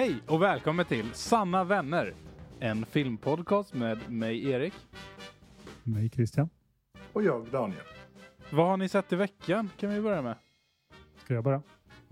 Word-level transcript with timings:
Hej 0.00 0.22
och 0.28 0.42
välkommen 0.42 0.86
till 0.86 1.14
Sanna 1.14 1.64
vänner. 1.64 2.14
En 2.60 2.84
filmpodcast 2.84 3.74
med 3.74 4.10
mig 4.12 4.50
Erik. 4.50 4.72
Mig 5.84 6.08
Christian. 6.10 6.48
Och 7.12 7.22
jag 7.22 7.50
Daniel. 7.50 7.80
Vad 8.52 8.66
har 8.68 8.76
ni 8.76 8.88
sett 8.88 9.12
i 9.12 9.16
veckan? 9.16 9.70
Kan 9.76 9.90
vi 9.90 10.00
börja 10.00 10.22
med? 10.22 10.36
Ska 11.16 11.34
jag 11.34 11.44
börja? 11.44 11.62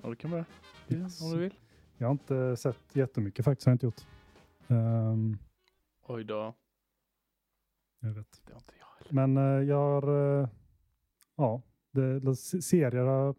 Ja, 0.02 0.08
du 0.08 0.16
kan 0.16 0.30
börja. 0.30 0.44
Yes. 0.88 1.22
Om 1.22 1.30
du 1.30 1.38
vill. 1.38 1.54
Jag 1.96 2.06
har 2.06 2.12
inte 2.12 2.56
sett 2.56 2.96
jättemycket 2.96 3.44
faktiskt. 3.44 3.66
Har 3.66 3.70
jag 3.70 3.74
inte 3.74 3.86
gjort. 3.86 4.06
Ehm, 4.68 5.38
Oj 6.06 6.24
då. 6.24 6.54
jag 8.00 8.10
vet. 8.10 8.42
Det 8.46 8.52
har 8.52 8.58
inte 8.60 8.74
jag 8.80 8.86
heller. 9.06 9.26
Men 9.26 9.36
eh, 9.36 9.68
jag 9.68 9.76
har... 10.02 10.40
eh, 10.42 10.48
ja, 11.36 11.62
det, 11.90 12.20
det, 12.20 12.36
se- 12.36 12.62
serier 12.62 13.04
har 13.04 13.24
jag 13.24 13.36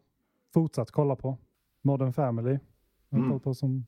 fortsatt 0.54 0.92
kolla 0.92 1.16
på. 1.16 1.38
Modern 1.82 2.14
Family. 2.14 2.60
Jag 3.10 3.18
har 3.18 3.18
Mm. 3.18 3.30
kollat 3.30 3.44
på 3.44 3.54
som 3.54 3.86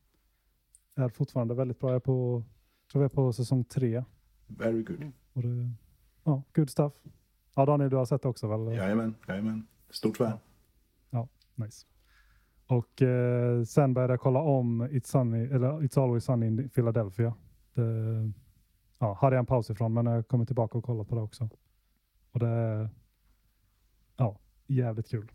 är 1.01 1.09
fortfarande 1.09 1.53
väldigt 1.53 1.79
bra. 1.79 1.89
Jag 1.89 1.95
är 1.95 1.99
på, 1.99 2.43
tror 2.91 3.03
jag 3.03 3.11
är 3.11 3.15
på 3.15 3.33
säsong 3.33 3.63
tre. 3.63 4.03
Very 4.47 4.83
good. 4.83 5.11
Och 5.33 5.41
det, 5.41 5.71
ja, 6.23 6.43
good 6.53 6.69
stuff. 6.69 6.93
Ja, 7.55 7.65
Daniel, 7.65 7.89
du 7.89 7.95
har 7.95 8.05
sett 8.05 8.21
det 8.21 8.29
också 8.29 8.47
väl? 8.47 8.77
Jajamän, 8.77 9.15
jajamän. 9.27 9.67
Stort 9.89 10.17
fan. 10.17 10.37
Nice. 11.55 11.85
Och 12.67 13.01
eh, 13.01 13.63
sen 13.63 13.93
började 13.93 14.13
jag 14.13 14.19
kolla 14.19 14.39
om 14.39 14.83
It's, 14.83 15.07
sunny, 15.07 15.45
eller 15.45 15.81
It's 15.81 16.03
Always 16.03 16.23
Sunny 16.23 16.47
in 16.47 16.69
Philadelphia. 16.69 17.33
Det, 17.73 17.83
ja, 18.99 19.17
hade 19.21 19.35
jag 19.35 19.39
en 19.39 19.45
paus 19.45 19.69
ifrån 19.69 19.93
men 19.93 20.05
jag 20.05 20.27
kommer 20.27 20.45
tillbaka 20.45 20.77
och 20.77 20.83
kollar 20.83 21.03
på 21.03 21.15
det 21.15 21.21
också. 21.21 21.49
Och 22.31 22.39
det 22.39 22.47
är 22.47 22.89
ja, 24.17 24.39
jävligt 24.67 25.09
kul. 25.09 25.31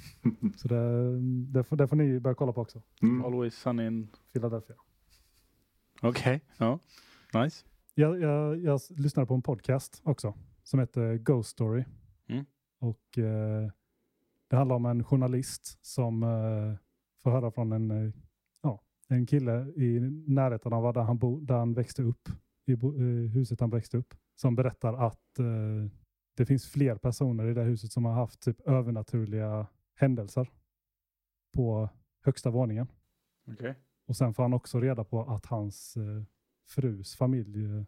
Så 0.56 0.68
det, 0.68 1.20
det, 1.52 1.64
får, 1.64 1.76
det 1.76 1.88
får 1.88 1.96
ni 1.96 2.20
börja 2.20 2.34
kolla 2.34 2.52
på 2.52 2.60
också. 2.60 2.82
Mm. 3.02 3.24
Always 3.24 3.54
sunny 3.54 3.86
in... 3.86 4.08
Philadelphia. 4.32 4.76
Okej, 6.04 6.40
ja. 6.58 6.78
Nice. 7.34 7.66
Jag, 7.94 8.20
jag, 8.20 8.58
jag 8.58 8.80
lyssnade 8.88 9.26
på 9.26 9.34
en 9.34 9.42
podcast 9.42 10.00
också 10.04 10.34
som 10.62 10.80
heter 10.80 11.16
Ghost 11.16 11.50
Story. 11.50 11.84
Mm. 12.28 12.44
Och 12.80 13.18
eh, 13.18 13.70
det 14.48 14.56
handlar 14.56 14.76
om 14.76 14.86
en 14.86 15.04
journalist 15.04 15.78
som 15.86 16.22
eh, 16.22 16.78
får 17.22 17.30
höra 17.30 17.50
från 17.50 17.72
en, 17.72 17.90
eh, 17.90 18.12
ja, 18.62 18.82
en 19.08 19.26
kille 19.26 19.66
i 19.76 20.00
närheten 20.26 20.72
av 20.72 20.94
där 20.94 21.02
han, 21.02 21.18
bo, 21.18 21.40
där 21.40 21.54
han 21.54 21.74
växte 21.74 22.02
upp, 22.02 22.28
i 22.66 22.76
bo, 22.76 22.94
eh, 22.94 23.30
huset 23.30 23.60
han 23.60 23.70
växte 23.70 23.96
upp, 23.96 24.14
som 24.36 24.56
berättar 24.56 24.94
att 25.06 25.38
eh, 25.38 25.90
det 26.36 26.46
finns 26.46 26.66
fler 26.66 26.96
personer 26.96 27.46
i 27.46 27.54
det 27.54 27.62
huset 27.62 27.92
som 27.92 28.04
har 28.04 28.12
haft 28.12 28.40
typ 28.40 28.60
övernaturliga 28.60 29.66
händelser 29.94 30.50
på 31.52 31.88
högsta 32.24 32.50
våningen. 32.50 32.86
Okej. 33.46 33.74
Och 34.06 34.16
sen 34.16 34.34
får 34.34 34.42
han 34.42 34.52
också 34.52 34.80
reda 34.80 35.04
på 35.04 35.22
att 35.22 35.46
hans 35.46 35.96
eh, 35.96 36.22
frus 36.68 37.16
familj 37.16 37.64
eh, 37.64 37.84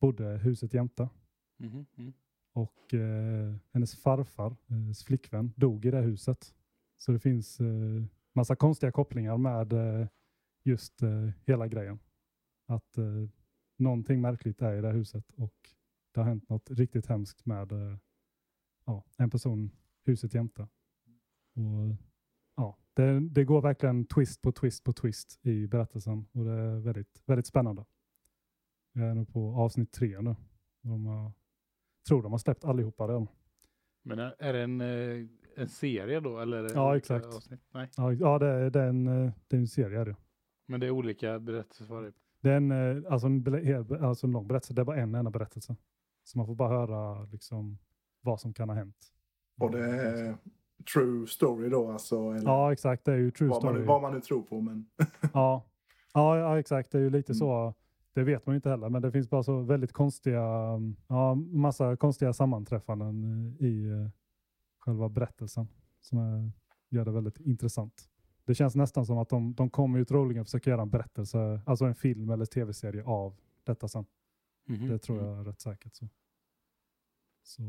bodde 0.00 0.38
huset 0.38 0.74
jämte. 0.74 1.08
Mhm, 1.56 1.86
mm. 1.96 2.12
Och 2.52 2.94
eh, 2.94 3.54
hennes 3.72 3.96
farfar, 4.02 4.56
hennes 4.66 5.04
flickvän, 5.04 5.52
dog 5.56 5.84
i 5.84 5.90
det 5.90 6.00
huset. 6.00 6.54
Så 6.96 7.12
det 7.12 7.18
finns 7.18 7.60
eh, 7.60 8.04
massa 8.34 8.56
konstiga 8.56 8.92
kopplingar 8.92 9.36
med 9.36 9.72
eh, 9.72 10.08
just 10.64 11.02
eh, 11.02 11.30
hela 11.46 11.68
grejen. 11.68 11.98
Att 12.66 12.98
eh, 12.98 13.28
någonting 13.78 14.20
märkligt 14.20 14.62
är 14.62 14.74
i 14.74 14.80
det 14.80 14.92
huset 14.92 15.30
och 15.30 15.54
det 16.14 16.20
har 16.20 16.28
hänt 16.28 16.48
något 16.48 16.70
riktigt 16.70 17.06
hemskt 17.06 17.46
med 17.46 17.72
eh, 17.72 17.98
ja, 18.86 19.04
en 19.16 19.30
person 19.30 19.70
huset 20.04 20.34
jämte. 20.34 20.68
Och, 21.54 21.96
det, 22.96 23.20
det 23.20 23.44
går 23.44 23.62
verkligen 23.62 24.06
twist 24.06 24.42
på 24.42 24.52
twist 24.52 24.84
på 24.84 24.92
twist 24.92 25.46
i 25.46 25.66
berättelsen 25.66 26.26
och 26.32 26.44
det 26.44 26.52
är 26.52 26.78
väldigt, 26.78 27.22
väldigt 27.26 27.46
spännande. 27.46 27.84
Jag 28.92 29.08
är 29.08 29.14
nog 29.14 29.32
på 29.32 29.54
avsnitt 29.54 29.92
tre 29.92 30.20
nu. 30.20 30.36
De 30.82 31.06
har, 31.06 31.32
tror 32.08 32.22
de 32.22 32.32
har 32.32 32.38
släppt 32.38 32.64
allihopa 32.64 33.08
redan. 33.08 33.28
Men 34.02 34.18
är, 34.18 34.52
det 34.52 34.62
en, 34.62 34.80
eh, 34.80 35.26
en 35.56 35.68
serie 35.68 36.20
då? 36.20 36.38
Eller 36.38 36.74
Ja, 36.74 36.96
exakt. 36.96 37.26
Avsnitt? 37.26 37.60
Nej, 37.70 37.90
Ja, 37.96 38.12
ja 38.12 38.38
det, 38.38 38.46
är, 38.46 38.70
det, 38.70 38.80
är 38.80 38.88
en, 38.88 39.06
eh, 39.06 39.32
det 39.48 39.56
är 39.56 39.60
en 39.60 39.68
serie. 39.68 40.00
Är 40.00 40.04
det. 40.04 40.16
men 40.66 40.80
det 40.80 40.86
är 40.86 40.90
olika 40.90 41.38
berättelser 41.38 41.84
för 41.84 42.02
det. 42.02 42.12
Det 42.40 42.50
är 42.50 42.56
en, 42.56 42.70
eh, 42.70 43.12
alltså 43.12 43.26
en, 43.26 44.04
alltså 44.04 44.26
en 44.26 44.32
lång 44.32 44.48
berättelse. 44.48 44.74
Det 44.74 44.82
är 44.82 44.84
bara 44.84 44.96
en 44.96 45.14
enda 45.14 45.30
berättelse. 45.30 45.76
Så 46.24 46.38
man 46.38 46.46
får 46.46 46.54
bara 46.54 46.68
höra 46.68 47.24
liksom, 47.24 47.78
vad 48.20 48.40
som 48.40 48.54
kan 48.54 48.68
ha 48.68 48.76
hänt. 48.76 49.12
Och 49.60 49.70
det 49.70 49.84
är 49.84 50.36
true 50.94 51.26
story 51.26 51.68
då 51.68 51.90
alltså. 51.92 52.16
Eller 52.30 52.44
Ja, 52.50 52.72
exakt. 52.72 53.04
Det 53.04 53.12
är 53.12 53.16
ju 53.16 53.30
true 53.30 53.48
vad, 53.48 53.62
man, 53.64 53.70
story. 53.72 53.80
nu- 53.80 53.86
vad 53.86 54.02
man 54.02 54.12
nu 54.14 54.20
tror 54.20 54.42
på. 54.42 54.60
Men 54.60 54.86
Ja. 55.34 55.64
Ja, 56.14 56.38
ja, 56.38 56.58
exakt. 56.58 56.90
Det 56.92 56.98
är 56.98 57.02
ju 57.02 57.10
lite 57.10 57.32
Mm. 57.32 57.38
så. 57.38 57.74
Det 58.12 58.22
vet 58.24 58.46
man 58.46 58.54
ju 58.54 58.56
inte 58.56 58.70
heller, 58.70 58.88
men 58.88 59.02
det 59.02 59.12
finns 59.12 59.30
bara 59.30 59.42
så 59.42 59.60
väldigt 59.60 59.92
konstiga, 59.92 60.42
ja, 61.06 61.34
massa 61.34 61.96
konstiga 61.96 62.32
sammanträffanden 62.32 63.56
i 63.60 63.86
eh, 63.88 64.08
själva 64.78 65.08
berättelsen 65.08 65.68
som 66.00 66.18
är, 66.18 66.52
gör 66.88 67.04
det 67.04 67.10
väldigt 67.10 67.40
intressant. 67.40 68.08
Det 68.44 68.54
känns 68.54 68.74
nästan 68.76 69.06
som 69.06 69.18
att 69.18 69.28
de, 69.28 69.54
de 69.54 69.70
kommer 69.70 69.98
ju 69.98 70.04
troligen 70.04 70.44
försöka 70.44 70.70
göra 70.70 70.82
en 70.82 70.90
berättelse, 70.90 71.60
alltså 71.66 71.84
en 71.84 71.94
film 71.94 72.30
eller 72.30 72.44
tv-serie 72.44 73.04
av 73.04 73.36
detta 73.64 73.88
sen. 73.88 74.06
Mhm, 74.68 74.88
Det 74.88 74.98
tror 74.98 75.18
mm. 75.18 75.30
jag 75.30 75.38
är 75.40 75.44
rätt 75.44 75.60
säkert. 75.60 75.94
Så, 75.96 76.08
så 77.42 77.62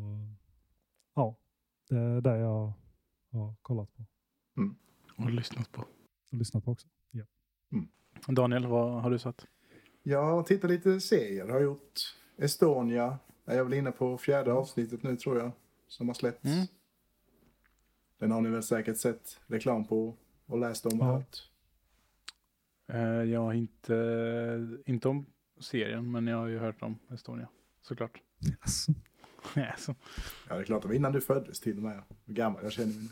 ja, 1.16 1.35
det 1.89 1.97
är 1.97 2.22
det 2.22 2.38
jag 2.38 2.74
har 3.31 3.55
kollat 3.61 3.89
på 3.95 4.03
Och 5.17 5.31
lyssnat 5.31 5.71
på. 5.71 5.81
och 5.81 6.38
lyssnat 6.38 6.65
på 6.65 6.71
också. 6.71 6.88
Daniel, 8.27 8.67
vad 8.67 9.01
har 9.01 9.09
du 9.11 9.19
sett? 9.19 9.47
jag 10.03 10.23
har 10.25 10.43
tittat 10.43 10.69
lite 10.69 10.99
serier. 11.01 11.45
Jag 11.47 11.53
har 11.53 11.61
gjort 11.61 12.15
Estonia. 12.38 13.17
Jag 13.45 13.55
är 13.55 13.63
väl 13.63 13.73
inne 13.73 13.91
på 13.91 14.17
fjärde 14.17 14.53
avsnittet 14.53 15.03
nu 15.03 15.15
tror 15.15 15.38
jag. 15.39 15.51
Som 15.88 16.07
har 16.07 16.13
släppts. 16.15 16.45
Mm. 16.45 16.65
Den 18.17 18.31
har 18.31 18.41
ni 18.41 18.49
väl 18.49 18.63
säkert 18.63 18.97
sett 18.97 19.39
reklam 19.47 19.88
på 19.88 20.17
och 20.45 20.57
läst 20.59 20.85
om 20.85 21.01
och 21.01 21.07
Ja. 21.07 21.11
hört. 21.13 21.49
Eh, 22.88 22.99
jag 23.31 23.39
har 23.39 23.53
inte, 23.53 24.77
inte 24.85 25.09
om 25.09 25.25
serien, 25.59 26.11
men 26.11 26.27
jag 26.27 26.38
har 26.38 26.47
ju 26.47 26.57
hört 26.59 26.81
om 26.81 26.99
Estonia. 27.13 27.47
Såklart. 27.81 28.21
Yes. 28.49 28.85
Yes. 29.57 29.87
Ja, 30.49 30.55
det 30.55 30.61
är 30.61 30.63
klart. 30.63 30.81
Det 30.81 30.87
var 30.87 30.95
innan 30.95 31.11
du 31.11 31.21
föddes 31.21 31.59
till 31.59 31.77
och 31.77 31.83
med. 31.83 32.03
Hur 32.25 32.33
gammal 32.33 32.63
jag 32.63 32.71
känner 32.71 32.93
mig 32.93 33.09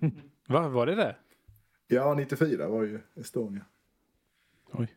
nu. 0.00 0.10
Va, 0.48 0.68
var 0.68 0.86
det 0.86 0.94
det? 0.94 1.16
Ja, 1.88 2.14
94 2.14 2.68
var 2.68 2.82
ju 2.82 3.00
Estonia. 3.14 3.64
Oj. 4.72 4.94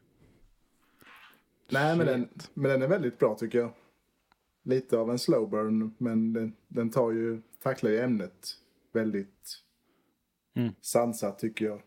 Nej, 1.71 1.97
men 1.97 2.05
den, 2.07 2.29
men 2.53 2.71
den 2.71 2.81
är 2.81 2.87
väldigt 2.87 3.19
bra 3.19 3.35
tycker 3.35 3.59
jag. 3.59 3.71
Lite 4.63 4.97
av 4.97 5.11
en 5.11 5.19
slow 5.19 5.49
burn, 5.49 5.95
men 5.97 6.33
den, 6.33 6.53
den 6.67 6.89
tar 6.89 7.11
ju, 7.11 7.41
tacklar 7.63 7.91
ju 7.91 7.99
ämnet 7.99 8.47
väldigt 8.93 9.63
Mm. 10.55 10.73
sansat 10.81 11.39
tycker 11.39 11.65
jag. 11.65 11.81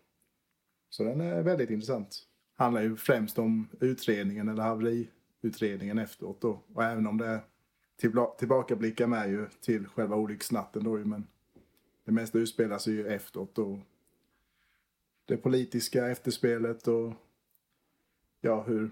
Så 0.91 1.05
den 1.05 1.21
är 1.21 1.43
väldigt 1.43 1.71
intressant. 1.71 2.23
Handlar 2.55 2.83
ju 2.83 2.97
främst 2.97 3.39
om 3.39 3.69
utredningen 3.81 4.49
eller 4.49 4.63
haveriutredningen 4.63 5.99
efteråt 5.99 6.41
då. 6.41 6.63
Och 6.75 6.85
även 6.85 7.07
om 7.07 7.19
det 7.19 7.27
är 7.27 7.41
tillbakablickar 8.39 9.07
med 9.07 9.31
ju 9.31 9.47
till 9.61 9.87
själva 9.87 10.17
olycksnatten 10.17 10.85
då 10.85 10.99
ju, 10.99 11.05
men 11.05 11.27
det 12.05 12.13
mesta 12.13 12.39
utspelar 12.39 12.79
sig 12.79 12.95
ju 12.95 13.07
efteråt 13.07 13.55
då. 13.55 13.81
Det 15.25 15.37
politiska 15.37 16.09
efterspelet 16.09 16.89
och 16.89 17.13
ja, 18.41 18.63
hur 18.63 18.91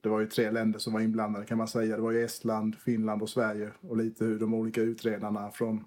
det 0.00 0.08
var 0.08 0.20
ju 0.20 0.26
tre 0.26 0.50
länder 0.50 0.78
som 0.78 0.92
var 0.92 1.00
inblandade 1.00 1.46
kan 1.46 1.58
man 1.58 1.68
säga. 1.68 1.96
Det 1.96 2.02
var 2.02 2.10
ju 2.10 2.24
Estland, 2.24 2.76
Finland 2.76 3.22
och 3.22 3.30
Sverige. 3.30 3.70
Och 3.80 3.96
lite 3.96 4.24
hur 4.24 4.38
de 4.38 4.54
olika 4.54 4.80
utredarna 4.80 5.50
från 5.50 5.84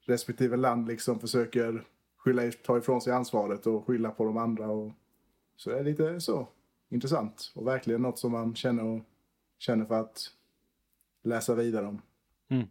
respektive 0.00 0.56
land 0.56 0.88
liksom 0.88 1.20
försöker 1.20 1.84
skylla, 2.16 2.42
ta 2.64 2.78
ifrån 2.78 3.00
sig 3.00 3.12
ansvaret 3.12 3.66
och 3.66 3.86
skylla 3.86 4.10
på 4.10 4.24
de 4.24 4.36
andra. 4.36 4.70
Och, 4.70 4.92
så 5.56 5.70
det 5.70 5.78
är 5.78 5.84
lite 5.84 6.20
så 6.20 6.48
intressant. 6.88 7.52
Och 7.54 7.66
verkligen 7.66 8.02
något 8.02 8.18
som 8.18 8.32
man 8.32 8.54
känner, 8.54 8.84
och, 8.84 9.00
känner 9.58 9.84
för 9.84 10.00
att 10.00 10.30
läsa 11.24 11.54
vidare 11.54 11.86
om. 11.86 12.02
Mm. 12.48 12.68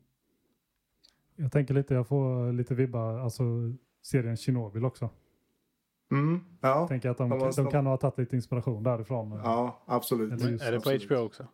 Jag 1.35 1.51
tänker 1.51 1.73
lite, 1.73 1.93
jag 1.93 2.07
får 2.07 2.53
lite 2.53 2.75
vibbar, 2.75 3.19
alltså 3.19 3.43
serien 4.01 4.37
Chernobyl 4.37 4.85
också. 4.85 5.09
Mm, 6.11 6.39
ja, 6.61 6.79
Jag 6.79 6.87
tänker 6.87 7.09
att 7.09 7.17
de, 7.17 7.29
De 7.29 7.51
de 7.55 7.71
kan 7.71 7.85
ha 7.85 7.97
tagit 7.97 8.17
lite 8.17 8.35
inspiration 8.35 8.83
därifrån. 8.83 9.31
ja, 9.43 9.83
absolut. 9.85 10.33
Eller 10.33 10.51
just- 10.51 10.63
Är 10.63 10.71
det 10.71 10.77
på 10.79 10.89
Absolut. 10.89 11.05
HBO 11.11 11.15
också? 11.17 11.47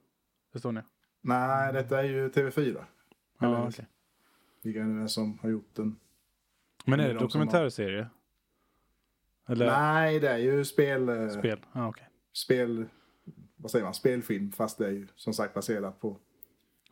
Estonia? 0.56 0.84
Nej, 1.22 1.74
detta 1.74 2.00
är 2.00 2.04
ju 2.04 2.30
TV4. 2.30 2.84
Ja, 3.40 3.48
Eller- 3.48 3.68
okej. 3.70 3.88
Vilka 4.64 4.80
är 4.84 5.02
det 5.02 5.10
som 5.10 5.40
har 5.40 5.50
gjort 5.50 5.76
den? 5.76 5.96
Men 6.86 7.00
är 7.00 7.08
Det 7.08 7.14
det 7.14 7.20
dokumentärserie? 7.20 8.08
Eller 9.48 9.66
Nej, 9.66 10.20
det 10.20 10.30
är 10.30 10.38
ju 10.38 10.66
spel... 10.66 11.10
eh, 11.10 11.30
spel? 11.30 11.60
Ja, 11.74 11.88
okej. 11.88 12.08
spel... 12.34 12.86
Vad 13.56 13.72
säger 13.72 13.86
man? 13.86 13.94
Spelfilm, 13.94 14.52
fast 14.52 14.78
det 14.78 14.88
är 14.88 14.92
ju 14.92 15.08
som 15.16 15.34
sagt 15.34 15.54
baserat 15.54 16.00
på 16.00 16.18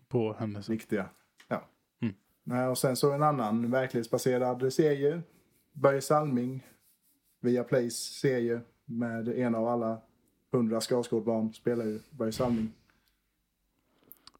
På 0.07 0.33
händelser. 0.33 0.73
riktiga. 0.73 1.09
Ja. 1.47 1.67
Mm. 1.99 2.69
Och 2.69 2.77
sen 2.77 2.95
så 2.95 3.11
en 3.11 3.23
annan 3.23 3.71
verklighetsbaserad 3.71 4.73
serie. 4.73 5.21
Börje 5.73 6.01
Salming. 6.01 6.67
Via 7.39 7.63
Plays 7.63 7.95
serie 7.95 8.61
med 8.85 9.27
en 9.27 9.55
av 9.55 9.67
alla 9.67 10.01
100 10.53 10.79
Skarsgård-barn 10.81 11.53
spelar 11.53 11.85
ju 11.85 11.99
Börje 12.09 12.31
Salming. 12.31 12.71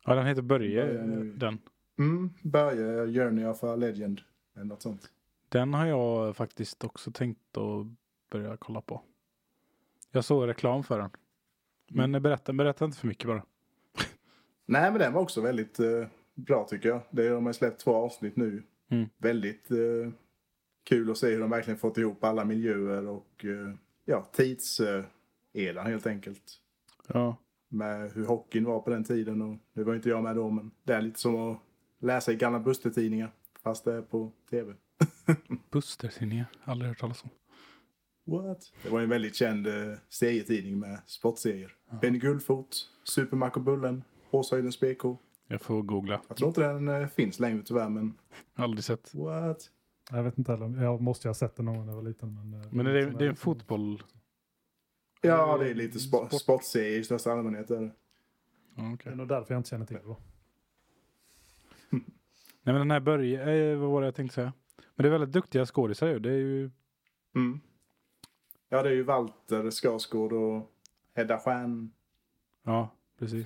Ja, 0.05 0.15
den 0.15 0.25
heter 0.25 0.41
Börje, 0.41 0.85
Börje 0.85 1.23
den. 1.23 1.59
Mm, 1.99 2.29
Börje, 2.41 3.13
Journey 3.13 3.45
of 3.45 3.63
a 3.63 3.75
Legend. 3.75 4.21
Eller 4.55 4.65
något 4.65 4.81
sånt. 4.81 5.09
Den 5.49 5.73
har 5.73 5.85
jag 5.85 6.35
faktiskt 6.35 6.83
också 6.83 7.11
tänkt 7.11 7.57
att 7.57 7.87
börja 8.29 8.57
kolla 8.57 8.81
på. 8.81 9.01
Jag 10.11 10.25
såg 10.25 10.47
reklam 10.47 10.83
för 10.83 10.99
den. 10.99 11.09
Men 11.87 12.21
berätta, 12.23 12.53
berätta 12.53 12.85
inte 12.85 12.97
för 12.97 13.07
mycket 13.07 13.27
bara. 13.27 13.43
Nej, 14.67 14.91
men 14.91 14.99
den 14.99 15.13
var 15.13 15.21
också 15.21 15.41
väldigt 15.41 15.79
eh, 15.79 16.07
bra 16.35 16.67
tycker 16.69 16.89
jag. 16.89 17.01
Det, 17.09 17.29
de 17.29 17.45
har 17.45 17.53
släppt 17.53 17.79
två 17.79 17.95
avsnitt 17.95 18.35
nu. 18.35 18.63
Mm. 18.89 19.09
Väldigt 19.17 19.71
eh, 19.71 20.11
kul 20.83 21.11
att 21.11 21.17
se 21.17 21.27
hur 21.27 21.39
de 21.39 21.49
verkligen 21.49 21.79
fått 21.79 21.97
ihop 21.97 22.23
alla 22.23 22.45
miljöer 22.45 23.07
och 23.07 23.45
eh, 23.45 23.73
ja, 24.05 24.27
tidseran 24.31 25.85
helt 25.85 26.07
enkelt. 26.07 26.43
Ja. 27.07 27.37
Med 27.69 28.11
hur 28.11 28.25
hockeyn 28.25 28.65
var 28.65 28.79
på 28.79 28.89
den 28.89 29.03
tiden 29.03 29.41
och 29.41 29.57
det 29.73 29.83
var 29.83 29.95
inte 29.95 30.09
jag 30.09 30.23
med 30.23 30.35
då 30.35 30.49
men 30.49 30.71
det 30.83 30.93
är 30.93 31.01
lite 31.01 31.19
som 31.19 31.35
att 31.35 31.57
läsa 31.99 32.31
i 32.31 32.35
gamla 32.35 32.59
Buster-tidningar 32.59 33.31
fast 33.63 33.85
det 33.85 33.93
är 33.93 34.01
på 34.01 34.31
tv. 34.49 34.73
Buster-tidningar. 35.71 36.45
Aldrig 36.63 36.89
hört 36.89 36.99
talas 36.99 37.23
om. 37.23 37.29
What? 38.27 38.71
Det 38.83 38.89
var 38.89 39.01
en 39.01 39.09
väldigt 39.09 39.35
känd 39.35 39.67
eh, 39.67 39.97
serietidning 40.09 40.79
med 40.79 40.99
sportserier. 41.05 41.75
Benny 42.01 42.19
Guldfot, 42.19 42.89
Supermac 43.03 43.51
och 43.53 43.61
Bullen, 43.61 44.03
Hårshöjdens 44.29 44.79
BK. 44.79 45.03
Jag 45.47 45.61
får 45.61 45.81
googla. 45.81 46.21
Jag 46.27 46.37
tror 46.37 46.47
inte 46.47 46.61
den 46.61 46.87
eh, 46.87 47.07
finns 47.07 47.39
längre 47.39 47.63
tyvärr 47.63 47.89
men 47.89 48.13
Aldrig 48.55 48.83
sett. 48.83 49.13
what? 49.15 49.69
Jag 50.11 50.23
vet 50.23 50.37
inte 50.37 50.51
heller. 50.51 50.83
Jag 50.83 51.01
måste 51.01 51.27
ju 51.27 51.29
ha 51.29 51.33
sett 51.33 51.55
den 51.55 51.65
någon 51.65 51.75
gång 51.77 51.85
när 51.85 51.93
jag 51.93 52.01
var 52.01 52.09
liten. 52.09 52.33
Men, 52.35 52.61
eh, 52.61 52.67
Men 52.71 52.85
det 52.85 52.99
är, 52.99 53.09
som 53.09 53.17
det 53.17 53.25
är 53.25 53.29
en 53.29 53.35
fotboll. 53.35 54.03
Ja, 55.21 55.57
det 55.57 55.69
är 55.69 55.75
lite 55.75 55.97
spo- 55.97 56.27
Sport. 56.27 56.41
sportserie 56.41 56.97
i 56.97 57.03
största 57.03 57.31
allmänhet. 57.31 57.71
Är 57.71 57.81
det. 57.81 57.91
Ja, 58.75 58.97
Det 59.03 59.09
är 59.09 59.15
nog 59.15 59.27
därför 59.27 59.53
jag 59.53 59.59
inte 59.59 59.69
känner 59.69 59.85
till 59.85 59.95
det. 59.95 60.03
Då. 60.03 60.17
Nej 61.89 62.73
men 62.73 62.75
den 62.75 62.91
här 62.91 62.99
Börje, 62.99 63.71
eh, 63.71 63.77
vad 63.77 63.89
var 63.89 64.01
det 64.01 64.07
jag 64.07 64.15
tänkte 64.15 64.35
säga? 64.35 64.53
Men 64.95 65.03
det 65.03 65.07
är 65.09 65.11
väldigt 65.11 65.31
duktiga 65.31 65.65
skådisar 65.65 66.07
ju. 66.07 66.19
Det 66.19 66.29
är 66.29 66.37
ju, 66.37 66.71
Mm. 67.35 67.59
Ja, 68.69 68.83
det 68.83 68.89
är 68.89 68.93
ju 68.93 69.03
Walter 69.03 69.71
Skarsgård 69.71 70.33
och 70.33 70.71
Hedda 71.15 71.39
Stjernfeldt, 71.39 71.93
ja 72.63 72.89
precis. 73.19 73.45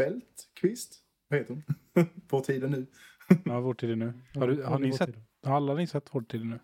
Kvist. 0.54 1.04
Vad 1.28 1.40
heter 1.40 1.54
hon? 1.54 1.64
på 2.28 2.42
tiden 2.42 2.72
nu. 2.72 2.86
Ja, 3.46 3.60
vår 3.60 3.74
tid 3.74 3.92
är 3.92 3.96
nu. 3.96 4.14
Har, 4.34 4.48
du, 4.48 4.64
har 4.64 4.80
ni 4.80 4.94
sett, 4.94 5.16
har 5.44 5.56
alla 5.56 5.74
ni 5.74 5.88
sett 5.88 6.16
vår 6.16 6.22
tid 6.22 6.42
är 6.42 6.46
nu? 6.46 6.60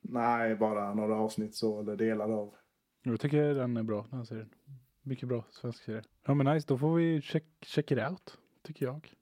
Nej, 0.00 0.56
bara 0.56 0.94
några 0.94 1.16
avsnitt 1.16 1.54
så, 1.54 1.80
eller 1.80 1.96
delar 1.96 2.30
av. 2.30 2.54
Jag 3.02 3.20
tycker 3.20 3.54
den 3.54 3.76
är 3.76 3.82
bra, 3.82 4.06
den 4.10 4.18
här 4.18 4.24
serien. 4.24 4.50
Mycket 5.02 5.28
bra 5.28 5.44
svensk 5.50 5.84
serie. 5.84 6.02
Ja 6.26 6.34
men 6.34 6.54
nice, 6.54 6.66
då 6.68 6.78
får 6.78 6.94
vi 6.94 7.20
check, 7.20 7.44
check 7.60 7.90
it 7.90 7.98
out. 7.98 8.38
Tycker 8.62 8.86
jag. 8.86 9.14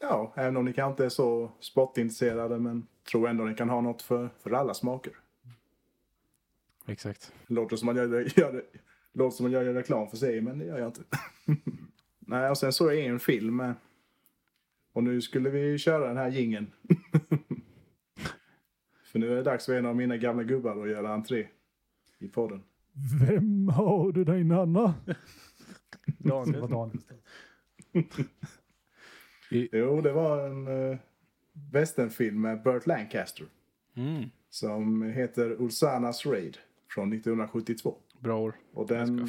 Ja, 0.00 0.32
även 0.36 0.56
om 0.56 0.64
ni 0.64 0.72
kanske 0.72 0.90
inte 0.90 1.04
är 1.04 1.08
så 1.08 1.52
sportintresserade 1.60 2.58
men 2.58 2.86
tror 3.10 3.28
ändå 3.28 3.44
ni 3.44 3.54
kan 3.54 3.70
ha 3.70 3.80
något 3.80 4.02
för, 4.02 4.30
för 4.38 4.50
alla 4.50 4.74
smaker. 4.74 5.12
Exakt. 6.86 7.32
Låter 7.46 7.76
som 7.76 7.88
jag 7.88 7.96
gör, 7.96 8.38
gör, 8.38 8.64
låter 9.12 9.36
som 9.36 9.52
jag 9.52 9.64
gör 9.64 9.74
reklam 9.74 10.08
för 10.08 10.16
serien, 10.16 10.44
men 10.44 10.58
det 10.58 10.64
gör 10.64 10.78
jag 10.78 10.88
inte. 10.88 11.02
Nej, 12.26 12.50
och 12.50 12.58
sen 12.58 12.72
såg 12.72 12.88
jag 12.94 12.98
en 13.06 13.20
film. 13.20 13.74
Och 14.92 15.04
nu 15.04 15.20
skulle 15.20 15.50
vi 15.50 15.78
köra 15.78 16.08
den 16.08 16.16
här 16.16 16.30
gingen. 16.30 16.66
för 19.04 19.18
nu 19.18 19.32
är 19.32 19.36
det 19.36 19.42
dags 19.42 19.66
för 19.66 19.74
en 19.74 19.86
av 19.86 19.96
mina 19.96 20.16
gamla 20.16 20.42
gubbar 20.42 20.82
att 20.82 20.90
göra 20.90 21.14
entré 21.14 21.48
i 22.18 22.28
podden. 22.28 22.62
Vem 23.28 23.68
har 23.68 24.12
du 24.12 24.24
dig 24.24 24.44
Nanna? 24.44 24.94
Daniel. 26.18 26.68
Daniel. 26.70 26.98
Jo, 29.50 30.00
det 30.00 30.12
var 30.12 30.46
en 30.46 30.68
uh, 30.68 30.96
westernfilm 31.72 32.40
med 32.40 32.62
Burt 32.62 32.86
Lancaster. 32.86 33.46
Mm, 33.96 34.24
Som 34.50 35.02
heter 35.02 35.62
Ulsanas 35.62 36.26
Raid 36.26 36.58
från 36.90 37.12
1972. 37.12 37.96
bra 38.20 38.38
år. 38.38 38.54
Och 38.72 38.86
den... 38.86 39.28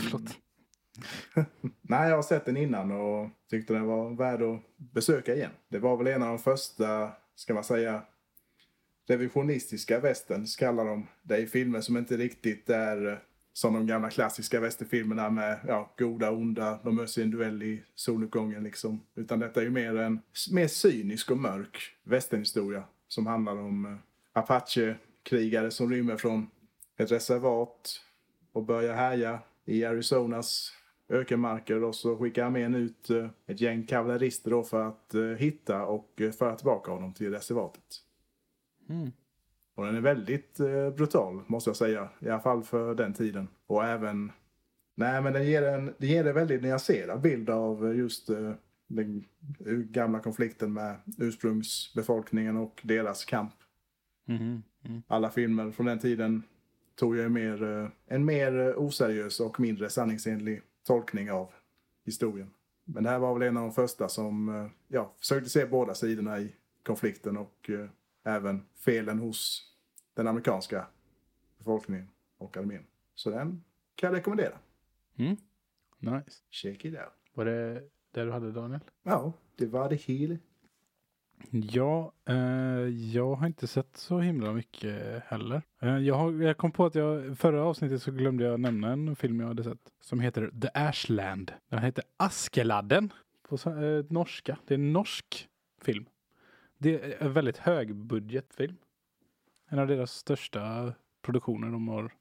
Nej, 1.81 2.09
jag 2.09 2.15
har 2.15 2.23
sett 2.23 2.45
den 2.45 2.57
innan 2.57 2.91
och 2.91 3.29
tyckte 3.49 3.73
den 3.73 3.85
var 3.85 4.09
värd 4.09 4.41
att 4.41 4.61
besöka 4.77 5.35
igen. 5.35 5.51
Det 5.67 5.79
var 5.79 5.97
väl 5.97 6.07
en 6.07 6.23
av 6.23 6.29
de 6.29 6.39
första, 6.39 7.11
ska 7.35 7.53
man 7.53 7.63
säga, 7.63 8.01
revisionistiska 9.07 9.99
västerns 9.99 10.55
kallar 10.55 10.85
de 10.85 11.07
det 11.23 11.37
i 11.37 11.47
filmer 11.47 11.81
som 11.81 11.97
inte 11.97 12.17
riktigt 12.17 12.69
är 12.69 13.07
eh, 13.07 13.17
som 13.53 13.73
de 13.73 13.87
gamla 13.87 14.09
klassiska 14.09 14.59
västerfilmerna 14.59 15.29
med 15.29 15.59
ja, 15.67 15.93
goda 15.97 16.31
och 16.31 16.37
onda, 16.37 16.79
de 16.83 16.95
möts 16.95 17.17
i 17.17 17.21
en 17.21 17.31
duell 17.31 17.63
i 17.63 17.83
soluppgången 17.95 18.63
liksom. 18.63 19.01
Utan 19.15 19.39
detta 19.39 19.59
är 19.59 19.65
ju 19.65 19.71
mer 19.71 19.95
en 19.95 20.19
mer 20.51 20.67
cynisk 20.67 21.31
och 21.31 21.37
mörk 21.37 21.95
västernhistoria 22.03 22.83
som 23.07 23.27
handlar 23.27 23.57
om 23.57 23.85
eh, 23.85 23.97
Apache-krigare 24.33 25.71
som 25.71 25.91
rymmer 25.91 26.17
från 26.17 26.49
ett 26.97 27.11
reservat 27.11 28.01
och 28.51 28.63
börjar 28.63 28.93
härja 28.93 29.39
i 29.65 29.85
Arizonas 29.85 30.73
ökenmarker 31.09 31.83
och 31.83 31.95
så 31.95 32.17
skickar 32.17 32.45
armén 32.45 32.75
ut 32.75 33.09
eh, 33.09 33.27
ett 33.47 33.61
gäng 33.61 33.85
kavallerister 33.85 34.51
då 34.51 34.63
för 34.63 34.87
att 34.87 35.13
eh, 35.13 35.21
hitta 35.21 35.85
och 35.85 36.21
eh, 36.21 36.31
föra 36.31 36.55
tillbaka 36.55 36.91
honom 36.91 37.13
till 37.13 37.31
reservatet. 37.31 37.83
Mm. 38.89 39.11
Och 39.75 39.85
den 39.85 39.95
är 39.95 40.01
väldigt 40.01 40.57
brutal 40.95 41.41
måste 41.47 41.69
jag 41.69 41.77
säga. 41.77 42.09
I 42.19 42.29
alla 42.29 42.41
fall 42.41 42.63
för 42.63 42.95
den 42.95 43.13
tiden. 43.13 43.47
Och 43.67 43.85
även... 43.85 44.31
Nej 44.97 45.21
men 45.21 45.33
den 45.33 45.45
ger 45.45 45.63
en, 45.63 45.85
den 45.97 46.09
ger 46.09 46.27
en 46.27 46.35
väldigt 46.35 46.61
nyanserad 46.61 47.21
bild 47.21 47.49
av 47.49 47.95
just 47.95 48.29
den 48.87 49.25
gamla 49.91 50.19
konflikten 50.19 50.73
med 50.73 50.95
ursprungsbefolkningen 51.17 52.57
och 52.57 52.81
deras 52.83 53.25
kamp. 53.25 53.53
Mhm, 54.25 54.63
mm. 54.85 55.01
Alla 55.07 55.29
filmer 55.29 55.71
från 55.71 55.85
den 55.85 55.99
tiden 55.99 56.43
tog 56.95 57.19
en 57.19 57.33
mer, 57.33 57.91
en 58.07 58.25
mer 58.25 58.73
oseriös 58.77 59.39
och 59.39 59.59
mindre 59.59 59.89
sanningsenlig 59.89 60.61
tolkning 60.85 61.31
av 61.31 61.51
historien. 62.03 62.53
Men 62.83 63.03
det 63.03 63.09
här 63.09 63.19
var 63.19 63.33
väl 63.33 63.47
en 63.47 63.57
av 63.57 63.63
de 63.63 63.71
första 63.73 64.09
som 64.09 64.49
eh, 64.49 64.67
ja, 64.87 65.13
försökte 65.19 65.49
se 65.49 65.65
båda 65.65 65.93
sidorna 65.93 66.39
i 66.39 66.55
konflikten 66.83 67.37
och 67.37 67.69
eh, 67.69 67.89
även 68.23 68.65
felen 68.75 69.19
hos 69.19 69.71
den 70.13 70.27
amerikanska 70.27 70.87
befolkningen 71.57 72.09
och 72.37 72.57
armén. 72.57 72.85
Så 73.15 73.29
den 73.29 73.63
kan 73.95 74.07
jag 74.07 74.17
rekommendera. 74.17 74.57
Mm. 75.15 75.37
Nice. 75.99 76.41
Check 76.49 76.85
it 76.85 76.93
out. 76.93 77.13
Var 77.33 77.45
det 77.45 77.73
det 78.11 78.23
du 78.23 78.31
hade 78.31 78.51
Daniel? 78.51 78.81
Ja, 79.03 79.33
det 79.55 79.65
var 79.65 79.89
det 79.89 79.95
hela. 79.95 80.37
Ja, 81.51 82.13
eh, 82.25 82.35
jag 82.87 83.35
har 83.35 83.47
inte 83.47 83.67
sett 83.67 83.97
så 83.97 84.19
himla 84.19 84.53
mycket 84.53 85.23
heller. 85.25 85.61
Eh, 85.81 85.97
jag, 85.97 86.15
har, 86.15 86.31
jag 86.31 86.57
kom 86.57 86.71
på 86.71 86.85
att 86.85 86.95
jag 86.95 87.37
förra 87.37 87.63
avsnittet 87.63 88.01
så 88.01 88.11
glömde 88.11 88.43
jag 88.43 88.59
nämna 88.59 88.91
en 88.91 89.15
film 89.15 89.39
jag 89.39 89.47
hade 89.47 89.63
sett 89.63 89.91
som 90.01 90.19
heter 90.19 90.51
The 90.61 90.67
Ashland. 90.73 91.51
Den 91.69 91.83
heter 91.83 92.03
Askeladden 92.17 93.13
på 93.49 93.55
eh, 93.69 94.05
norska. 94.09 94.57
Det 94.67 94.73
är 94.73 94.77
en 94.77 94.93
norsk 94.93 95.47
film. 95.81 96.05
Det 96.77 97.03
är 97.03 97.23
en 97.23 97.33
väldigt 97.33 97.57
högbudgetfilm. 97.57 98.77
En 99.67 99.79
av 99.79 99.87
deras 99.87 100.11
största 100.11 100.93
produktioner 101.21 101.71
de 101.71 101.87
har 101.87 102.11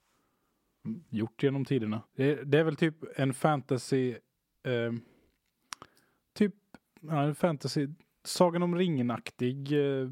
gjort 1.09 1.43
genom 1.43 1.65
tiderna. 1.65 2.03
Det 2.17 2.31
är, 2.31 2.45
det 2.45 2.59
är 2.59 2.65
väl 2.65 2.77
typ 2.77 2.97
en 3.17 3.35
fantasy 3.35 4.15
eh, 4.63 4.93
typ 6.33 6.55
ja, 7.01 7.23
en 7.23 7.35
fantasy 7.35 7.89
Sagan 8.25 8.63
om 8.63 8.75
ringen-aktig 8.77 9.73
eh, 9.73 10.09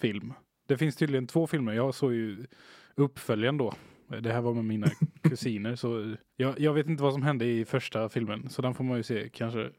film. 0.00 0.32
Det 0.66 0.76
finns 0.78 0.96
tydligen 0.96 1.26
två 1.26 1.46
filmer. 1.46 1.72
Jag 1.72 1.94
såg 1.94 2.12
ju 2.12 2.46
uppföljaren 2.94 3.56
då. 3.58 3.72
Det 4.20 4.32
här 4.32 4.40
var 4.40 4.54
med 4.54 4.64
mina 4.64 4.86
kusiner. 5.22 5.76
Så 5.76 6.00
eh, 6.02 6.16
jag, 6.36 6.60
jag 6.60 6.72
vet 6.74 6.86
inte 6.86 7.02
vad 7.02 7.12
som 7.12 7.22
hände 7.22 7.44
i 7.44 7.64
första 7.64 8.08
filmen. 8.08 8.48
Så 8.48 8.62
den 8.62 8.74
får 8.74 8.84
man 8.84 8.96
ju 8.96 9.02
se 9.02 9.28
kanske 9.28 9.70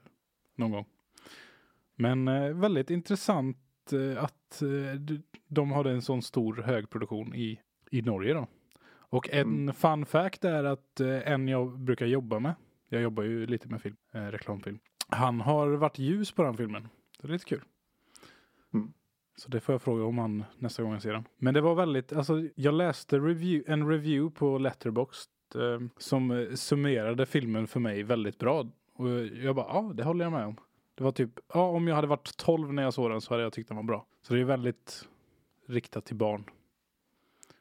någon 0.55 0.71
gång. 0.71 0.85
Men 1.95 2.27
eh, 2.27 2.53
väldigt 2.53 2.89
intressant 2.89 3.57
eh, 3.93 4.23
att 4.23 4.61
eh, 4.61 5.15
de 5.47 5.71
hade 5.71 5.91
en 5.91 6.01
sån 6.01 6.21
stor 6.21 6.55
högproduktion 6.55 7.35
i, 7.35 7.59
i 7.91 8.01
Norge 8.01 8.33
då. 8.33 8.47
Och 8.85 9.29
en 9.29 9.41
Mm. 9.47 9.73
fun 9.75 10.05
fact 10.05 10.45
är 10.45 10.63
att 10.63 10.99
eh, 10.99 11.31
en 11.31 11.47
jag 11.47 11.79
brukar 11.79 12.05
jobba 12.05 12.39
med. 12.39 12.53
Jag 12.89 13.01
jobbar 13.01 13.23
ju 13.23 13.45
lite 13.45 13.67
med 13.67 13.81
film, 13.81 13.95
reklamfilm. 14.11 14.79
Han 15.07 15.41
har 15.41 15.67
varit 15.67 15.99
ljus 15.99 16.31
på 16.31 16.43
den 16.43 16.57
filmen. 16.57 16.87
Så 17.21 17.27
det 17.27 17.31
är 17.31 17.33
lite 17.33 17.45
kul. 17.45 17.61
Mm. 18.73 18.93
Så 19.35 19.49
det 19.49 19.59
får 19.59 19.73
jag 19.73 19.81
fråga 19.81 20.03
om 20.03 20.17
han 20.17 20.43
nästa 20.57 20.83
gång 20.83 20.93
jag 20.93 21.01
ser 21.01 21.13
den. 21.13 21.27
Men 21.37 21.53
det 21.53 21.61
var 21.61 21.75
väldigt, 21.75 22.13
alltså 22.13 22.47
jag 22.55 22.73
läste 22.73 23.19
review, 23.19 23.73
en 23.73 23.87
review 23.89 24.39
på 24.39 24.57
Letterboxd 24.57 25.29
eh, 25.55 25.87
som 25.97 26.47
summerade 26.55 27.25
filmen 27.25 27.67
för 27.67 27.79
mig 27.79 28.03
väldigt 28.03 28.37
bra. 28.39 28.67
Och 28.95 29.09
jag 29.25 29.55
bara, 29.55 29.65
ja 29.67 29.91
det 29.95 30.03
håller 30.03 30.25
jag 30.25 30.31
med 30.31 30.45
om. 30.45 30.55
Det 30.95 31.03
var 31.03 31.11
typ, 31.11 31.39
ja 31.53 31.69
om 31.69 31.87
jag 31.87 31.95
hade 31.95 32.07
varit 32.07 32.37
12 32.37 32.73
när 32.73 32.83
jag 32.83 32.93
såg 32.93 33.11
den 33.11 33.21
så 33.21 33.33
hade 33.33 33.43
jag 33.43 33.53
tyckt 33.53 33.67
den 33.67 33.77
var 33.77 33.83
bra. 33.83 34.05
Så 34.21 34.33
det 34.33 34.39
är 34.39 34.43
väldigt 34.45 35.07
riktat 35.67 36.05
till 36.05 36.15
barn. 36.15 36.43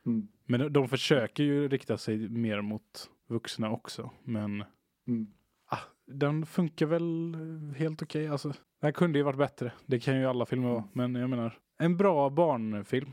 Mm. 0.06 0.28
Men 0.44 0.72
de, 0.72 0.88
försöker 0.88 1.42
ju 1.44 1.68
rikta 1.68 1.98
sig 1.98 2.28
mer 2.28 2.60
mot 2.60 3.10
vuxna 3.26 3.70
också. 3.70 4.10
Men 4.24 4.64
Mm. 5.06 5.26
den 6.06 6.46
funkar 6.46 6.86
väl 6.86 7.36
helt 7.76 8.02
okej. 8.02 8.28
Alltså, 8.28 8.52
den 8.82 8.92
kunde 8.92 9.18
ju 9.18 9.22
varit 9.22 9.38
bättre. 9.38 9.72
Det 9.86 10.00
kan 10.00 10.16
ju 10.20 10.26
alla 10.26 10.46
filmer 10.46 10.68
vara. 10.68 10.84
Men 10.92 11.14
jag 11.14 11.30
menar, 11.30 11.58
en 11.78 11.96
bra 11.96 12.30
barnfilm. 12.30 13.10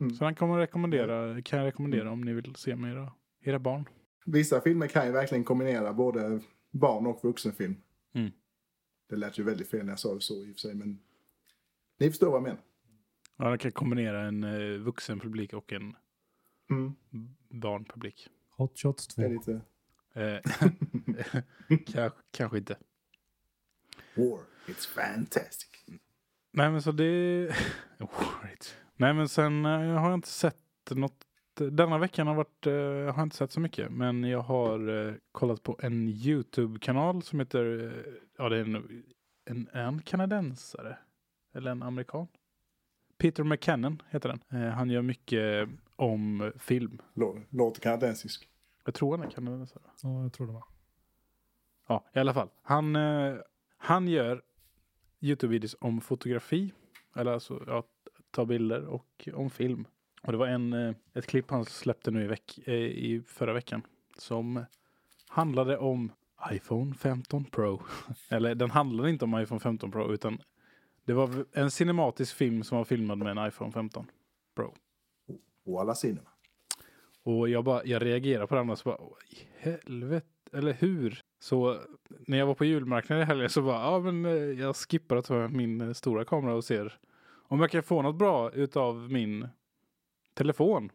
Mm. 0.00 0.14
Så 0.14 0.24
den 0.24 0.34
kommer 0.34 0.58
rekommendera, 0.58 1.42
kan 1.42 1.58
jag 1.58 1.66
rekommendera 1.66 2.10
om 2.10 2.20
ni 2.20 2.32
vill 2.32 2.54
se 2.54 2.76
med 2.76 2.92
era, 2.92 3.12
era 3.40 3.58
barn. 3.58 3.88
Vissa 4.26 4.60
filmer 4.60 4.86
kan 4.86 5.06
ju 5.06 5.12
verkligen 5.12 5.44
kombinera 5.44 5.92
både 5.92 6.40
barn 6.70 7.06
och 7.06 7.24
vuxenfilm. 7.24 7.76
Mm. 8.14 8.30
Det 9.08 9.16
lät 9.16 9.38
ju 9.38 9.42
väldigt 9.42 9.70
fel 9.70 9.84
när 9.84 9.92
jag 9.92 9.98
sa 9.98 10.14
det 10.14 10.20
så 10.20 10.34
i 10.44 10.50
och 10.50 10.54
för 10.54 10.60
sig, 10.60 10.74
men 10.74 10.98
ni 11.98 12.10
förstår 12.10 12.26
vad 12.26 12.36
jag 12.36 12.42
menar. 12.42 12.60
Ja, 13.36 13.48
den 13.48 13.58
kan 13.58 13.72
kombinera 13.72 14.22
en 14.22 14.44
eh, 14.44 14.78
vuxen 14.80 15.20
publik 15.20 15.52
och 15.52 15.72
en 15.72 15.96
Mm. 16.70 16.94
barnpublik. 17.50 18.28
Hot 18.56 18.78
Shots 18.78 19.06
2. 19.06 19.22
Det 19.22 19.28
är 19.28 19.32
lite 19.32 19.60
Eh, 20.14 20.40
kanske, 21.86 22.10
kanske 22.30 22.58
inte. 22.58 22.76
war. 24.16 24.38
It's 24.66 24.88
fantastic. 24.88 25.68
Nej 26.50 26.70
men 26.70 26.82
så 26.82 26.92
det... 26.92 27.46
Right. 28.42 28.76
Nej 28.96 29.14
men 29.14 29.28
sen 29.28 29.64
eh, 29.66 29.70
har 29.80 30.08
jag 30.10 30.14
inte 30.14 30.28
sett 30.28 30.56
något. 30.90 31.22
Denna 31.54 31.98
veckan 31.98 32.26
har 32.26 32.34
varit, 32.34 32.66
eh, 32.66 32.72
jag 32.72 33.12
har 33.12 33.22
inte 33.22 33.36
sett 33.36 33.52
så 33.52 33.60
mycket. 33.60 33.92
Men 33.92 34.24
jag 34.24 34.40
har 34.40 35.06
eh, 35.08 35.14
kollat 35.32 35.62
på 35.62 35.78
en 35.82 36.08
YouTube-kanal 36.08 37.22
som 37.22 37.38
heter, 37.40 37.92
ja 38.38 38.48
det 38.48 38.56
är 38.56 38.60
en, 38.64 39.02
en, 39.44 39.68
en 39.72 40.02
kanadensare. 40.02 40.98
Eller 41.54 41.70
en 41.70 41.82
amerikan. 41.82 42.26
Peter 43.18 43.44
McKinnon 43.44 44.02
heter 44.10 44.28
den. 44.50 44.70
Han 44.72 44.90
gör 44.90 45.02
mycket 45.02 45.68
om 45.96 46.52
film. 46.58 47.02
Lå- 47.14 47.42
Låter 47.50 47.80
kanadensisk. 47.80 48.48
Jag 48.84 48.94
tror 48.94 49.16
han 49.18 49.26
är 49.26 49.30
kanadensare. 49.30 49.82
Ja, 50.02 50.22
jag 50.22 50.32
tror 50.32 50.46
det 50.46 50.52
var. 50.52 50.64
Ja, 51.88 52.04
i 52.14 52.18
alla 52.18 52.34
fall. 52.34 52.48
Han, 52.62 52.96
han 53.78 54.08
gör 54.08 54.42
YouTube-videos 55.20 55.76
om 55.80 56.00
fotografi. 56.00 56.72
Eller 57.16 57.32
alltså, 57.32 57.64
ja, 57.66 57.84
ta 58.30 58.44
bilder 58.44 58.86
och 58.86 59.28
om 59.34 59.50
film. 59.50 59.86
Och 60.22 60.32
det 60.32 60.38
var 60.38 60.46
en, 60.46 60.72
eh, 60.72 60.94
ett 61.14 61.26
klipp 61.26 61.50
han 61.50 61.64
släppte 61.64 62.10
nu 62.10 62.24
i, 62.24 62.26
veck, 62.26 62.58
eh, 62.64 62.74
i 62.74 63.22
förra 63.26 63.52
veckan. 63.52 63.82
Som 64.18 64.64
handlade 65.28 65.78
om 65.78 66.12
iPhone 66.52 66.94
15 66.94 67.44
Pro. 67.44 67.82
Eller 68.28 68.54
den 68.54 68.70
handlade 68.70 69.10
inte 69.10 69.24
om 69.24 69.40
iPhone 69.40 69.60
15 69.60 69.90
Pro 69.90 70.12
utan 70.14 70.38
det 71.04 71.12
var 71.12 71.44
en 71.52 71.70
cinematisk 71.70 72.36
film 72.36 72.62
som 72.62 72.78
var 72.78 72.84
filmad 72.84 73.18
med 73.18 73.38
en 73.38 73.48
iPhone 73.48 73.72
15. 73.72 74.06
Och 75.64 75.80
alla 75.80 75.94
cinema. 75.94 76.30
Och 77.22 77.48
jag, 77.48 77.64
bara, 77.64 77.84
jag 77.84 78.04
reagerar 78.04 78.46
på 78.46 78.54
den 78.54 78.70
och 78.70 78.78
så 78.78 78.88
bara, 78.88 79.00
"Åh, 79.00 79.16
i 79.30 79.36
helvete, 79.58 80.26
eller 80.52 80.72
hur? 80.72 81.20
Så 81.46 81.78
när 82.08 82.38
jag 82.38 82.46
var 82.46 82.54
på 82.54 82.64
julmarknaden 82.64 83.22
i 83.22 83.26
helgen 83.26 83.50
så 83.50 83.62
bara, 83.62 83.82
ja 83.82 83.98
men 84.00 84.24
eh, 84.24 84.32
jag 84.32 84.76
skippar 84.76 85.16
att 85.16 85.24
ta 85.24 85.48
min 85.48 85.80
eh, 85.80 85.92
stora 85.92 86.24
kamera 86.24 86.54
och 86.54 86.64
ser 86.64 86.98
om 87.28 87.60
jag 87.60 87.70
kan 87.70 87.82
få 87.82 88.02
något 88.02 88.16
bra 88.16 88.52
utav 88.52 89.10
min 89.10 89.48
telefon. 90.34 90.90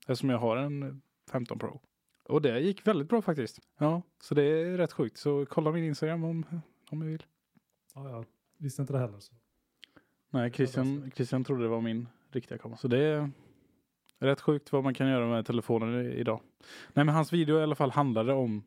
Eftersom 0.00 0.30
jag 0.30 0.38
har 0.38 0.56
en 0.56 0.82
eh, 0.82 0.94
15 1.30 1.58
Pro. 1.58 1.80
Och 2.28 2.42
det 2.42 2.60
gick 2.60 2.86
väldigt 2.86 3.08
bra 3.08 3.22
faktiskt. 3.22 3.58
Ja, 3.78 4.02
så 4.20 4.34
det 4.34 4.42
är 4.42 4.76
rätt 4.76 4.92
sjukt. 4.92 5.16
Så 5.16 5.46
kolla 5.46 5.72
min 5.72 5.84
Instagram 5.84 6.24
om, 6.24 6.46
om 6.90 6.98
ni 7.00 7.06
vill. 7.06 7.22
Ja, 7.94 8.10
jag 8.10 8.24
visste 8.58 8.82
inte 8.82 8.92
det 8.92 8.98
heller. 8.98 9.20
Så. 9.20 9.34
Nej, 10.30 10.52
Christian, 10.52 11.10
Christian 11.14 11.44
trodde 11.44 11.62
det 11.62 11.68
var 11.68 11.80
min 11.80 12.08
riktiga 12.30 12.58
kamera. 12.58 12.78
Så 12.78 12.88
det 12.88 12.98
är 12.98 13.30
rätt 14.18 14.40
sjukt 14.40 14.72
vad 14.72 14.84
man 14.84 14.94
kan 14.94 15.08
göra 15.08 15.26
med 15.26 15.46
telefonen 15.46 16.06
idag. 16.12 16.40
Nej, 16.92 17.04
men 17.04 17.14
hans 17.14 17.32
video 17.32 17.58
i 17.58 17.62
alla 17.62 17.74
fall 17.74 17.90
handlade 17.90 18.32
om 18.32 18.62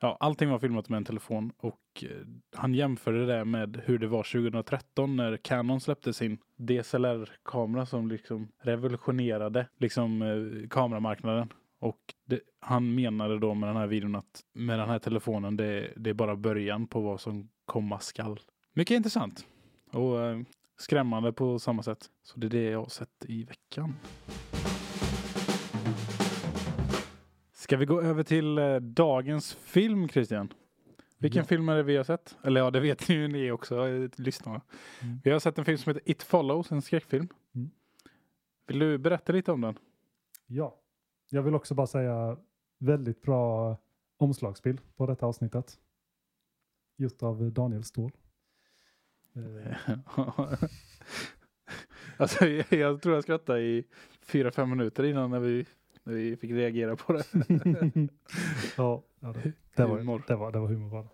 Ja, 0.00 0.16
allting 0.20 0.50
var 0.50 0.58
filmat 0.58 0.88
med 0.88 0.96
en 0.96 1.04
telefon 1.04 1.52
och 1.58 1.80
eh, 2.02 2.08
han 2.56 2.74
jämförde 2.74 3.26
det 3.26 3.44
med 3.44 3.82
hur 3.84 3.98
det 3.98 4.06
var 4.06 4.22
2013 4.22 5.16
när 5.16 5.36
Canon 5.36 5.80
släppte 5.80 6.12
sin 6.12 6.38
DSLR-kamera 6.56 7.86
som 7.86 8.08
liksom 8.08 8.48
revolutionerade 8.62 9.66
liksom 9.78 10.22
eh, 10.22 10.68
kameramarknaden. 10.68 11.52
Och 11.80 12.14
det, 12.26 12.40
han 12.60 12.94
menade 12.94 13.38
då 13.38 13.54
med 13.54 13.68
den 13.68 13.76
här 13.76 13.86
videon 13.86 14.14
att 14.14 14.42
med 14.52 14.78
den 14.78 14.88
här 14.88 14.98
telefonen 14.98 15.56
det, 15.56 15.92
det 15.96 16.10
är 16.10 16.14
bara 16.14 16.36
början 16.36 16.86
på 16.86 17.00
vad 17.00 17.20
som 17.20 17.48
komma 17.64 18.00
skall. 18.00 18.40
Mycket 18.74 18.96
intressant. 18.96 19.46
Och 19.92 20.20
eh, 20.20 20.40
skrämmande 20.76 21.32
på 21.32 21.58
samma 21.58 21.82
sätt. 21.82 22.06
Så 22.22 22.40
det 22.40 22.46
är 22.46 22.50
det 22.50 22.70
jag 22.70 22.78
har 22.78 22.88
sett 22.88 23.24
i 23.24 23.44
veckan. 23.44 23.94
Ska 27.68 27.76
vi 27.76 27.86
gå 27.86 28.00
över 28.02 28.22
till 28.22 28.58
eh, 28.58 28.76
dagens 28.76 29.54
film, 29.54 30.08
Christian? 30.08 30.52
Vilken 31.18 31.40
Ja. 31.40 31.44
film 31.46 31.68
är 31.68 31.76
det 31.76 31.82
vi 31.82 31.96
har 31.96 32.04
sett? 32.04 32.36
Eller 32.42 32.60
ja, 32.60 32.70
det 32.70 32.80
vet 32.80 33.08
ju 33.10 33.28
ni 33.28 33.50
också, 33.50 33.88
eh, 33.88 34.10
lyssnarna. 34.16 34.60
Mm. 35.02 35.20
Vi 35.24 35.30
har 35.30 35.38
sett 35.38 35.58
en 35.58 35.64
film 35.64 35.78
som 35.78 35.90
heter 35.94 36.10
It 36.10 36.22
Follows, 36.22 36.72
en 36.72 36.82
skräckfilm. 36.82 37.28
Mm. 37.54 37.70
Vill 38.66 38.78
du 38.78 38.98
berätta 38.98 39.32
lite 39.32 39.52
om 39.52 39.60
den? 39.60 39.78
Ja, 40.46 40.80
jag 41.30 41.42
vill 41.42 41.54
också 41.54 41.74
bara 41.74 41.86
säga 41.86 42.36
väldigt 42.78 43.22
bra 43.22 43.76
omslagsbild 44.16 44.80
på 44.96 45.06
detta 45.06 45.26
avsnittet. 45.26 45.78
Gjort 46.96 47.22
av 47.22 47.52
Daniel 47.52 47.84
Ståhl. 47.84 48.12
Eh, 49.36 49.98
alltså, 52.16 52.46
jag, 52.46 52.72
jag 52.72 53.02
tror 53.02 53.14
jag 53.14 53.22
skrattade 53.24 53.60
i 53.60 53.84
fyra, 54.22 54.50
fem 54.50 54.70
minuter 54.70 55.04
innan 55.04 55.30
när 55.30 55.40
vi, 55.40 55.66
när 56.08 56.14
vi 56.14 56.36
fick 56.36 56.50
reagera 56.50 56.96
på 56.96 57.12
det. 57.12 57.24
ja, 58.76 59.02
ja, 59.20 59.32
det, 59.32 59.52
det, 59.74 59.84
var, 59.84 59.98
Humor. 59.98 60.22
det, 60.26 60.36
var, 60.36 60.52
det 60.52 60.58
var 60.58 60.68
humor 60.68 60.90
bara. 60.90 61.04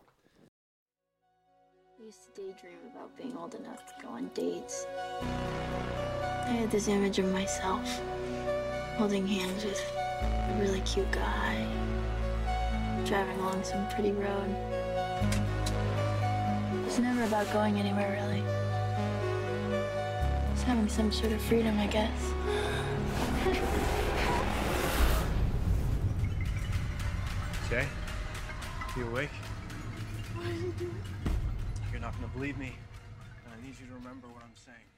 I 1.99 2.07
used 2.07 2.35
to 2.35 2.43
daydream 2.43 2.79
about 2.95 3.17
being 3.17 3.37
old 3.37 3.55
enough 3.55 3.81
to 3.87 4.07
go 4.07 4.09
on 4.09 4.31
dates. 4.35 4.87
I 6.49 6.53
had 6.61 6.71
this 6.71 6.89
image 6.89 7.19
of 7.19 7.33
myself 7.33 8.03
holding 8.99 9.27
hands 9.27 9.65
with 9.65 9.81
a 10.23 10.61
really 10.61 10.81
cute 10.81 11.11
guy, 11.13 11.67
driving 13.05 13.41
along 13.41 13.65
some 13.65 13.87
pretty 13.95 14.13
road. 14.13 14.55
It's 16.87 16.99
never 16.99 17.25
about 17.25 17.53
going 17.53 17.81
anywhere, 17.81 18.13
really. 18.13 18.45
It's 20.53 20.63
having 20.63 20.89
some 20.89 21.11
sort 21.13 21.33
of 21.33 21.41
freedom, 21.43 21.81
I 21.81 21.87
guess. 21.87 22.21
Jay, 27.75 27.87
you 28.97 29.09
awake? 29.11 29.31
You're 31.93 32.01
not 32.07 32.15
gonna 32.15 32.33
believe 32.39 32.59
me. 32.59 32.71
and 33.45 33.55
I 33.59 33.67
need 33.67 33.75
you 33.81 33.87
to 33.89 33.95
remember 33.95 34.29
what 34.29 34.43
I'm 34.43 34.57
saying. 34.57 34.89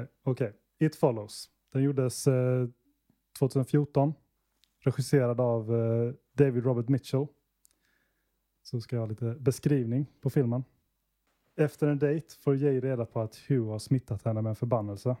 Eh, 0.00 0.06
Okej, 0.22 0.52
It 0.78 0.96
Follows. 0.96 1.50
Den 1.72 1.82
gjordes 1.82 2.26
eh, 2.26 2.68
2014. 3.38 4.14
Regisserad 4.80 5.40
av 5.40 5.74
eh, 5.74 6.12
David 6.32 6.64
Robert 6.64 6.88
Mitchell. 6.88 7.26
Så 8.62 8.80
ska 8.80 8.96
jag 8.96 9.00
ha 9.00 9.06
lite 9.06 9.36
beskrivning 9.38 10.06
på 10.20 10.30
filmen. 10.30 10.64
Efter 11.56 11.86
en 11.86 11.98
dejt 11.98 12.34
får 12.40 12.56
Jay 12.56 12.80
reda 12.80 13.06
på 13.06 13.20
att 13.20 13.36
Hugh 13.36 13.68
har 13.70 13.78
smittat 13.78 14.22
henne 14.24 14.42
med 14.42 14.50
en 14.50 14.56
förbannelse. 14.56 15.16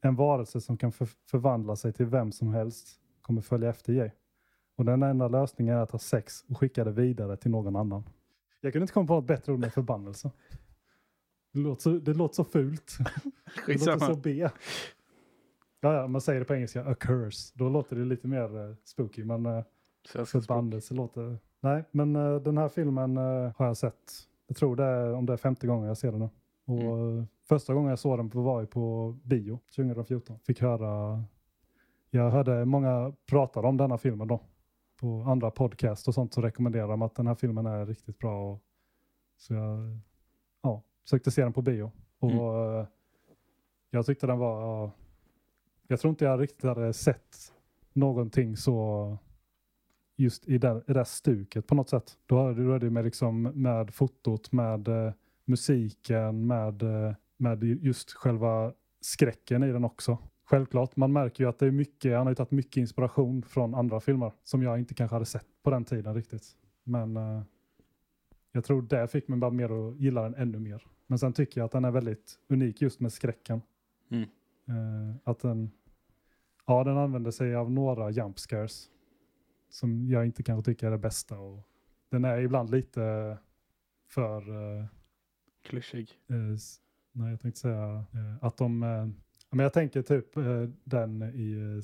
En 0.00 0.14
varelse 0.16 0.60
som 0.60 0.76
kan 0.76 0.92
för- 0.92 1.08
förvandla 1.30 1.76
sig 1.76 1.92
till 1.92 2.06
vem 2.06 2.32
som 2.32 2.54
helst 2.54 3.00
kommer 3.22 3.40
följa 3.40 3.70
efter 3.70 3.92
Jay. 3.92 4.10
Och 4.76 4.84
den 4.84 5.02
enda 5.02 5.28
lösningen 5.28 5.76
är 5.76 5.80
att 5.80 5.90
ha 5.90 5.98
sex 5.98 6.44
och 6.48 6.58
skicka 6.58 6.84
det 6.84 6.90
vidare 6.90 7.36
till 7.36 7.50
någon 7.50 7.76
annan. 7.76 8.04
Jag 8.60 8.72
kunde 8.72 8.82
inte 8.82 8.92
komma 8.92 9.06
på 9.06 9.14
något 9.14 9.26
bättre 9.26 9.52
ord 9.52 9.58
med 9.58 9.72
förbannelse. 9.72 10.30
Det 11.52 11.60
låter 11.60 11.82
så, 11.82 11.90
det 11.90 12.14
låter 12.14 12.34
så 12.34 12.44
fult. 12.44 12.96
Det 13.66 13.86
låter 13.86 13.98
så. 13.98 14.14
B. 14.14 14.48
Ja, 15.80 15.94
ja, 15.94 16.06
man 16.06 16.20
säger 16.20 16.40
det 16.40 16.44
på 16.44 16.54
engelska, 16.54 16.84
a 16.84 16.94
curse. 16.94 17.52
Då 17.54 17.68
låter 17.68 17.96
det 17.96 18.04
lite 18.04 18.28
mer 18.28 18.68
eh, 18.68 18.74
spooky, 18.84 19.24
men 19.24 19.46
uh, 19.46 19.64
förbannelse 20.24 20.94
låter... 20.94 21.38
Nej, 21.60 21.84
men 21.90 22.16
eh, 22.16 22.34
den 22.36 22.58
här 22.58 22.68
filmen 22.68 23.16
eh, 23.16 23.52
har 23.56 23.66
jag 23.66 23.76
sett. 23.76 24.12
Jag 24.46 24.56
tror 24.56 24.76
det 24.76 24.84
är, 24.84 25.14
om 25.14 25.26
det 25.26 25.32
är 25.32 25.36
femte 25.36 25.66
gången 25.66 25.88
jag 25.88 25.98
ser 25.98 26.12
den 26.12 26.20
nu. 26.20 26.28
Och 26.64 26.98
eh, 26.98 27.24
första 27.48 27.74
gången 27.74 27.90
jag 27.90 27.98
såg 27.98 28.18
den 28.18 28.30
var 28.32 28.60
ju 28.60 28.66
på 28.66 29.16
bio 29.24 29.60
2014. 29.76 30.38
Fick 30.46 30.60
höra... 30.60 31.22
Jag 32.10 32.30
hörde 32.30 32.64
många 32.64 33.12
prata 33.26 33.60
om 33.60 33.76
denna 33.76 33.98
filmen 33.98 34.28
då. 34.28 34.40
På 35.02 35.22
andra 35.22 35.50
podcast 35.50 36.08
och 36.08 36.14
sånt 36.14 36.34
så 36.34 36.40
rekommenderar 36.40 36.88
de 36.88 37.02
att 37.02 37.14
den 37.14 37.26
här 37.26 37.34
filmen 37.34 37.66
är 37.66 37.86
riktigt 37.86 38.18
bra. 38.18 38.52
Och, 38.52 38.62
så 39.36 39.54
jag 39.54 39.98
ja, 40.62 40.82
sökte 41.04 41.30
se 41.30 41.42
den 41.42 41.52
på 41.52 41.62
bio. 41.62 41.92
Och 42.18 42.30
eh, 42.30 42.86
jag 43.90 44.06
tyckte 44.06 44.26
den 44.26 44.38
var... 44.38 44.60
ja, 44.60 44.92
jag 45.86 46.00
tror 46.00 46.10
inte 46.10 46.24
jag 46.24 46.40
riktigt 46.40 46.64
hade 46.64 46.92
sett 46.92 47.36
någonting 47.92 48.56
så 48.56 49.18
just 50.16 50.48
i 50.48 50.58
det, 50.58 50.82
i 50.88 50.92
det 50.92 51.04
stuket 51.04 51.66
på 51.66 51.74
något 51.74 51.88
sätt. 51.88 52.18
Då 52.26 52.48
är 52.48 52.78
det 52.78 52.90
med, 52.90 53.04
liksom, 53.04 53.42
med 53.42 53.94
fotot, 53.94 54.52
med 54.52 54.88
eh, 54.88 55.12
musiken, 55.44 56.46
med, 56.46 56.82
eh, 56.82 57.14
med 57.36 57.64
just 57.64 58.12
själva 58.12 58.72
skräcken 59.00 59.62
i 59.62 59.72
den 59.72 59.84
också. 59.84 60.18
Självklart, 60.52 60.96
man 60.96 61.12
märker 61.12 61.44
ju 61.44 61.50
att 61.50 61.58
det 61.58 61.66
är 61.66 61.70
mycket, 61.70 62.16
han 62.16 62.26
har 62.26 62.30
ju 62.30 62.34
tagit 62.34 62.50
mycket 62.50 62.76
inspiration 62.76 63.42
från 63.42 63.74
andra 63.74 64.00
filmer 64.00 64.32
som 64.44 64.62
jag 64.62 64.78
inte 64.78 64.94
kanske 64.94 65.14
hade 65.14 65.26
sett 65.26 65.46
på 65.62 65.70
den 65.70 65.84
tiden 65.84 66.14
riktigt. 66.14 66.56
Men 66.84 67.16
eh, 67.16 67.42
jag 68.52 68.64
tror 68.64 68.82
det 68.82 69.08
fick 69.08 69.28
mig 69.28 69.38
bara 69.38 69.50
mer 69.50 69.88
att 69.88 70.00
gilla 70.00 70.22
den 70.22 70.34
ännu 70.34 70.58
mer. 70.58 70.86
Men 71.06 71.18
sen 71.18 71.32
tycker 71.32 71.60
jag 71.60 71.64
att 71.64 71.72
den 71.72 71.84
är 71.84 71.90
väldigt 71.90 72.38
unik 72.48 72.82
just 72.82 73.00
med 73.00 73.12
skräcken. 73.12 73.62
Mm. 74.10 74.22
Eh, 74.68 75.16
att 75.24 75.38
den, 75.38 75.70
ja 76.66 76.84
den 76.84 76.98
använder 76.98 77.30
sig 77.30 77.54
av 77.54 77.70
några 77.70 78.10
jump 78.10 78.38
scares. 78.38 78.90
Som 79.70 80.08
jag 80.08 80.26
inte 80.26 80.42
kanske 80.42 80.70
tycker 80.72 80.86
är 80.86 80.90
det 80.90 80.98
bästa. 80.98 81.38
Och 81.38 81.68
den 82.08 82.24
är 82.24 82.38
ibland 82.40 82.70
lite 82.70 83.36
för, 84.08 84.38
eh, 84.38 84.86
Klyschig. 85.64 86.10
eh, 86.28 86.56
nej 87.12 87.30
jag 87.30 87.40
tänkte 87.40 87.60
säga 87.60 88.04
eh, 88.12 88.44
att 88.44 88.56
de, 88.56 88.82
eh, 88.82 89.08
men 89.56 89.62
jag 89.62 89.72
tänker 89.72 90.02
typ 90.02 90.36
eh, 90.36 90.68
den 90.84 91.22
i, 91.22 91.52
eh, 91.52 91.82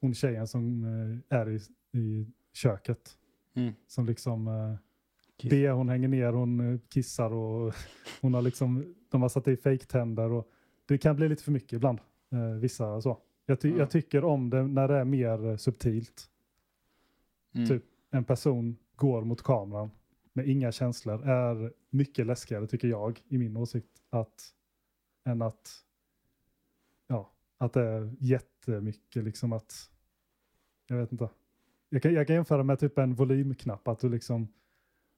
hon 0.00 0.14
tjejen 0.14 0.46
som 0.48 0.84
eh, 1.30 1.38
är 1.38 1.48
i, 1.50 1.60
i 1.98 2.26
köket. 2.52 3.18
Mm. 3.54 3.72
Som 3.86 4.06
liksom, 4.06 4.50
Kiss. 5.36 5.50
det 5.50 5.70
hon 5.70 5.88
hänger 5.88 6.08
ner, 6.08 6.32
hon 6.32 6.80
kissar 6.88 7.32
och 7.32 7.74
hon 8.20 8.34
har 8.34 8.42
liksom, 8.42 8.94
de 9.10 9.22
har 9.22 9.28
satt 9.28 9.48
i 9.48 9.56
fejktänder 9.56 10.30
och 10.32 10.48
det 10.86 10.98
kan 10.98 11.16
bli 11.16 11.28
lite 11.28 11.42
för 11.42 11.52
mycket 11.52 11.72
ibland. 11.72 11.98
Vissa 12.60 13.00
så. 13.00 13.18
Jag, 13.46 13.60
ty- 13.60 13.70
Ja. 13.70 13.76
jag 13.78 13.90
tycker 13.90 14.24
om 14.24 14.50
det 14.50 14.62
när 14.62 14.88
det 14.88 14.94
är 14.94 15.04
mer 15.04 15.56
subtilt. 15.56 16.28
Mm. 17.54 17.68
Typ 17.68 17.84
en 18.10 18.24
person 18.24 18.76
går 18.96 19.24
mot 19.24 19.42
kameran 19.42 19.90
med 20.32 20.48
inga 20.48 20.72
känslor 20.72 21.28
är 21.28 21.72
mycket 21.90 22.26
läskigare 22.26 22.66
tycker 22.66 22.88
jag 22.88 23.22
i 23.28 23.38
min 23.38 23.56
åsikt. 23.56 23.88
Att, 24.10 24.54
än 25.24 25.42
att, 25.42 25.70
att 27.64 27.72
det 27.72 27.82
är 27.82 28.14
jättemycket 28.18 29.24
liksom 29.24 29.52
att, 29.52 29.90
jag 30.86 30.96
vet 30.96 31.12
inte. 31.12 31.28
Jag 31.88 32.02
kan, 32.02 32.14
jag 32.14 32.26
kan 32.26 32.36
jämföra 32.36 32.62
med 32.62 32.78
typ 32.78 32.98
en 32.98 33.14
volymknapp 33.14 33.88
att 33.88 33.98
du 33.98 34.08
liksom, 34.08 34.48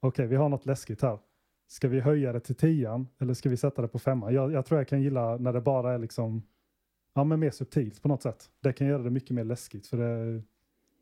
okej 0.00 0.26
vi 0.26 0.36
har 0.36 0.48
något 0.48 0.66
läskigt 0.66 1.02
här. 1.02 1.18
Ska 1.66 1.88
vi 1.88 2.00
höja 2.00 2.32
det 2.32 2.40
till 2.40 2.54
tian 2.54 3.08
eller 3.18 3.34
ska 3.34 3.48
vi 3.48 3.56
sätta 3.56 3.82
det 3.82 3.88
på 3.88 3.98
femman? 3.98 4.34
Jag, 4.34 4.52
jag 4.52 4.66
tror 4.66 4.80
jag 4.80 4.88
kan 4.88 5.02
gilla 5.02 5.36
när 5.36 5.52
det 5.52 5.60
bara 5.60 5.92
är 5.94 5.98
liksom, 5.98 6.42
ja 7.14 7.24
men 7.24 7.40
mer 7.40 7.50
subtilt 7.50 8.02
på 8.02 8.08
något 8.08 8.22
sätt. 8.22 8.50
Det 8.60 8.72
kan 8.72 8.86
göra 8.86 9.02
det 9.02 9.10
mycket 9.10 9.30
mer 9.30 9.44
läskigt 9.44 9.86
för 9.86 9.96
det, 9.96 10.42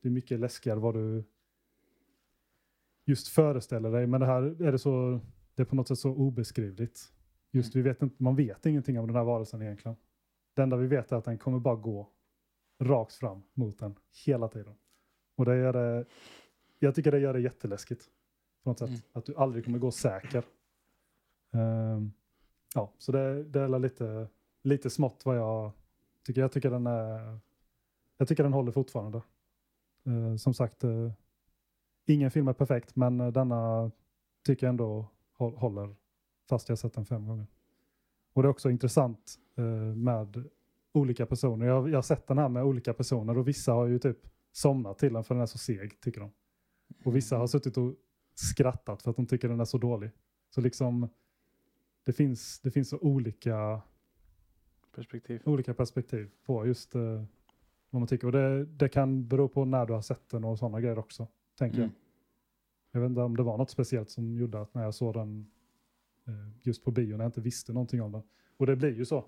det 0.02 0.08
är 0.08 0.10
mycket 0.10 0.40
läskigare 0.40 0.78
vad 0.78 0.94
du 0.94 1.24
just 3.04 3.28
föreställer 3.28 3.92
dig. 3.92 4.06
Men 4.06 4.20
det 4.20 4.26
här 4.26 4.42
är 4.62 4.72
det 4.72 4.78
så, 4.78 5.20
det 5.54 5.62
är 5.62 5.66
på 5.66 5.76
något 5.76 5.88
sätt 5.88 5.98
så 5.98 6.10
obeskrivligt. 6.10 7.12
Just 7.50 7.76
vi 7.76 7.82
vet 7.82 8.02
inte, 8.02 8.22
man 8.22 8.36
vet 8.36 8.66
ingenting 8.66 8.98
om 8.98 9.06
den 9.06 9.16
här 9.16 9.24
varelsen 9.24 9.62
egentligen. 9.62 9.96
Det 10.54 10.62
enda 10.62 10.76
vi 10.76 10.86
vet 10.86 11.12
är 11.12 11.16
att 11.16 11.24
den 11.24 11.38
kommer 11.38 11.58
bara 11.58 11.76
gå 11.76 12.08
rakt 12.80 13.14
fram 13.14 13.42
mot 13.54 13.78
den 13.78 13.94
hela 14.26 14.48
tiden. 14.48 14.74
Och 15.36 15.44
det 15.44 15.56
gör 15.56 15.72
det, 15.72 16.04
jag 16.78 16.94
tycker 16.94 17.12
det 17.12 17.18
gör 17.18 17.32
det 17.32 17.40
jätteläskigt. 17.40 18.04
På 18.62 18.70
något 18.70 18.78
sätt. 18.78 18.88
Mm. 18.88 19.00
Att 19.12 19.24
du 19.26 19.34
aldrig 19.36 19.64
kommer 19.64 19.78
gå 19.78 19.90
säker. 19.90 20.44
Ehm, 21.52 22.12
ja, 22.74 22.92
så 22.98 23.12
det, 23.12 23.44
det 23.44 23.60
är 23.60 23.78
lite, 23.78 24.28
lite 24.62 24.90
smått 24.90 25.22
vad 25.26 25.36
jag 25.36 25.72
tycker. 26.26 26.40
Jag 26.40 26.52
tycker 26.52 26.70
den 26.70 26.86
är, 26.86 27.38
jag 28.16 28.28
tycker 28.28 28.42
den 28.42 28.52
håller 28.52 28.72
fortfarande. 28.72 29.22
Eh, 30.06 30.36
som 30.36 30.54
sagt, 30.54 30.84
eh, 30.84 31.12
ingen 32.06 32.30
film 32.30 32.48
är 32.48 32.52
perfekt, 32.52 32.96
men 32.96 33.18
denna 33.18 33.90
tycker 34.46 34.66
jag 34.66 34.70
ändå 34.70 35.06
hå- 35.38 35.56
håller 35.56 35.96
fast 36.48 36.68
jag 36.68 36.78
sett 36.78 36.94
den 36.94 37.06
fem 37.06 37.26
gånger. 37.26 37.46
Och 38.32 38.42
det 38.42 38.46
är 38.46 38.50
också 38.50 38.70
intressant 38.70 39.38
eh, 39.56 39.64
med 39.96 40.44
olika 40.92 41.26
personer. 41.26 41.66
Jag, 41.66 41.88
jag 41.88 41.96
har 41.96 42.02
sett 42.02 42.26
den 42.26 42.38
här 42.38 42.48
med 42.48 42.64
olika 42.64 42.94
personer 42.94 43.38
och 43.38 43.48
vissa 43.48 43.72
har 43.72 43.86
ju 43.86 43.98
typ 43.98 44.18
somnat 44.52 44.98
till 44.98 45.12
den 45.12 45.24
för 45.24 45.34
den 45.34 45.42
är 45.42 45.46
så 45.46 45.58
seg, 45.58 46.00
tycker 46.00 46.20
de. 46.20 46.30
Och 47.04 47.16
vissa 47.16 47.36
har 47.38 47.46
suttit 47.46 47.76
och 47.76 47.94
skrattat 48.34 49.02
för 49.02 49.10
att 49.10 49.16
de 49.16 49.26
tycker 49.26 49.48
den 49.48 49.60
är 49.60 49.64
så 49.64 49.78
dålig. 49.78 50.10
Så 50.50 50.60
liksom, 50.60 51.08
det 52.04 52.12
finns, 52.12 52.60
det 52.60 52.70
finns 52.70 52.88
så 52.88 52.98
olika 52.98 53.80
Perspektiv. 54.94 55.42
olika 55.44 55.74
perspektiv 55.74 56.30
på 56.46 56.66
just 56.66 56.94
eh, 56.94 57.22
vad 57.90 58.00
man 58.00 58.06
tycker. 58.06 58.26
Och 58.26 58.32
det, 58.32 58.64
det 58.64 58.88
kan 58.88 59.28
bero 59.28 59.48
på 59.48 59.64
när 59.64 59.86
du 59.86 59.92
har 59.92 60.02
sett 60.02 60.28
den 60.28 60.44
och 60.44 60.58
sådana 60.58 60.80
grejer 60.80 60.98
också, 60.98 61.26
tänker 61.58 61.78
Mm. 61.78 61.90
jag. 61.90 61.98
Jag 62.94 63.00
vet 63.00 63.08
inte 63.10 63.20
om 63.20 63.36
det 63.36 63.42
var 63.42 63.58
något 63.58 63.70
speciellt 63.70 64.10
som 64.10 64.36
gjorde 64.38 64.60
att 64.60 64.74
när 64.74 64.82
jag 64.82 64.94
såg 64.94 65.14
den 65.14 65.50
just 66.62 66.84
på 66.84 66.90
bio, 66.90 67.16
när 67.16 67.24
jag 67.24 67.28
inte 67.28 67.40
visste 67.40 67.72
någonting 67.72 68.02
om 68.02 68.12
den. 68.12 68.22
Och 68.56 68.66
det 68.66 68.76
blir 68.76 68.96
ju 68.96 69.04
så. 69.04 69.24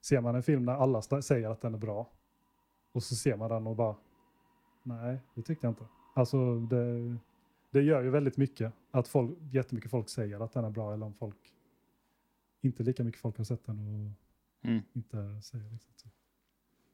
Ser 0.00 0.20
man 0.20 0.34
en 0.34 0.42
film 0.42 0.64
när 0.64 0.72
alla 0.72 1.02
säger 1.02 1.50
att 1.50 1.60
den 1.60 1.74
är 1.74 1.78
bra 1.78 2.10
och 2.92 3.02
så 3.02 3.14
ser 3.14 3.36
man 3.36 3.50
den 3.50 3.66
och 3.66 3.76
bara 3.76 3.96
nej, 4.82 5.18
det 5.34 5.42
tyckte 5.42 5.66
jag 5.66 5.70
inte. 5.70 5.84
Alltså 6.14 6.60
det, 6.60 7.16
det 7.70 7.82
gör 7.82 8.02
ju 8.02 8.10
väldigt 8.10 8.36
mycket 8.36 8.72
att 8.90 9.08
folk, 9.08 9.38
jättemycket 9.50 9.90
folk 9.90 10.08
säger 10.08 10.40
att 10.44 10.52
den 10.52 10.64
är 10.64 10.70
bra 10.70 10.94
eller 10.94 11.06
om 11.06 11.14
folk 11.14 11.54
inte 12.60 12.82
lika 12.82 13.04
mycket 13.04 13.20
folk 13.20 13.36
har 13.36 13.44
sett 13.44 13.66
den 13.66 13.78
och 13.78 14.10
Mm. 14.62 14.82
inte 14.92 15.40
säger 15.42 15.70
liksom 15.70 15.92
så. 15.96 16.08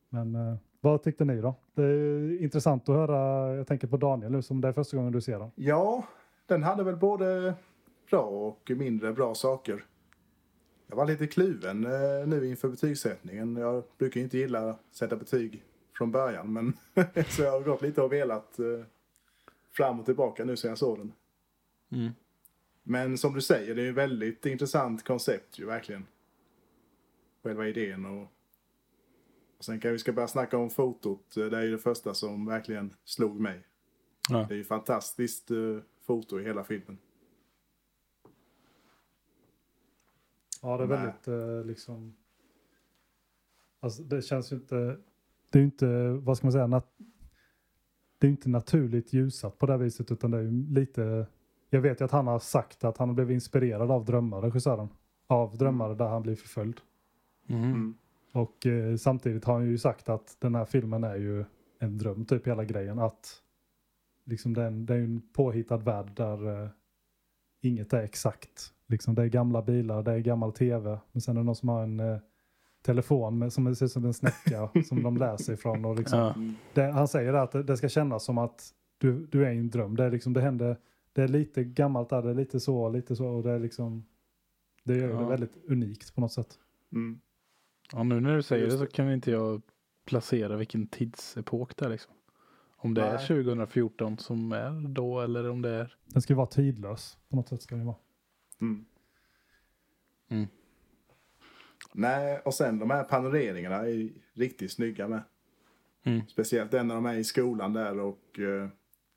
Men 0.08 0.34
eh, 0.34 0.56
vad 0.80 1.02
tyckte 1.02 1.24
ni 1.24 1.40
då? 1.40 1.54
Det 1.74 1.82
är 1.82 2.42
intressant 2.42 2.88
att 2.88 2.94
höra, 2.94 3.54
jag 3.54 3.66
tänker 3.66 3.86
på 3.86 3.96
Daniel 3.96 4.32
nu 4.32 4.42
som 4.42 4.60
det 4.60 4.68
är 4.68 4.72
första 4.72 4.96
gången 4.96 5.12
du 5.12 5.20
ser 5.20 5.38
den. 5.38 5.50
Ja, 5.54 6.04
den 6.46 6.62
hade 6.62 6.84
väl 6.84 6.96
både 6.96 7.54
bra 8.10 8.22
och 8.22 8.70
mindre 8.76 9.12
bra 9.12 9.34
saker. 9.34 9.84
Jag 10.86 10.96
var 10.96 11.06
lite 11.06 11.26
kluven 11.26 11.84
eh, 11.84 12.26
nu 12.26 12.46
inför 12.48 12.68
betygssättningen. 12.68 13.56
Jag 13.56 13.84
brukar 13.98 14.20
inte 14.20 14.38
gilla 14.38 14.70
att 14.70 14.80
sätta 14.90 15.16
betyg 15.16 15.62
från 15.96 16.10
början, 16.10 16.52
men 16.52 16.72
så 17.28 17.42
jag 17.42 17.50
har 17.50 17.60
gått 17.60 17.82
lite 17.82 18.02
och 18.02 18.12
velat 18.12 18.58
eh, 18.58 18.66
fram 19.72 20.00
och 20.00 20.06
tillbaka 20.06 20.44
nu 20.44 20.56
sen 20.56 20.68
jag 20.68 20.78
såg 20.78 20.98
den. 20.98 21.12
Mm. 21.92 22.12
Men 22.82 23.18
som 23.18 23.34
du 23.34 23.40
säger, 23.40 23.74
det 23.74 23.82
är 23.82 23.86
ju 23.86 23.92
väldigt 23.92 24.46
intressant 24.46 25.04
koncept 25.04 25.58
ju 25.58 25.66
verkligen. 25.66 26.06
Själva 27.42 27.68
idén 27.68 28.04
och, 28.04 28.22
och 29.58 29.64
sen 29.64 29.80
kan 29.80 29.92
vi 29.92 29.98
ska 29.98 30.12
börja 30.12 30.28
snacka 30.28 30.58
om 30.58 30.70
fotot. 30.70 31.36
Eh, 31.36 31.46
Det 31.46 31.58
är 31.58 31.62
ju 31.62 31.70
det 31.70 31.78
första 31.78 32.14
som 32.14 32.46
verkligen 32.46 32.94
slog 33.04 33.40
mig. 33.40 33.60
Ja. 34.30 34.46
Det 34.48 34.54
är 34.54 34.58
ju 34.58 34.64
fantastiskt 34.64 35.50
foto 36.06 36.40
i 36.40 36.44
hela 36.44 36.64
filmen. 36.64 36.98
Ja, 40.64 40.76
det 40.76 40.84
är 40.84 40.88
Nej. 40.88 40.98
väldigt 40.98 41.28
eh, 41.28 41.64
liksom... 41.66 42.14
Alltså 43.80 44.02
det 44.02 44.22
känns 44.22 44.52
ju 44.52 44.56
inte... 44.56 44.96
Det 45.50 45.58
är 45.58 45.60
ju 45.60 45.64
inte, 45.64 46.08
vad 46.08 46.36
ska 46.36 46.46
man 46.46 46.52
säga, 46.52 46.66
nat- 46.66 47.04
det 48.18 48.26
är 48.26 48.30
inte 48.30 48.48
naturligt 48.48 49.12
ljusat 49.12 49.58
på 49.58 49.66
det 49.66 49.72
här 49.72 49.78
viset 49.78 50.10
utan 50.10 50.30
det 50.30 50.38
är 50.38 50.42
ju 50.42 50.74
lite... 50.74 51.26
Jag 51.70 51.80
vet 51.80 52.00
ju 52.00 52.04
att 52.04 52.10
han 52.10 52.26
har 52.26 52.38
sagt 52.38 52.84
att 52.84 52.98
han 52.98 53.14
blev 53.14 53.30
inspirerad 53.30 53.90
av 53.90 54.04
drömmar, 54.04 54.40
regissören. 54.40 54.88
Av 55.26 55.56
drömmar 55.56 55.94
där 55.94 56.08
han 56.08 56.22
blir 56.22 56.34
förföljd. 56.36 56.80
Mm. 57.48 57.64
Mm. 57.64 57.94
Och 58.32 58.66
eh, 58.66 58.96
samtidigt 58.96 59.44
har 59.44 59.54
han 59.54 59.66
ju 59.66 59.78
sagt 59.78 60.08
att 60.08 60.36
den 60.40 60.54
här 60.54 60.64
filmen 60.64 61.04
är 61.04 61.16
ju 61.16 61.44
en 61.78 61.98
dröm, 61.98 62.24
typ 62.24 62.46
hela 62.46 62.64
grejen. 62.64 62.98
Att 62.98 63.42
liksom 64.24 64.54
den, 64.54 64.86
det 64.86 64.94
är 64.94 64.98
ju 64.98 65.04
en 65.04 65.22
påhittad 65.32 65.76
värld 65.76 66.10
där 66.16 66.62
eh, 66.64 66.70
inget 67.60 67.92
är 67.92 68.02
exakt. 68.02 68.73
Liksom 68.88 69.14
det 69.14 69.22
är 69.22 69.26
gamla 69.26 69.62
bilar, 69.62 70.02
det 70.02 70.12
är 70.12 70.18
gammal 70.18 70.52
tv. 70.52 70.98
Men 71.12 71.20
sen 71.20 71.36
är 71.36 71.40
det 71.40 71.44
någon 71.46 71.56
som 71.56 71.68
har 71.68 71.82
en 71.82 72.00
eh, 72.00 72.18
telefon 72.82 73.38
med, 73.38 73.52
som 73.52 73.74
ser 73.74 73.86
ut 73.86 73.92
som 73.92 74.04
en 74.04 74.14
snäcka 74.14 74.68
som 74.88 75.02
de 75.02 75.16
läser 75.16 75.52
ifrån. 75.52 75.84
Och 75.84 75.96
liksom, 75.98 76.18
Ja. 76.18 76.34
Det, 76.74 76.92
han 76.92 77.08
säger 77.08 77.34
att 77.34 77.52
det, 77.52 77.62
det 77.62 77.76
ska 77.76 77.88
kännas 77.88 78.24
som 78.24 78.38
att 78.38 78.70
du, 78.98 79.26
du 79.26 79.46
är 79.46 79.50
i 79.52 79.58
en 79.58 79.70
dröm. 79.70 79.96
Det 79.96 80.04
är 80.04 80.10
liksom, 80.10 80.32
det 80.32 80.40
händer, 80.40 80.76
det 81.12 81.22
är 81.22 81.28
lite 81.28 81.64
gammalt 81.64 82.08
där, 82.08 82.22
det 82.22 82.30
är 82.30 82.34
lite 82.34 82.60
så, 82.60 82.88
lite 82.88 83.16
så. 83.16 83.26
Och 83.26 83.42
det 83.42 83.50
är 83.50 83.58
liksom, 83.58 84.04
det 84.84 84.96
gör 84.96 85.06
ju 85.08 85.12
Ja. 85.14 85.20
det 85.20 85.26
väldigt 85.26 85.56
unikt 85.68 86.14
på 86.14 86.20
något 86.20 86.32
sätt. 86.32 86.58
Mm. 86.92 87.20
ja, 87.92 88.02
nu 88.02 88.20
när 88.20 88.36
du 88.36 88.42
säger 88.42 88.66
det 88.66 88.78
så 88.78 88.86
kan 88.86 89.12
inte 89.12 89.30
jag 89.30 89.62
placera 90.04 90.56
vilken 90.56 90.86
tidsepok 90.86 91.76
det 91.76 91.84
är 91.84 91.90
liksom. 91.90 92.12
Om 92.76 92.94
det 92.94 93.02
är 93.02 93.14
Nej. 93.14 93.26
2014 93.26 94.18
som 94.18 94.52
är 94.52 94.88
då 94.88 95.20
eller 95.20 95.50
om 95.50 95.62
det 95.62 95.70
är... 95.70 95.96
Den 96.06 96.22
ska 96.22 96.34
vara 96.34 96.46
tidlös 96.46 97.18
på 97.28 97.36
något 97.36 97.48
sätt. 97.48 97.62
ska 97.62 97.74
den 97.76 97.86
vara. 97.86 97.96
Mm. 98.60 98.84
Mm. 100.28 100.46
Nej, 101.92 102.40
och 102.44 102.54
sen 102.54 102.78
de 102.78 102.90
här 102.90 103.04
panoreringarna 103.04 103.76
är 103.76 104.10
riktigt 104.32 104.72
snygga 104.72 105.08
med. 105.08 105.22
Mm. 106.02 106.20
Speciellt 106.28 106.70
den 106.70 106.88
när 106.88 106.94
de 106.94 107.06
är 107.06 107.14
i 107.14 107.24
skolan 107.24 107.72
där 107.72 107.98
och 107.98 108.38
uh, 108.38 108.68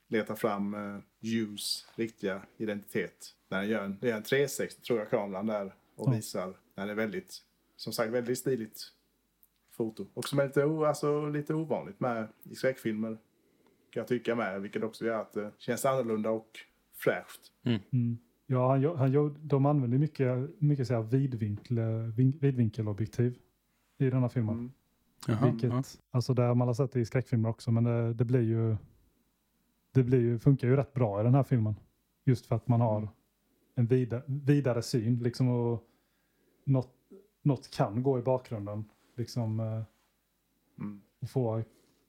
letar 0.08 0.36
fram 0.36 0.74
uh, 0.74 1.00
Hughes 1.22 1.88
riktiga 1.96 2.42
identitet. 2.58 3.36
När 3.50 3.62
den 3.62 3.70
gör 3.70 3.84
en, 3.84 3.98
det 4.02 4.12
är 4.12 4.16
en 4.16 4.24
360 4.24 4.82
tror 4.82 5.00
jag 5.00 5.10
kameran 5.10 5.48
där 5.48 5.76
och 5.96 6.08
Ja. 6.08 6.12
visar. 6.16 6.58
Den 6.76 6.90
är 6.90 6.96
väldigt, 6.96 7.38
som 7.76 7.94
sagt 7.94 8.12
väldigt 8.12 8.38
stiligt 8.40 8.82
foto. 9.72 10.08
Och 10.14 10.28
som 10.28 10.40
är 10.40 10.48
lite, 10.48 10.64
alltså, 10.64 11.30
lite 11.30 11.54
ovanligt 11.54 12.00
med 12.00 12.28
i 12.44 12.56
skräckfilmer. 12.56 13.18
Kan 13.90 14.02
jag 14.02 14.08
tycka 14.08 14.36
med, 14.36 14.62
vilket 14.62 14.84
också 14.84 15.06
gör 15.06 15.22
att 15.22 15.34
det 15.34 15.52
känns 15.58 15.86
annorlunda 15.86 16.30
och 16.30 16.60
fräscht. 16.96 17.52
Mm. 17.64 18.18
Ja, 18.50 18.70
han, 18.72 18.98
han, 18.98 19.12
gör- 19.12 19.36
de 19.42 19.66
använder 19.66 19.98
mycket, 19.98 20.62
mycket 20.62 20.88
så 20.88 20.94
här 20.94 21.02
vidvinkel, 21.02 21.80
vin, 22.12 22.38
vidvinkelobjektiv 22.42 23.38
i 23.98 24.10
den 24.10 24.22
här 24.22 24.30
filmen. 24.30 24.56
Mm. 24.56 24.72
Jaha, 25.28 25.52
Vilket, 25.52 25.72
ja. 25.72 25.84
alltså 26.12 26.34
där 26.34 26.54
man 26.54 26.68
har 26.68 26.76
sett 26.76 26.92
det 26.92 27.00
i 27.00 27.06
skräckfilmer 27.06 27.50
också, 27.50 27.72
men 27.72 27.84
det, 27.84 28.14
det 28.14 28.26
blir 28.26 28.42
ju, 28.42 28.76
det 29.92 30.04
blir 30.04 30.20
ju, 30.20 30.40
funkar 30.40 30.68
ju 30.68 30.76
rätt 30.76 30.94
bra 30.94 31.22
i 31.22 31.24
den 31.24 31.34
här 31.36 31.44
filmen. 31.44 31.76
Just 32.26 32.46
för 32.46 32.56
att 32.56 32.68
man 32.68 32.82
har 32.82 32.98
Mm. 32.98 33.10
en 33.76 33.86
vida, 33.88 34.22
vidare 34.28 34.82
syn. 34.82 35.20
Liksom 35.20 35.48
och 35.50 35.84
något, 36.64 36.94
något 37.42 37.72
kan 37.72 38.04
gå 38.04 38.20
i 38.20 38.22
bakgrunden. 38.22 38.86
Liksom 39.16 39.60
eh, 39.60 39.84
Mm. 40.80 41.02
och 41.20 41.30
få 41.30 41.64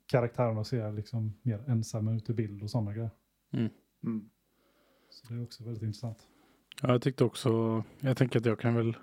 karaktärerna 0.07 0.61
att 0.61 0.66
se 0.66 0.90
liksom 0.92 1.33
mer 1.42 1.64
ensamma 1.66 2.12
ut 2.14 2.31
i 2.31 2.35
bild 2.35 2.62
och 2.62 2.70
sådana 2.70 2.92
grejer. 2.92 3.11
Mm. 3.51 4.31
Så 5.11 5.27
det 5.29 5.35
är 5.35 5.42
också 5.42 5.64
väldigt 5.64 5.83
intressant. 5.83 6.29
Ja, 6.83 6.88
jag 6.92 7.03
tyckte 7.03 7.25
också, 7.25 7.85
jag 8.01 8.16
tänker 8.16 8.38
att 8.38 8.47
jag 8.47 8.59
kan 8.61 8.75
väl 8.75 8.97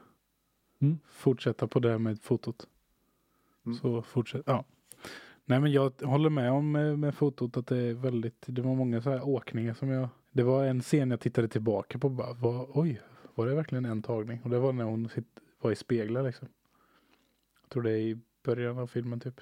Mm. 0.82 1.00
fortsätta 1.10 1.68
på 1.68 1.80
det 1.80 1.98
med 2.00 2.22
fotot. 2.22 2.68
Mm. 3.66 3.78
Så 3.78 4.02
fortsätt, 4.02 4.44
ja. 4.46 4.64
Nej 5.46 5.60
men 5.60 5.72
jag 5.72 6.02
håller 6.02 6.30
med 6.30 6.52
om 6.52 6.72
med, 6.72 7.00
med 7.00 7.16
fotot 7.16 7.58
att 7.58 7.68
det 7.68 7.78
är 7.78 7.94
väldigt, 7.94 8.44
det 8.46 8.62
var 8.62 8.76
många 8.76 9.02
så 9.02 9.10
här 9.10 9.28
åkningar 9.28 9.74
som 9.74 9.90
jag, 9.90 10.10
det 10.32 10.44
var 10.44 10.66
en 10.66 10.82
scen 10.82 11.12
jag 11.12 11.20
tittade 11.20 11.48
tillbaka 11.48 12.00
på 12.00 12.10
bara, 12.10 12.34
var, 12.34 12.68
oj, 12.74 13.02
var 13.36 13.48
det 13.48 13.56
verkligen 13.56 13.86
en 13.86 14.02
tagning? 14.02 14.42
Och 14.44 14.50
det 14.50 14.60
var 14.60 14.74
när 14.74 14.84
hon 14.84 15.10
sitt, 15.10 15.40
var 15.62 15.72
i 15.72 15.76
speglar 15.76 16.24
liksom. 16.24 16.48
Jag 17.62 17.70
tror 17.70 17.84
det 17.84 17.92
är 17.92 17.98
i 18.02 18.18
början 18.44 18.78
av 18.80 18.88
filmen 18.88 19.20
typ. 19.20 19.42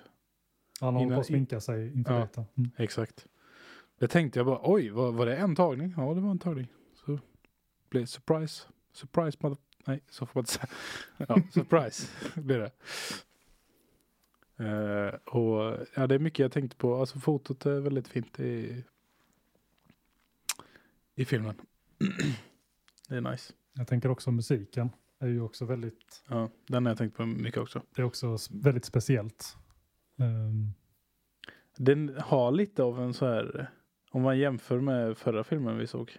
Han 0.80 0.96
håller 0.96 1.16
på 1.16 1.20
att 1.22 1.26
sminka 1.28 1.60
sig 1.62 1.94
inför 1.94 2.14
Ja. 2.14 2.20
detta. 2.20 2.46
Mm. 2.56 2.72
Exakt. 2.78 3.28
Det 4.04 4.08
tänkte 4.08 4.40
jag 4.40 4.46
bara, 4.46 4.60
oj, 4.64 4.90
var, 4.90 5.12
var 5.12 5.26
det 5.26 5.38
en 5.38 5.56
tagning? 5.56 5.94
Ja, 5.98 6.14
det 6.14 6.22
var 6.22 6.32
en 6.32 6.40
tagning. 6.40 6.68
Så 6.94 7.20
blev 7.90 8.06
surprise, 8.06 8.68
surprise 8.94 9.38
mother... 9.42 9.58
Nej, 9.86 10.04
så 10.10 10.26
får 10.26 10.40
man 10.40 10.42
inte 10.42 10.52
säga. 10.52 10.68
Ja, 11.28 11.42
surprise 11.52 12.08
blev 12.36 12.60
det. 12.60 12.72
Eh, 14.66 15.14
och 15.36 15.88
ja, 15.96 16.08
det 16.08 16.16
är 16.16 16.20
mycket 16.20 16.40
jag 16.40 16.52
tänkte 16.52 16.78
på. 16.78 16.96
Alltså 16.96 17.20
fotot 17.20 17.66
är 17.66 17.80
väldigt 17.80 18.08
fint 18.08 18.40
i, 18.40 18.84
i 21.16 21.26
filmen. 21.26 21.56
det 23.10 23.16
är 23.16 23.22
nice. 23.22 23.54
Jag 23.74 23.88
tänker 23.88 24.10
också 24.10 24.32
musiken. 24.32 24.90
är 25.20 25.28
ju 25.28 25.42
också 25.42 25.66
väldigt, 25.66 26.24
Ja, 26.30 26.50
den 26.68 26.86
har 26.86 26.92
jag 26.92 26.98
tänkt 26.98 27.18
på 27.18 27.26
mycket 27.26 27.62
också. 27.62 27.82
det 27.96 28.02
är 28.02 28.06
också 28.06 28.38
väldigt 28.52 28.86
speciellt. 28.86 29.58
Ehm, 30.18 30.74
Den 31.78 32.18
har 32.20 32.52
lite 32.52 32.84
av 32.84 33.02
en 33.02 33.14
så 33.14 33.26
här, 33.26 33.72
om 34.14 34.22
man 34.22 34.38
jämför 34.40 34.80
med 34.80 35.18
förra 35.18 35.44
filmen 35.44 35.78
vi 35.78 35.88
såg. 35.88 36.12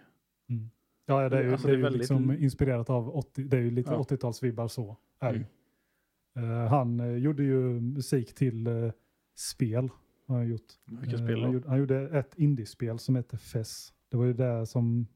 mm. 0.49 0.69
Ja, 1.05 1.29
det 1.29 1.37
är 1.37 1.43
ju, 1.43 1.51
Alltså, 1.51 1.67
det 1.67 1.73
är 1.73 1.77
det 1.77 1.81
är 1.81 1.83
väldigt- 1.83 1.99
liksom 1.99 2.31
inspirerat 2.31 2.89
av 2.89 3.09
80, 3.15 3.43
det 3.43 3.57
är 3.57 3.61
ju 3.61 3.71
lite 3.71 3.91
Ja. 3.91 3.97
80-talsvibbar 4.03 4.67
så. 4.67 4.97
Är. 5.19 5.33
Mm. 6.35 6.51
Eh, 6.51 6.67
han 6.67 6.99
eh, 6.99 7.15
gjorde 7.17 7.43
ju 7.43 7.59
musik 7.81 8.33
till 8.35 8.67
eh, 8.67 8.91
spel. 9.35 9.89
Har 10.27 10.35
han 10.35 10.47
gjort. 10.47 10.73
Vilka 10.85 11.17
spel 11.17 11.41
han, 11.43 11.51
gjorde, 11.51 11.69
han 11.69 11.77
gjorde 11.79 12.19
ett 12.19 12.35
indiespel 12.39 12.99
som 12.99 13.15
heter 13.15 13.37
Fess. 13.37 13.93
Det 14.09 14.17
var 14.17 14.25
ju 14.25 14.33
det 14.33 14.65
som 14.65 15.07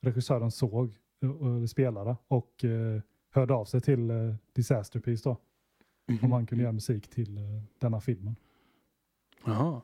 regissören 0.00 0.50
såg 0.50 0.96
eh, 1.22 1.30
och 1.30 1.70
spelade 1.70 2.16
och 2.28 2.64
hörde 3.30 3.54
av 3.54 3.64
sig 3.64 3.80
till 3.80 4.10
eh, 4.10 4.34
Disasterpiece 4.52 5.22
då. 5.22 5.36
Om 6.22 6.32
han 6.32 6.46
kunde 6.46 6.62
göra 6.64 6.72
musik 6.72 7.08
till 7.08 7.38
denna 7.78 8.00
filmen. 8.00 8.36
Jaha. 9.44 9.82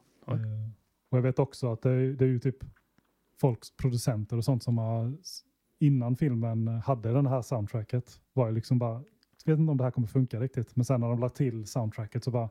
Och 1.13 1.19
jag 1.19 1.23
vet 1.23 1.39
också 1.39 1.73
att 1.73 1.83
det, 1.83 1.91
är- 1.91 2.13
det 2.13 2.25
är 2.25 2.29
ju 2.29 2.39
typ 2.39 2.57
folks 3.41 3.77
producenter 3.77 4.37
och 4.37 4.45
sånt 4.45 4.63
som 4.63 4.79
har 4.79 5.13
innan 5.79 6.17
filmen 6.17 6.69
hade 6.69 7.13
den 7.13 7.27
här 7.27 7.43
soundtracket 7.43 8.21
var 8.33 8.49
ju 8.49 8.55
liksom 8.55 8.79
bara, 8.79 9.05
jag 9.45 9.53
vet 9.53 9.59
inte 9.61 9.71
om 9.71 9.77
det 9.77 9.85
här 9.85 9.91
kommer 9.91 10.07
funka 10.09 10.41
riktigt, 10.41 10.77
men 10.77 10.85
sen 10.85 11.01
när 11.01 11.09
de 11.09 11.21
lagt 11.21 11.37
till 11.37 11.67
soundtracket 11.67 12.25
så 12.25 12.31
bara, 12.31 12.49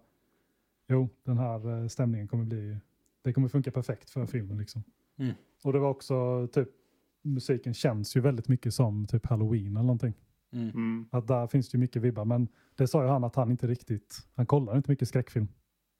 jo, 0.87 1.09
den 1.23 1.37
här 1.37 1.81
eh, 1.81 1.87
stämningen 1.87 2.27
kommer 2.27 2.45
bli, 2.45 2.77
det 3.21 3.33
kommer 3.33 3.47
funka 3.47 3.71
perfekt 3.71 4.09
för 4.09 4.25
filmen 4.25 4.57
liksom. 4.57 4.83
Mm. 5.17 5.33
Och 5.63 5.73
det 5.73 5.79
var 5.79 5.89
också 5.89 6.47
typ, 6.47 6.69
musiken 7.21 7.73
känns 7.73 8.15
ju 8.15 8.19
väldigt 8.21 8.47
mycket 8.47 8.73
som 8.73 9.07
typ 9.07 9.25
Halloween 9.25 9.67
eller 9.77 9.81
någonting. 9.87 10.13
Mm. 10.51 10.69
Mm. 10.69 11.05
Att 11.11 11.27
där 11.27 11.47
finns 11.47 11.69
det 11.69 11.75
ju 11.75 11.79
mycket 11.79 12.01
vibbar, 12.01 12.25
men 12.25 12.47
det 12.75 12.87
sa 12.87 13.03
ju 13.03 13.09
han 13.09 13.23
att 13.23 13.35
han 13.35 13.51
inte 13.51 13.67
riktigt, 13.67 14.27
han 14.35 14.45
kollar 14.45 14.77
inte 14.77 14.91
mycket 14.91 15.07
skräckfilm. 15.07 15.47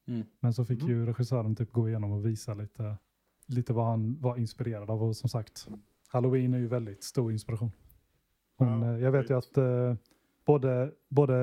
Mm. 0.08 0.26
Men 0.40 0.54
så 0.54 0.66
fick 0.66 0.82
Mhm. 0.82 0.90
ju 0.90 1.06
regissören 1.06 1.56
typ 1.56 1.72
gå 1.72 1.90
igenom 1.90 2.12
och 2.12 2.26
visa 2.26 2.54
lite, 2.54 2.98
lite 3.48 3.74
vad 3.74 3.86
han 3.86 4.20
var 4.22 4.38
inspirerad 4.38 4.90
av. 4.90 5.04
Och 5.04 5.16
som 5.16 5.30
sagt, 5.30 5.68
Halloween 6.08 6.54
är 6.54 6.58
ju 6.60 6.68
väldigt 6.68 7.04
stor 7.04 7.32
inspiration. 7.32 7.72
Hon, 8.58 8.82
Ja, 8.82 8.94
eh, 8.96 9.00
jag 9.04 9.12
vet 9.12 9.30
ju 9.30 9.38
att 9.38 9.58
eh, 9.58 9.96
både, 10.46 10.94
både 11.10 11.36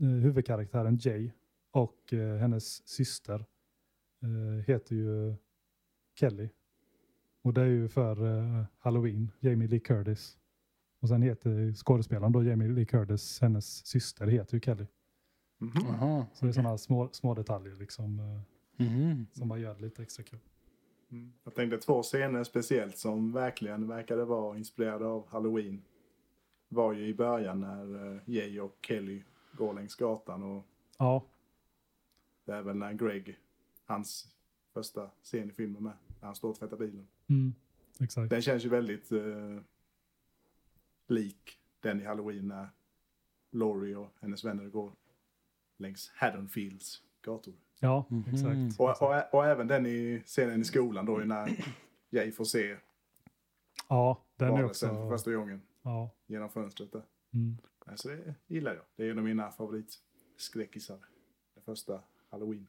eh, 0.00 0.06
huvudkaraktären 0.08 0.98
Jay 1.02 1.30
och 1.70 2.12
eh, 2.12 2.36
hennes 2.36 2.88
syster 2.88 3.46
eh, 4.22 4.64
heter 4.66 4.94
ju 4.96 5.34
Kelly. 6.14 6.48
Och 7.42 7.54
det 7.54 7.60
är 7.60 7.66
ju 7.66 7.88
för 7.88 8.16
Halloween, 8.78 9.30
Jamie 9.40 9.68
Lee 9.68 9.80
Curtis. 9.80 10.38
Och 11.00 11.08
sen 11.08 11.22
heter 11.22 11.72
skådespelaren 11.72 12.32
då 12.32 12.42
Jamie 12.44 12.68
Lee 12.68 12.84
Curtis, 12.84 13.40
hennes 13.40 13.86
syster 13.86 14.26
heter 14.26 14.54
ju 14.54 14.60
Kelly. 14.60 14.86
Mhm. 15.60 15.72
Jaha. 15.86 16.26
Så 16.34 16.44
det 16.44 16.50
är 16.50 16.52
sådana 16.52 16.78
små, 16.78 17.08
små 17.12 17.34
detaljer 17.34 17.74
liksom, 17.76 18.18
eh, 18.20 18.40
Mhm. 18.86 19.26
som 19.32 19.48
bara 19.48 19.58
gör 19.58 19.74
det 19.74 19.80
lite 19.80 20.02
extra 20.02 20.22
kul. 20.24 20.38
Mm. 21.10 21.32
Jag 21.44 21.54
tänkte 21.54 21.78
två 21.78 22.02
scener 22.02 22.44
speciellt 22.44 22.98
som 22.98 23.32
verkligen 23.32 23.88
verkade 23.88 24.24
vara 24.24 24.56
inspirerade 24.58 25.06
av 25.06 25.28
Halloween. 25.28 25.82
Var 26.68 26.92
ju 26.92 27.06
i 27.06 27.14
början 27.14 27.60
när 27.60 28.14
eh, 28.14 28.20
Jay 28.26 28.60
och 28.60 28.76
Kelly 28.86 29.22
går 29.52 29.74
längs 29.74 29.94
gatan 29.96 30.42
och 30.42 30.64
Ja, 30.98 31.24
det 32.44 32.52
är 32.52 32.62
väl 32.62 32.76
när 32.76 32.92
Greg, 32.92 33.38
hans 33.84 34.28
första 34.74 35.10
scen 35.22 35.50
i 35.50 35.52
filmen 35.52 35.82
med, 35.82 35.92
när 36.20 36.26
han 36.26 36.34
står 36.34 36.48
och 36.50 36.56
tvättar 36.58 36.76
bilen. 36.76 37.08
mm, 37.26 37.54
exakt. 38.00 38.30
Den 38.30 38.42
känns 38.42 38.64
ju 38.64 38.68
väldigt 38.68 39.12
eh, 39.12 39.60
lik 41.06 41.58
den 41.80 42.00
i 42.00 42.04
Halloween 42.04 42.48
när 42.48 42.68
Laurie 43.50 43.96
och 43.96 44.10
hennes 44.20 44.44
vänner 44.44 44.64
går 44.68 44.92
längs 45.80 46.12
Haddonfields 46.14 47.02
gator. 47.22 47.54
Ja, 47.80 48.06
Mhm. 48.10 48.24
exakt. 48.34 48.80
Och, 48.80 49.02
och, 49.02 49.34
och 49.34 49.46
även 49.46 49.66
den 49.66 49.86
i 49.86 50.22
scenen 50.26 50.60
i 50.60 50.64
skolan 50.64 51.06
då 51.06 51.16
när 51.16 51.64
Jay 52.10 52.32
får 52.32 52.44
se 52.44 52.76
Ja, 53.88 54.22
den 54.36 54.54
är 54.54 54.64
också... 54.64 54.86
för 54.88 55.08
första 55.10 55.32
gången 55.32 55.62
Ja, 55.82 56.10
genom 56.26 56.48
fönstret 56.50 56.92
där. 56.92 57.02
mm. 57.34 57.56
Alltså 57.86 58.08
det 58.08 58.34
gillar 58.46 58.74
jag. 58.74 58.82
Det 58.96 59.06
är 59.06 59.10
en 59.10 59.18
av 59.18 59.24
mina 59.24 59.50
favoritskräckisar. 59.50 60.98
Den 61.54 61.62
första 61.64 62.00
Halloween. 62.30 62.66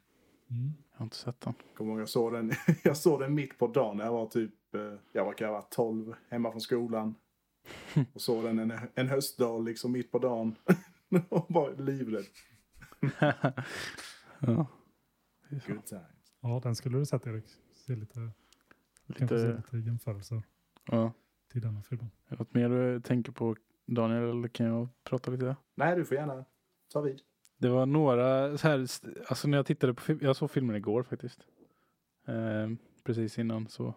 Mm. 0.50 0.74
Jag 0.92 0.98
har 1.00 1.04
inte 1.06 1.16
sett 1.16 1.42
den. 1.42 1.54
Kommer 1.76 2.00
jag 2.00 2.10
såg 2.10 2.34
den, 2.34 2.52
jag 2.84 2.98
såg 2.98 3.20
den 3.20 3.34
mitt 3.34 3.58
på 3.58 3.68
dagen 3.68 3.98
när 3.98 4.06
jag 4.06 4.12
var 4.12 4.26
typ, 4.26 4.76
eh, 4.76 4.94
jag 5.12 5.26
var 5.26 5.34
kanske 5.34 5.76
12 5.76 6.14
hemma 6.30 6.52
från 6.52 6.62
skolan. 6.62 7.16
Och 8.14 8.22
såg 8.22 8.44
den 8.44 8.60
en, 8.60 8.74
en 8.96 9.08
höstdag 9.08 9.64
liksom 9.64 9.92
mitt 9.92 10.12
på 10.12 10.20
dagen. 10.20 10.56
och 11.30 11.46
var 11.50 11.76
livrädd. 11.76 12.26
ja. 14.40 14.68
Good 15.50 15.86
times. 15.86 16.34
ja, 16.42 16.60
den 16.64 16.76
skulle 16.76 16.98
du 16.98 17.06
sett 17.06 17.28
Erik. 17.28 17.46
Se 17.74 17.96
lite, 17.96 18.32
kanske 19.16 19.40
se 19.40 19.48
Lite, 19.48 19.76
lite 19.76 19.88
jämförelser 19.90 20.44
ja. 20.86 21.14
till 21.52 21.62
denna 21.62 21.84
filmen. 21.84 22.12
Är 22.28 22.30
det 22.30 22.40
Något 22.40 22.54
mer 22.54 22.70
du 22.70 23.02
tänker 23.02 23.32
på 23.32 23.56
Daniel 23.86 24.30
eller 24.30 24.48
kan 24.48 24.66
jag 24.66 24.90
prata 25.04 25.32
lite? 25.32 25.56
Nej, 25.76 25.96
du 25.96 26.06
får 26.06 26.18
gärna 26.18 26.46
ta 26.94 27.02
vid. 27.02 27.22
Det 27.58 27.70
var 27.70 27.86
några 27.86 28.58
så 28.58 28.68
här, 28.68 28.88
alltså 29.28 29.48
när 29.48 29.58
jag 29.58 29.66
tittade 29.66 29.94
på 29.94 30.02
film, 30.02 30.20
jag 30.22 30.36
såg 30.36 30.52
filmen 30.52 30.76
igår 30.76 31.04
faktiskt. 31.04 31.40
Eh, 32.28 32.70
precis 33.04 33.40
innan 33.40 33.68
så. 33.68 33.94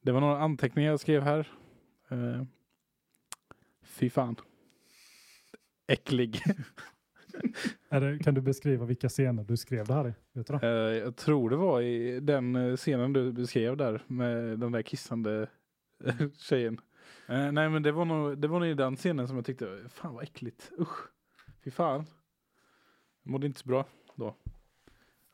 Det 0.00 0.12
var 0.12 0.20
några 0.20 0.38
anteckningar 0.38 0.90
jag 0.90 1.00
skrev 1.00 1.22
här. 1.22 1.48
Eh, 2.08 2.42
fy 3.82 4.10
fan. 4.10 4.36
Äcklig. 5.86 6.42
Det, 7.90 8.18
kan 8.24 8.34
du 8.34 8.40
beskriva 8.40 8.84
vilka 8.84 9.08
scener 9.08 9.44
du 9.44 9.56
skrev 9.56 9.86
det 9.86 9.94
här 9.94 10.08
i? 10.08 10.14
Vet 10.32 10.46
du 10.46 10.58
det? 10.58 10.66
Eh, 10.66 10.98
jag 11.04 11.16
tror 11.16 11.50
det 11.50 11.56
var 11.56 11.80
i 11.80 12.20
den 12.20 12.56
eh, 12.56 12.76
scenen 12.76 13.12
du 13.12 13.32
beskrev 13.32 13.76
där 13.76 14.02
med 14.06 14.58
den 14.58 14.72
där 14.72 14.82
kissande 14.82 15.46
tjejen. 16.38 16.80
Eh, 17.26 17.52
nej 17.52 17.68
men 17.68 17.82
det 17.82 17.92
var, 17.92 18.04
nog, 18.04 18.38
det 18.38 18.48
var 18.48 18.60
nog 18.60 18.68
i 18.68 18.74
den 18.74 18.96
scenen 18.96 19.28
som 19.28 19.36
jag 19.36 19.46
tyckte, 19.46 19.78
fan 19.88 20.14
vad 20.14 20.22
äckligt, 20.22 20.72
usch. 20.78 20.98
Fy 21.64 21.70
fan. 21.70 22.04
Jag 23.22 23.30
mådde 23.30 23.46
inte 23.46 23.60
så 23.60 23.68
bra 23.68 23.86
då. 24.14 24.34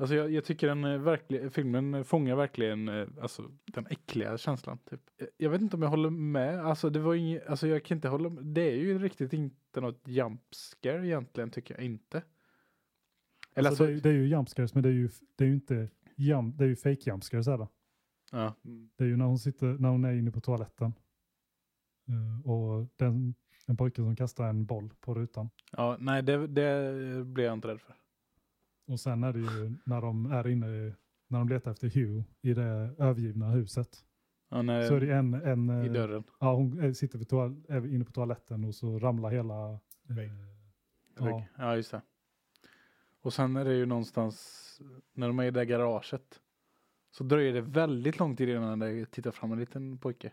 Alltså 0.02 0.14
jag, 0.14 0.30
jag 0.32 0.44
tycker 0.44 0.66
den 0.68 0.84
eh, 0.84 0.98
verkligen, 0.98 1.50
filmen 1.50 2.04
fångar 2.04 2.36
verkligen 2.36 2.88
eh, 2.88 3.08
alltså, 3.20 3.50
den 3.64 3.86
äckliga 3.90 4.38
känslan. 4.38 4.78
Typ. 4.78 5.00
Jag- 5.18 5.28
Jag 5.36 5.50
vet 5.50 5.60
inte 5.60 5.76
om 5.76 5.82
jag 5.82 5.88
håller 5.88 6.10
med. 6.10 6.58
Alltså 6.66 6.90
det 6.90 6.98
var 7.00 7.14
inget, 7.14 7.46
alltså 7.46 7.66
jag 7.68 7.84
kan 7.84 7.98
inte 7.98 8.08
hålla 8.08 8.28
med. 8.28 8.44
Det 8.44 8.60
är 8.72 8.76
ju 8.76 8.98
riktigt 8.98 9.32
inte 9.32 9.80
något 9.80 10.08
jumpscare 10.08 11.06
egentligen 11.06 11.50
tycker 11.50 11.74
jag 11.74 11.84
inte. 11.84 12.22
Eller 13.54 13.68
alltså, 13.68 13.84
alltså, 13.84 13.94
det, 13.94 13.98
är- 13.98 14.02
det 14.02 14.08
är 14.08 14.22
ju 14.22 14.28
jumpscares, 14.28 14.74
men 14.74 14.82
det 14.82 14.88
är 14.88 14.92
ju, 14.92 15.08
det 15.36 15.44
är 15.44 15.48
ju 15.48 15.54
inte 15.54 15.88
jump, 16.16 16.58
det 16.58 16.64
är 16.64 16.68
ju 16.68 16.76
fake 16.76 17.00
jumpscares. 17.10 17.46
Det. 17.46 17.68
ja. 18.32 18.54
Det 18.96 19.04
är 19.04 19.08
ju 19.08 19.16
när 19.16 19.24
hon, 19.24 19.38
sitter, 19.38 19.66
när 19.66 19.88
hon 19.88 20.04
är 20.04 20.12
inne 20.12 20.30
på 20.30 20.40
toaletten. 20.40 20.92
Eh, 22.08 22.50
och 22.50 22.86
den, 22.96 23.34
en 23.66 23.76
pojke 23.76 23.96
som 23.96 24.16
kastar 24.16 24.48
en 24.48 24.66
boll 24.66 24.90
på 25.00 25.14
rutan. 25.14 25.50
Ja, 25.72 25.96
nej 26.00 26.22
det, 26.22 26.46
det 26.46 27.24
blir 27.24 27.44
jag 27.44 27.52
inte 27.52 27.68
rädd 27.68 27.80
för. 27.80 27.94
Och 28.86 29.00
sen 29.00 29.24
är 29.24 29.32
det 29.32 29.38
ju 29.38 29.76
när 29.84 30.00
de 30.00 30.32
är 30.32 30.48
inne, 30.48 30.94
när 31.28 31.38
de 31.38 31.48
letar 31.48 31.70
efter 31.70 31.88
Hugh 31.88 32.24
i 32.42 32.54
det 32.54 32.94
övergivna 32.98 33.50
huset. 33.50 34.04
Är 34.50 34.88
Så 34.88 34.94
är 34.94 35.00
det 35.00 35.12
en, 35.14 35.34
en 35.34 35.70
i 35.84 35.86
eh, 35.86 35.92
dörren. 35.92 36.24
ja, 36.40 36.54
hon 36.54 36.78
eh, 36.84 36.92
sitter 36.92 37.18
vid 37.18 37.28
toal- 37.28 37.86
inne 37.94 38.04
på 38.04 38.12
toaletten 38.12 38.64
och 38.64 38.74
så 38.74 38.98
ramlar 38.98 39.30
hela... 39.30 39.72
Eh, 39.72 39.78
ja, 40.18 40.30
Ja. 41.18 41.44
ja, 41.58 41.76
just 41.76 41.90
det. 41.90 42.02
Och 43.20 43.32
sen 43.32 43.56
är 43.56 43.64
det 43.64 43.74
ju 43.74 43.86
någonstans, 43.86 44.80
när 45.12 45.26
de 45.26 45.38
är 45.38 45.42
i 45.44 45.50
det 45.50 45.60
där 45.60 45.64
garaget. 45.64 46.40
Så 47.10 47.24
dröjer 47.24 47.52
det 47.52 47.60
väldigt 47.60 48.18
lång 48.18 48.36
tid 48.36 48.48
innan 48.48 48.78
det 48.78 49.06
tittar 49.10 49.30
fram 49.30 49.52
en 49.52 49.58
liten 49.58 49.98
pojke. 49.98 50.32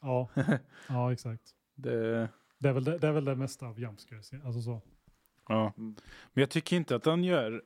ja, 0.00 0.28
ja, 0.88 1.12
exakt. 1.12 1.54
Det, 1.74 2.28
Det 2.58 2.68
är 2.68 2.72
väl 2.72 2.84
det, 2.84 2.98
det, 2.98 3.08
är 3.08 3.12
väl 3.12 3.24
det 3.24 3.36
mesta 3.36 3.66
av 3.66 3.80
jumpscares. 3.80 4.32
Alltså 4.44 4.60
så 4.62 4.80
ja. 5.48 5.72
Mm. 5.78 5.94
Men 6.32 6.42
jag 6.42 6.50
tycker 6.50 6.76
inte 6.76 6.96
att 6.96 7.02
den 7.02 7.24
gör, 7.24 7.62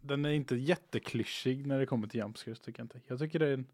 den 0.00 0.24
är 0.24 0.30
inte 0.30 0.56
jätteklyschig 0.56 1.66
när 1.66 1.78
det 1.78 1.86
kommer 1.86 2.06
till 2.06 2.20
jumpscares 2.20 2.60
tycker 2.60 2.80
jag 2.80 2.84
inte. 2.84 3.00
Jag 3.06 3.18
tycker 3.18 3.38
det 3.38 3.46
är 3.46 3.54
en, 3.54 3.66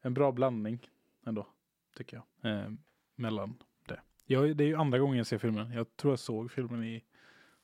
en 0.00 0.14
bra 0.14 0.32
blandning 0.32 0.90
ändå, 1.24 1.46
tycker 1.96 2.22
jag. 2.40 2.52
Eh, 2.52 2.70
mellan 3.14 3.54
det. 3.86 4.00
Jag, 4.24 4.56
det 4.56 4.64
är 4.64 4.68
ju 4.68 4.76
andra 4.76 4.98
gången 4.98 5.16
jag 5.16 5.26
ser 5.26 5.38
filmen. 5.38 5.72
Jag 5.72 5.96
tror 5.96 6.12
jag 6.12 6.18
såg 6.18 6.50
filmen 6.50 6.84
i 6.84 7.04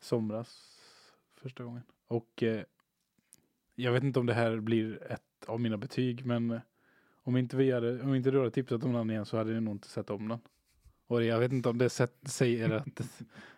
somras 0.01 0.79
första 1.35 1.65
gången. 1.65 1.83
Och 2.07 2.43
eh, 2.43 2.65
jag 3.75 3.93
vet 3.93 4.05
inte 4.05 4.21
om 4.21 4.27
det 4.27 4.35
här 4.35 4.61
blir 4.61 5.03
ett 5.03 5.23
av 5.47 5.61
mina 5.61 5.77
betyg, 5.77 6.27
men 6.27 6.51
eh, 6.51 6.61
om 7.25 7.37
inte, 7.37 7.57
vi 7.57 7.73
hade, 7.73 8.03
om 8.03 8.15
inte 8.15 8.31
du 8.31 8.39
hade 8.39 8.51
tipsat 8.51 8.85
om 8.85 8.93
den 8.93 9.11
igen 9.11 9.27
så 9.27 9.37
hade 9.37 9.53
jag 9.53 9.63
nog 9.63 9.75
inte 9.75 9.89
sett 9.89 10.11
om 10.11 10.29
den. 10.29 10.41
Och 11.13 11.25
jag 11.25 11.39
vet 11.39 11.53
inte 11.53 11.69
om 11.69 11.79
det 11.79 11.91
sätt, 11.91 12.15
säger 12.25 12.71
att 12.71 13.01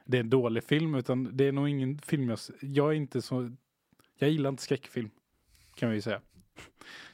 det 0.05 0.17
är 0.17 0.21
en 0.21 0.31
dålig 0.31 0.64
film, 0.64 0.95
utan 0.95 1.37
det 1.37 1.45
är 1.45 1.53
nog 1.53 1.69
ingen 1.69 1.99
film 1.99 2.29
jag... 2.29 2.38
Jag 2.61 2.88
är 2.88 2.93
inte 2.93 3.23
så... 3.23 3.51
Jag 4.19 4.31
gillar 4.31 4.51
inte 4.51 4.62
skräckfilm, 4.62 5.11
kan 5.75 5.90
vi 5.90 6.03
säga. 6.03 6.21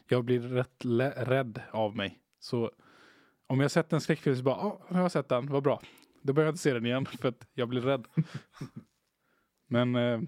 Jag 0.09 0.24
blir 0.24 0.40
rätt 0.40 0.85
rädd 1.29 1.62
av 1.70 1.96
mig. 1.96 2.18
Så 2.38 2.70
om 3.46 3.61
jag 3.61 3.70
sett 3.70 3.92
en 3.92 4.00
skräckfilm 4.00 4.37
så 4.37 4.42
bara, 4.42 4.57
ja, 4.57 4.87
nu 4.88 4.96
har 4.96 5.03
jag 5.03 5.12
sett 5.12 5.29
den, 5.29 5.46
vad 5.46 5.62
bra. 5.62 5.83
Då 6.22 6.33
behöver 6.33 6.46
jag 6.48 6.53
inte 6.53 6.62
se 6.62 6.74
den 6.74 6.87
igen 6.87 7.07
för 7.07 7.29
att 7.29 7.46
jag 7.55 7.68
blir 7.68 7.81
rädd. 7.81 8.07
men 9.66 9.96
eh, 9.96 10.20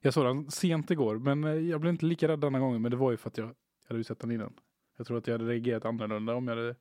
jag 0.00 0.14
såg 0.14 0.24
den 0.24 0.50
sent 0.50 0.90
igår, 0.90 1.18
men 1.18 1.44
eh, 1.44 1.54
jag 1.54 1.80
blev 1.80 1.92
inte 1.92 2.06
lika 2.06 2.28
rädd 2.28 2.40
denna 2.40 2.58
gången. 2.58 2.82
Men 2.82 2.90
det 2.90 2.96
var 2.96 3.10
ju 3.10 3.16
för 3.16 3.28
att 3.28 3.38
jag, 3.38 3.46
jag 3.46 3.88
hade 3.88 4.00
ju 4.00 4.04
sett 4.04 4.20
den 4.20 4.30
innan. 4.30 4.52
Jag 4.96 5.06
tror 5.06 5.18
att 5.18 5.26
jag 5.26 5.34
hade 5.34 5.50
reagerat 5.50 5.84
annorlunda 5.84 6.34
om, 6.34 6.48
jag 6.48 6.56
hade, 6.56 6.76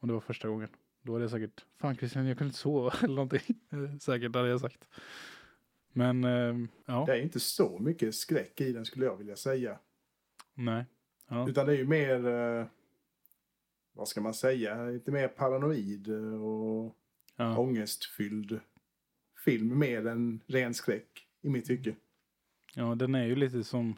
om 0.00 0.08
det 0.08 0.14
var 0.14 0.20
första 0.20 0.48
gången. 0.48 0.68
Då 1.06 1.12
hade 1.12 1.24
jag 1.24 1.30
säkert, 1.30 1.64
fan 1.80 1.96
Christian 1.96 2.26
jag 2.26 2.38
kunde 2.38 2.48
inte 2.48 2.58
sova 2.58 2.92
eller 3.02 3.14
någonting. 3.14 3.40
Säkert 4.00 4.34
hade 4.34 4.48
jag 4.48 4.60
sagt. 4.60 4.88
Men 5.92 6.24
eh, 6.24 6.54
ja, 6.86 7.04
Det 7.06 7.12
är 7.12 7.22
inte 7.22 7.40
så 7.40 7.78
mycket 7.78 8.14
skräck 8.14 8.60
i 8.60 8.72
den 8.72 8.84
skulle 8.84 9.04
jag 9.04 9.16
vilja 9.16 9.36
säga. 9.36 9.78
nej. 10.54 10.84
Ja. 11.28 11.48
Utan 11.48 11.66
det 11.66 11.72
är 11.72 11.76
ju 11.76 11.86
mer, 11.86 12.26
eh, 12.26 12.66
vad 13.92 14.08
ska 14.08 14.20
man 14.20 14.34
säga, 14.34 14.84
lite 14.84 15.10
mer 15.10 15.28
paranoid 15.28 16.08
eh, 16.08 16.42
och 16.44 16.96
Ja. 17.36 17.58
ångestfylld 17.58 18.60
film 19.44 19.78
mer 19.78 20.06
än 20.06 20.40
ren 20.46 20.74
skräck 20.74 21.26
i 21.42 21.48
mitt 21.48 21.64
tycke. 21.66 21.94
ja, 22.74 22.94
den 22.94 23.14
är 23.14 23.24
ju 23.26 23.36
lite 23.36 23.64
som, 23.64 23.96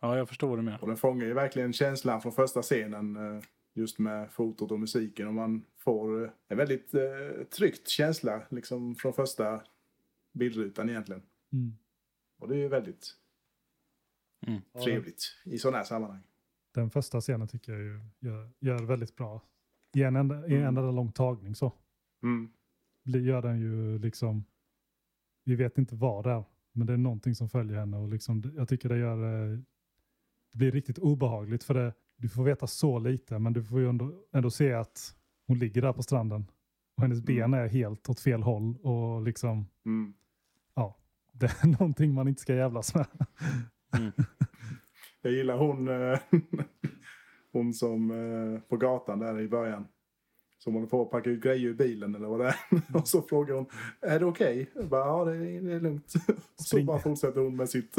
ja 0.00 0.16
jag 0.16 0.28
förstår 0.28 0.56
du 0.56 0.62
menar. 0.62 0.80
Och 0.82 0.88
den 0.88 0.96
fångar 0.96 1.26
ju 1.26 1.34
verkligen 1.34 1.72
känslan 1.72 2.22
från 2.22 2.32
första 2.32 2.62
scenen 2.62 3.16
eh, 3.16 3.42
just 3.74 3.98
med 3.98 4.32
fotot 4.32 4.70
och 4.70 4.80
musiken 4.80 5.28
och 5.28 5.34
man 5.34 5.64
får 5.76 6.24
eh, 6.24 6.30
en 6.48 6.56
väldigt 6.56 6.94
eh, 6.94 7.44
tryckt 7.56 7.88
känsla 7.88 8.42
liksom 8.50 8.94
från 8.94 9.12
första 9.12 9.62
bildrutan 10.32 10.88
egentligen. 10.90 11.22
Mm. 11.52 11.72
Och 12.38 12.48
det 12.48 12.54
är 12.54 12.58
ju 12.58 12.68
väldigt 12.68 13.16
Mm. 14.46 14.60
Ja, 14.72 14.82
trevligt 14.82 15.22
i 15.44 15.58
sådana 15.58 15.76
här 15.76 15.84
sammanhang. 15.84 16.22
Den 16.74 16.90
första 16.90 17.20
scenen 17.20 17.48
tycker 17.48 17.72
jag 17.72 17.80
ju 17.82 18.00
gör, 18.20 18.50
gör 18.60 18.86
väldigt 18.86 19.16
bra. 19.16 19.40
I 19.96 20.02
en 20.02 20.16
enda, 20.16 20.34
i 20.46 20.52
en 20.52 20.62
Mm. 20.62 20.66
enda 20.68 20.90
lång 20.90 21.12
tagning 21.12 21.54
så 21.54 21.72
Mm. 22.22 22.52
blir- 23.04 23.20
gör 23.20 23.42
den 23.42 23.60
ju 23.60 23.98
liksom, 23.98 24.44
vi 25.44 25.56
vet 25.56 25.78
inte 25.78 25.94
vad 25.96 26.24
det 26.24 26.30
är, 26.30 26.44
men 26.72 26.86
det 26.86 26.92
är 26.92 26.96
någonting 26.96 27.34
som 27.34 27.48
följer 27.48 27.78
henne 27.78 27.96
och 27.96 28.08
liksom, 28.08 28.52
jag 28.56 28.68
tycker 28.68 28.88
det 28.88 28.98
gör, 28.98 29.52
eh, 29.52 29.58
det 30.52 30.58
blir 30.58 30.72
riktigt 30.72 30.98
obehagligt 30.98 31.64
för 31.64 31.74
det, 31.74 31.94
du 32.20 32.28
får 32.28 32.44
veta 32.44 32.66
så 32.66 32.98
lite, 32.98 33.38
men 33.38 33.52
du 33.52 33.64
får 33.64 33.80
ju 33.80 33.88
ändå, 33.88 34.12
ändå 34.32 34.50
se 34.50 34.72
att 34.72 35.14
hon 35.46 35.58
ligger 35.58 35.82
där 35.82 35.92
på 35.92 36.02
stranden 36.02 36.46
och 36.96 37.02
hennes 37.02 37.22
ben 37.22 37.36
Mm. 37.44 37.60
är 37.60 37.68
helt 37.68 38.08
åt 38.08 38.20
fel 38.20 38.42
håll 38.42 38.76
och 38.82 39.22
liksom, 39.22 39.66
Mm. 39.86 40.14
det 41.32 41.46
är 41.46 41.66
någonting 41.80 42.14
man 42.14 42.28
inte 42.28 42.40
ska 42.42 42.54
jävlas 42.54 42.94
med. 42.94 43.06
Mm. 43.96 44.12
Jag 45.22 45.32
gillar 45.32 45.56
hon, 45.58 45.88
eh, 45.88 46.18
hon 47.52 47.74
som 47.74 48.10
eh, 48.10 48.60
på 48.60 48.76
gatan 48.76 49.18
där 49.18 49.40
i 49.40 49.48
början. 49.48 49.86
Som 50.58 50.74
håller 50.74 50.86
på 50.86 51.02
att 51.02 51.10
packa 51.10 51.30
ut 51.30 51.42
grejer 51.42 51.68
ur 51.68 51.74
bilen 51.74 52.14
eller 52.14 52.26
vad 52.28 52.40
det 52.40 52.46
är. 52.48 52.54
Och 52.96 53.08
så 53.08 53.22
frågar 53.22 53.54
hon, 53.54 53.66
är 54.00 54.18
det 54.18 54.24
okej? 54.26 54.70
Bara, 54.90 55.06
ja 55.06 55.24
det 55.24 55.36
är, 55.36 55.60
det 55.62 55.72
är 55.72 55.80
lugnt. 55.80 56.14
Och 56.28 56.64
så 56.64 56.82
bara 56.82 56.98
fortsätter 56.98 57.40
hon 57.40 57.56
med 57.56 57.68
sitt. 57.70 57.96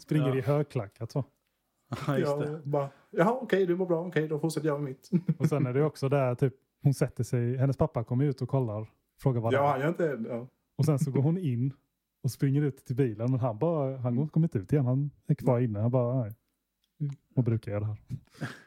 Springer 0.00 0.28
Ja. 0.28 0.36
i 0.36 0.40
högklackat 0.40 1.10
så. 1.12 1.24
Ja, 2.06 2.18
just 2.18 2.30
Ja, 2.30 2.36
det. 2.36 2.60
bara, 2.64 2.88
Jaha 3.10 3.32
okej 3.42 3.66
du 3.66 3.76
mår 3.76 3.86
bra, 3.86 4.06
okej 4.06 4.28
då 4.28 4.38
fortsätter 4.38 4.68
jag 4.68 4.80
med 4.80 4.88
mitt. 4.90 5.10
Och 5.38 5.46
sen 5.48 5.66
är 5.66 5.72
det 5.74 5.84
också 5.84 6.08
där 6.08 6.34
typ, 6.34 6.54
hon 6.82 6.94
sätter 6.94 7.24
sig, 7.24 7.56
hennes 7.56 7.76
pappa 7.76 8.04
kommer 8.04 8.24
ut 8.24 8.42
och 8.42 8.48
kollar, 8.48 8.90
frågar 9.20 9.40
vad 9.40 9.52
det 9.52 9.56
Ja 9.56 9.64
är. 9.66 9.70
han 9.70 9.80
gör 9.80 9.88
inte, 9.88 10.28
ja. 10.28 10.46
Och 10.76 10.84
sen 10.84 10.98
så 10.98 11.10
går 11.10 11.22
hon 11.22 11.38
in 11.38 11.72
och 12.22 12.30
springer 12.30 12.62
ut 12.62 12.84
till 12.84 12.96
bilen. 12.96 13.30
Men 13.30 13.40
han, 13.40 13.58
bara, 13.58 13.96
han 13.96 14.18
har 14.18 14.26
kommit 14.26 14.56
ut 14.56 14.72
igen. 14.72 14.84
Han 14.86 15.10
är 15.26 15.34
kvar 15.34 15.60
inne. 15.60 15.78
Han 15.80 15.90
bara, 15.90 16.22
nej. 16.22 16.34
Vad 17.34 17.44
brukar 17.44 17.72
jag 17.72 17.80
göra 17.82 17.86
här? 17.88 17.98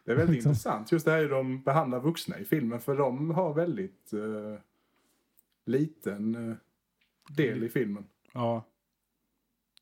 Det 0.06 0.12
är 0.12 0.16
väldigt 0.16 0.34
Liksom. 0.36 0.50
intressant 0.50 0.92
just 0.92 1.06
det 1.06 1.12
här 1.12 1.20
hur 1.22 1.30
de 1.30 1.64
behandlar 1.64 2.00
vuxna 2.00 2.40
i 2.40 2.46
filmen. 2.46 2.80
För 2.80 2.98
de 2.98 3.32
har 3.32 3.54
väldigt 3.54 4.14
eh, 4.14 4.60
liten 5.66 6.50
eh, 6.50 6.56
del 7.36 7.64
i 7.64 7.70
filmen. 7.70 8.06
Ja. 8.34 8.66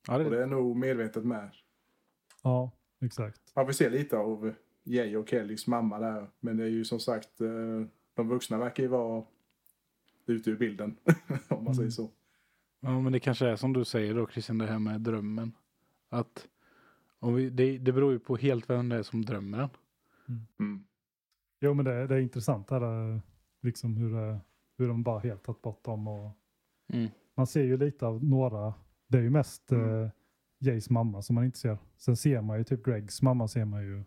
Ja, 0.07 0.17
Och 0.17 0.23
det, 0.23 0.29
det 0.29 0.43
är 0.43 0.47
nog 0.47 0.75
medvetet 0.75 1.25
med. 1.25 1.49
Ja, 2.43 2.71
exakt. 3.01 3.41
Man 3.55 3.65
får 3.65 3.73
se 3.73 3.89
lite 3.89 4.17
av 4.17 4.53
Jay 4.83 5.15
och 5.17 5.29
Kellys 5.29 5.67
mamma 5.67 5.99
där. 5.99 6.27
Men 6.39 6.57
det 6.57 6.63
är 6.63 6.67
ju 6.69 6.85
som 6.85 6.99
sagt, 6.99 7.41
eh, 7.41 7.47
de 8.13 8.27
vuxna 8.27 8.57
verkar 8.57 8.83
ju 8.83 8.89
vara 8.89 9.23
ute 10.25 10.49
ur 10.51 10.57
bilden. 10.57 10.97
om 11.47 11.63
man 11.63 11.75
säger 11.75 11.81
Mm. 11.85 11.91
så. 11.91 12.09
ja, 12.79 12.99
men 13.01 13.11
det 13.13 13.19
kanske 13.19 13.47
är 13.47 13.55
som 13.55 13.73
du 13.73 13.85
säger 13.85 14.13
då 14.15 14.27
Christian, 14.27 14.57
det 14.57 14.65
här 14.67 14.79
med 14.79 15.01
drömmen. 15.01 15.51
Att 16.09 16.47
om 17.19 17.33
vi, 17.35 17.49
det, 17.49 17.77
det 17.77 17.91
beror 17.91 18.11
ju 18.11 18.19
på 18.19 18.35
helt 18.35 18.69
vem 18.69 18.89
det 18.89 18.95
är 18.95 19.03
som 19.03 19.25
drömmer 19.25 19.57
den. 19.57 19.69
Mm. 20.59 20.83
Jo, 21.59 21.73
men 21.73 21.85
det, 21.85 22.07
det 22.07 22.15
är 22.15 22.19
intressant 22.19 22.67
där, 22.67 23.13
eh, 23.13 23.19
liksom 23.61 23.97
hur, 23.97 24.13
det, 24.13 24.39
hur 24.77 24.87
de 24.87 25.03
bara 25.03 25.19
helt 25.19 25.43
tagit 25.43 25.61
bort 25.61 25.83
dem. 25.83 26.07
Och 26.07 26.31
Mm. 26.93 27.09
man 27.35 27.47
ser 27.47 27.63
ju 27.63 27.77
lite 27.77 28.05
av 28.07 28.23
några. 28.23 28.73
Det 29.07 29.17
är 29.17 29.21
ju 29.21 29.29
mest 29.29 29.71
Mm. 29.71 30.03
eh, 30.03 30.09
Jays 30.61 30.89
mamma 30.89 31.21
som 31.21 31.35
man 31.35 31.45
inte 31.45 31.57
ser. 31.59 31.77
Sen 31.97 32.17
ser 32.17 32.41
man 32.41 32.57
ju 32.57 32.63
typ 32.63 32.85
Gregs 32.85 33.21
mamma 33.21 33.47
ser 33.47 33.65
man 33.65 33.81
ju 33.83 34.03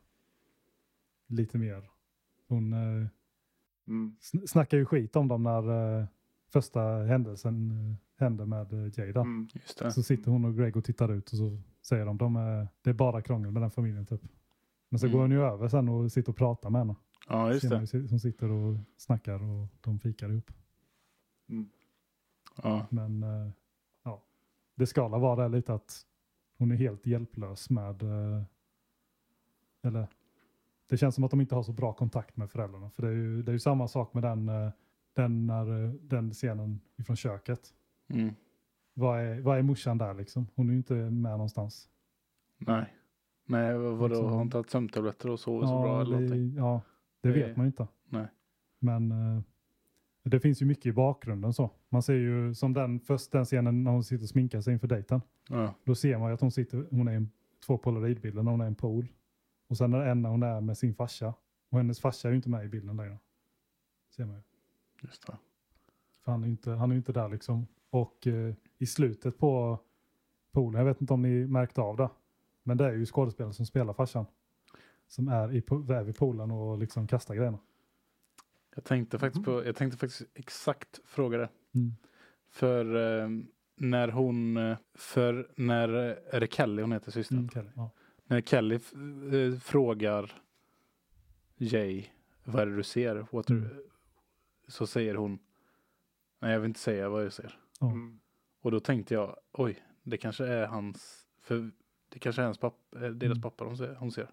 lite 1.27 1.59
mer. 1.59 1.91
Hon 2.49 2.73
eh, 2.73 3.07
Mm. 3.87 4.17
sn- 4.21 4.47
snackar 4.47 4.77
ju 4.79 4.85
skit 4.87 5.17
om 5.17 5.29
dem 5.29 5.43
när 5.43 5.99
eh, 6.01 6.07
första 6.53 6.81
händelsen 6.83 7.71
eh, 7.71 7.97
händer 8.25 8.45
med 8.47 8.73
eh, 8.73 8.99
Jay. 8.99 9.11
Mm. 9.11 9.49
Just 9.55 9.79
det. 9.79 9.93
Så 9.93 10.03
sitter 10.03 10.31
hon 10.31 10.45
och 10.45 10.57
Greg 10.57 10.77
och 10.77 10.85
tittar 10.85 11.13
ut 11.13 11.31
och 11.33 11.39
så 11.39 11.59
säger 11.83 12.07
de, 12.07 12.19
de 12.19 12.37
är, 12.37 12.69
det 12.83 12.91
är 12.91 12.95
bara 12.95 13.23
krångel 13.23 13.51
med 13.51 13.63
den 13.63 13.71
familjen 13.71 14.07
typ. 14.07 14.21
Men 14.89 14.99
så 14.99 15.07
Mm. 15.07 15.13
går 15.17 15.23
hon 15.23 15.31
ju 15.31 15.41
över 15.43 15.69
sen 15.69 15.89
och 15.89 16.13
sitter 16.13 16.31
och 16.33 16.37
pratar 16.37 16.71
med 16.71 16.81
henne. 16.81 16.97
Ja, 17.29 17.53
just 17.53 17.69
det. 17.71 17.77
Hon 18.11 18.21
sitter 18.21 18.51
och 18.51 18.77
snackar 18.97 19.43
och 19.43 19.69
de 19.81 19.99
fikar 19.99 20.31
ihop. 20.31 20.51
Mm. 21.49 21.69
Ja. 22.63 22.87
Men 22.91 23.23
eh, 23.23 23.51
ja, 24.03 24.23
det 24.75 24.87
ska 24.87 25.09
vara 25.09 25.43
där 25.43 25.49
lite 25.49 25.75
att 25.75 26.07
hon 26.59 26.73
är 26.73 26.77
helt 26.77 27.07
hjälplös 27.07 27.71
med, 27.71 28.03
eh, 28.03 28.43
eller 29.83 30.09
det 30.89 30.97
känns 30.97 31.15
som 31.15 31.25
att 31.25 31.31
de 31.31 31.41
inte 31.41 31.55
har 31.55 31.63
så 31.63 31.73
bra 31.73 31.93
kontakt 31.93 32.37
med 32.37 32.51
föräldrarna. 32.51 32.91
För 32.91 33.03
det 33.03 33.09
är 33.09 33.13
ju, 33.13 33.43
det 33.43 33.51
är 33.51 33.53
ju 33.53 33.59
samma 33.59 33.89
sak 33.89 34.15
med 34.15 34.23
den, 34.23 34.49
eh, 34.49 34.71
den, 35.13 35.47
när, 35.47 35.85
eh, 35.85 35.91
den 35.93 36.31
scenen 36.31 36.81
ifrån 36.97 37.17
köket. 37.17 37.75
Mm. 38.09 38.35
Vad 38.95 39.21
är, 39.21 39.41
vad 39.41 39.59
är 39.59 39.63
morsan 39.63 39.99
där 39.99 40.15
liksom? 40.15 40.47
Hon 40.55 40.67
är 40.69 40.73
ju 40.73 40.77
inte 40.77 40.95
med 40.95 41.31
någonstans. 41.33 41.89
Nej. 42.59 42.95
Nej, 43.47 43.79
vad- 43.79 43.93
vadå? 43.97 44.09
Liksom- 44.09 44.31
Har 44.31 44.39
hon 44.39 44.51
tagit 44.51 44.71
sömntabletter 44.71 45.31
och 45.31 45.41
sover 45.41 45.67
så 45.67 45.83
bra 45.83 46.01
eller 46.01 46.11
det, 46.15 46.21
någonting? 46.21 46.55
ja, 46.57 46.81
det 47.21 47.29
Det- 47.29 47.35
vet 47.35 47.57
man 47.57 47.67
ju 47.67 47.69
inte. 47.69 47.89
Nej. 48.09 48.27
Men 48.79 49.13
det 50.31 50.41
finns 50.41 50.63
ju 50.63 50.67
mycket 50.67 50.87
i 50.87 50.93
bakgrunden 50.93 51.53
så. 51.53 51.71
Man 51.89 52.03
ser 52.03 52.15
ju 52.15 52.55
som 52.55 52.73
den, 52.73 53.01
först 53.01 53.33
den 53.33 53.45
scenen 53.45 53.85
när 53.85 53.91
hon 53.91 54.05
sitter 54.05 54.25
och 54.25 54.29
sminkar 54.29 54.61
sig 54.61 54.73
inför 54.73 54.89
dejten. 54.89 55.21
Ja. 55.49 55.75
Då 55.85 55.95
ser 55.95 56.19
man 56.19 56.29
ju 56.29 56.35
att 56.35 56.41
hon 56.41 56.51
sitter, 56.51 56.87
hon 56.91 57.09
är 57.09 57.13
i 57.13 57.17
en, 57.17 57.31
två 57.67 57.79
polaroidbilder 57.79 58.43
när 58.43 58.51
hon 58.51 58.61
är 58.61 58.65
i 58.65 58.69
en 58.69 58.75
pool. 58.75 59.09
Och 59.69 59.77
sen 59.77 59.95
är 59.95 59.99
det 59.99 60.11
en 60.11 60.23
när 60.23 60.31
hon 60.31 60.43
är 60.43 60.61
med 60.61 60.79
sin 60.79 60.95
farsa. 60.95 61.35
Och 61.71 61.79
hennes 61.79 62.01
farsa 62.01 62.29
är 62.29 62.33
ju 62.33 62.37
inte 62.37 62.49
med 62.49 62.65
i 62.65 62.69
bilden 62.69 62.97
längre. 62.97 63.19
Ser 64.17 64.25
man 64.25 64.35
ju. 64.35 64.43
Just 65.03 65.27
det. 65.27 65.37
För 66.25 66.33
han 66.33 66.43
är 66.43 66.47
ju 66.47 66.51
inte, 66.51 66.71
han 66.71 66.93
är 66.93 66.97
inte 66.97 67.13
där 67.13 67.29
liksom. 67.29 67.67
Och 67.91 68.27
eh, 68.27 68.55
i 68.79 68.87
slutet 68.87 69.39
på 69.39 69.79
poolen, 70.53 70.79
jag 70.79 70.87
vet 70.87 71.01
inte 71.01 71.13
om 71.13 71.23
ni 71.23 71.47
märkte 71.47 71.81
av 71.81 71.97
det. 71.97 72.11
Men 72.63 72.77
det 72.77 72.85
är 72.85 72.93
ju 72.93 73.07
skådespelaren 73.07 73.55
som 73.55 73.67
spelar 73.67 73.93
farsan. 73.93 74.27
som 75.07 75.29
är, 75.29 75.53
i, 75.53 75.59
är 75.93 76.03
vid 76.03 76.17
poolen 76.17 76.51
och 76.51 76.79
liksom 76.79 77.07
kastar 77.07 77.35
grejerna. 77.35 77.59
Jag 78.75 78.85
tänkte 78.85 79.19
faktiskt 79.19 79.45
på, 79.45 79.65
jag 79.65 79.77
tänkte 79.77 79.99
faktiskt 79.99 80.23
exakt 80.35 81.01
fråga 81.05 81.39
det. 81.39 81.49
Mm. 81.75 81.93
För 82.49 82.85
eh, 83.23 83.29
när 83.77 84.09
hon, 84.09 84.57
eh, 84.57 84.77
för 84.95 85.51
när, 85.57 85.89
eh, 85.89 86.17
är 86.31 86.41
det 86.41 86.53
Kelly 86.53 86.83
hon 86.83 86.93
heter 86.93 87.11
systern? 87.11 87.39
Mm, 87.39 87.51
Kelly, 87.51 87.69
ja. 87.77 87.91
När 88.27 88.41
Kelly 88.41 88.75
eh, 88.75 89.59
frågar 89.59 90.33
Jay, 91.57 92.07
vad 92.45 92.63
är 92.63 92.67
det 92.67 92.77
du 92.77 92.83
ser? 92.83 93.27
What 93.31 93.51
are- 93.51 93.55
Mm. 93.57 93.83
Så 94.69 94.87
säger 94.87 95.15
hon, 95.15 95.39
nej 96.41 96.53
jag 96.53 96.61
vill 96.61 96.69
inte 96.69 96.81
säga 96.81 97.09
vad 97.09 97.25
jag 97.25 97.33
ser. 97.33 97.59
Ja. 97.81 97.91
Mm. 97.91 98.21
Och 98.61 98.71
då 98.71 98.81
tänkte 98.81 99.15
jag, 99.15 99.37
oj, 99.53 99.85
det 100.03 100.17
kanske 100.17 100.47
är 100.47 100.67
hans, 100.67 101.27
för 101.41 101.71
det 102.09 102.19
kanske 102.19 102.43
är 102.43 102.47
hans 102.47 102.59
pappa, 102.59 102.99
deras 102.99 103.23
Mm. 103.23 103.41
pappa 103.43 103.65
hon 103.65 103.77
ser, 103.77 103.95
hon 103.95 104.13
ser. 104.13 104.31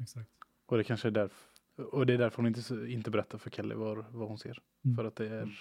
Exakt. 0.00 0.30
Och 0.66 0.76
det 0.76 0.84
kanske 0.84 1.08
är 1.08 1.12
därför, 1.12 1.50
och 1.76 2.06
det 2.06 2.14
är 2.14 2.18
därför 2.18 2.36
hon 2.36 2.46
inte, 2.46 2.92
inte 2.92 3.10
berättar 3.10 3.38
för 3.38 3.50
Kelly 3.50 3.74
vad, 3.74 4.04
vad 4.10 4.28
hon 4.28 4.38
ser. 4.38 4.58
Mm. 4.84 4.96
För 4.96 5.04
att 5.04 5.16
det 5.16 5.26
är 5.26 5.42
Mm. 5.42 5.54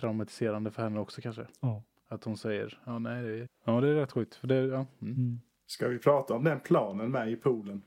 traumatiserande 0.00 0.70
för 0.70 0.82
henne 0.82 1.00
också 1.00 1.20
kanske. 1.20 1.46
Ja. 1.60 1.82
Att 2.08 2.24
hon 2.24 2.36
säger, 2.36 2.80
ja 2.86 2.98
nej, 2.98 3.22
det 3.22 3.28
är, 3.38 3.48
ja, 3.64 3.80
det 3.80 3.88
är 3.88 3.94
rätt 3.94 4.12
sjukt. 4.12 4.34
För 4.34 4.48
det, 4.48 4.54
ja, 4.54 4.86
mm. 5.02 5.14
Mm. 5.14 5.40
Ska 5.66 5.88
vi 5.88 5.98
prata 5.98 6.34
om 6.34 6.44
den 6.44 6.60
planen 6.60 7.10
med 7.10 7.30
i 7.30 7.36
poolen? 7.36 7.82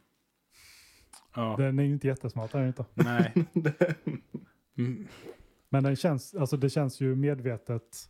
ja. 1.35 1.55
Den 1.57 1.79
är 1.79 1.83
ju 1.83 1.93
inte 1.93 2.07
jättesmart, 2.07 2.53
är 2.53 2.59
den 2.59 2.67
inte. 2.67 2.85
nej. 2.93 3.33
Mm. 4.77 5.07
Men 5.69 5.83
den 5.83 5.95
känns, 5.95 6.35
alltså 6.35 6.57
det 6.57 6.69
känns 6.69 7.01
ju 7.01 7.15
medvetet 7.15 8.09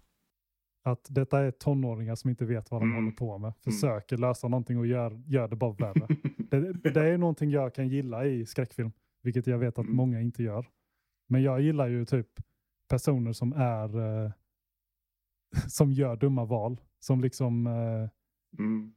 att 0.91 1.07
detta 1.09 1.39
är 1.39 1.51
tonåringar 1.51 2.15
som 2.15 2.29
inte 2.29 2.45
vet 2.45 2.71
vad 2.71 2.81
de 2.81 2.85
Mm. 2.91 2.95
håller 3.03 3.15
på 3.15 3.37
med. 3.37 3.53
Försöker 3.63 4.17
lösa 4.17 4.47
någonting 4.47 4.77
och 4.77 4.87
gör, 4.87 5.21
gör 5.27 5.47
det 5.47 5.55
bara 5.55 5.73
värre. 5.73 6.07
det, 6.49 6.73
det 6.93 7.01
är 7.09 7.17
någonting 7.17 7.49
jag 7.49 7.73
kan 7.75 7.87
gilla 7.87 8.25
i 8.25 8.45
skräckfilm, 8.45 8.91
vilket 9.23 9.47
jag 9.47 9.57
vet 9.57 9.79
att 9.79 9.85
Mm. 9.85 9.95
många 9.95 10.21
inte 10.21 10.43
gör. 10.43 10.65
Men 11.29 11.43
jag 11.43 11.61
gillar 11.61 11.87
ju 11.87 12.05
typ 12.05 12.27
personer 12.89 13.33
som 13.33 13.53
är 13.53 13.99
eh, 14.25 14.31
som 15.67 15.91
gör 15.91 16.15
dumma 16.15 16.45
val. 16.45 16.81
Som 16.99 17.21
liksom 17.21 17.67
eh, 17.67 18.09
Mm. 18.59 18.93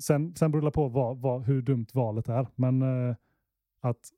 Sen, 0.00 0.34
sen 0.34 0.50
beror 0.52 0.62
det 0.62 0.70
på 0.70 0.88
vad, 0.88 1.18
vad, 1.18 1.42
hur 1.44 1.62
dumt 1.62 1.86
valet 1.94 2.28
är. 2.28 2.46
Men 2.54 2.82
eh, 2.82 3.16
att 3.80 4.08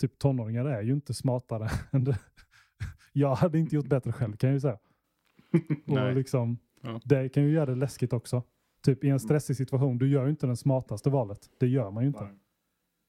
typ 0.00 0.18
tonåringar 0.18 0.64
är 0.64 0.82
ju 0.82 0.92
inte 0.92 1.14
smartare 1.14 1.68
än 1.92 2.04
det. 2.04 2.18
Jag 3.12 3.34
hade 3.34 3.58
inte 3.58 3.74
gjort 3.76 3.88
bättre 3.88 4.12
själv 4.12 4.36
kan 4.36 4.48
jag 4.50 4.54
ju 4.54 4.60
säga. 4.60 4.78
Och 5.86 6.14
liksom, 6.14 6.58
Ja. 6.84 7.00
Det 7.04 7.28
kan 7.28 7.42
ju 7.42 7.50
göra 7.50 7.66
det 7.66 7.74
läskigt 7.74 8.12
också. 8.12 8.42
Typ 8.82 9.04
i 9.04 9.08
en 9.08 9.20
stressig 9.20 9.56
situation, 9.56 9.98
du 9.98 10.08
gör 10.08 10.24
ju 10.24 10.30
inte 10.30 10.46
det 10.46 10.56
smartaste 10.56 11.10
valet. 11.10 11.50
Det 11.58 11.66
gör 11.66 11.90
man 11.90 12.02
ju 12.02 12.06
inte. 12.06 12.24
Nej. 12.24 12.36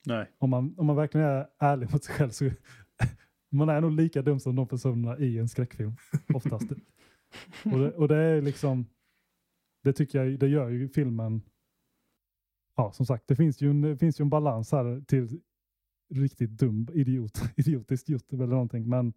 Nej. 0.05 0.31
Om 0.37 0.49
man, 0.49 0.75
om 0.77 0.85
man 0.85 0.95
verkligen 0.95 1.27
är 1.27 1.47
ärlig 1.59 1.91
mot 1.91 2.03
sig 2.03 2.15
själv 2.15 2.29
så 2.29 2.49
man 3.49 3.69
är 3.69 3.81
nog 3.81 3.91
lika 3.91 4.21
dum 4.21 4.39
som 4.39 4.55
de 4.55 4.67
personerna 4.67 5.17
i 5.17 5.37
en 5.37 5.47
skräckfilm. 5.47 5.95
Oftast. 6.33 6.71
och, 7.65 7.79
det, 7.79 7.91
och 7.91 8.07
det 8.07 8.15
är 8.15 8.41
liksom, 8.41 8.85
det 9.83 9.93
tycker 9.93 10.23
jag, 10.23 10.39
det 10.39 10.47
gör 10.47 10.69
ju 10.69 10.89
filmen, 10.89 11.41
ja 12.75 12.91
som 12.91 13.05
sagt, 13.05 13.27
det 13.27 13.35
finns 13.35 13.61
ju 13.61 13.69
en, 13.69 13.81
det 13.81 13.97
finns 13.97 14.19
ju 14.19 14.23
en 14.23 14.29
balans 14.29 14.71
här 14.71 15.01
till 15.07 15.41
riktigt 16.13 16.51
dum, 16.51 16.87
idiot, 16.93 17.41
idiotiskt 17.57 18.09
gjort 18.09 18.33
eller 18.33 18.47
någonting. 18.47 18.89
Men 18.89 19.13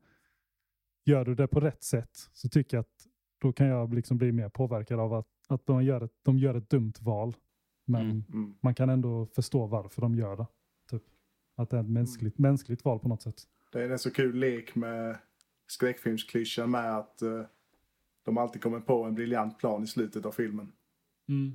gör 1.04 1.24
du 1.24 1.34
det 1.34 1.46
på 1.46 1.60
rätt 1.60 1.82
sätt 1.82 2.30
så 2.32 2.48
tycker 2.48 2.76
jag 2.76 2.80
att 2.82 3.06
då 3.38 3.52
kan 3.52 3.66
jag 3.66 3.94
liksom 3.94 4.18
bli 4.18 4.32
mer 4.32 4.48
påverkad 4.48 5.00
av 5.00 5.14
att, 5.14 5.26
att 5.48 5.66
de, 5.66 5.82
gör 5.84 6.00
ett, 6.00 6.12
de 6.22 6.38
gör 6.38 6.54
ett 6.54 6.70
dumt 6.70 6.92
val. 7.00 7.36
Men 7.86 8.00
Mm. 8.02 8.22
Mm. 8.32 8.54
man 8.60 8.74
kan 8.74 8.90
ändå 8.90 9.26
förstå 9.26 9.66
varför 9.66 10.00
de 10.02 10.14
gör 10.14 10.36
det. 10.36 10.46
Typ. 10.90 11.02
Att 11.56 11.70
det 11.70 11.76
är 11.76 11.80
ett 11.80 11.88
mänskligt, 11.90 12.38
mänskligt 12.38 12.84
val 12.84 12.98
på 12.98 13.08
något 13.08 13.22
sätt. 13.22 13.42
Det 13.72 13.82
är 13.82 13.90
en 13.90 13.98
så 13.98 14.10
kul 14.10 14.36
lek 14.36 14.74
med 14.74 15.18
skräckfilmsklyschan 15.66 16.70
med 16.70 16.96
att 16.98 17.22
eh, 17.22 17.42
de 18.24 18.38
alltid 18.38 18.62
kommer 18.62 18.80
på 18.80 19.04
en 19.04 19.14
briljant 19.14 19.58
plan 19.58 19.82
i 19.82 19.86
slutet 19.86 20.26
av 20.26 20.30
filmen. 20.32 20.72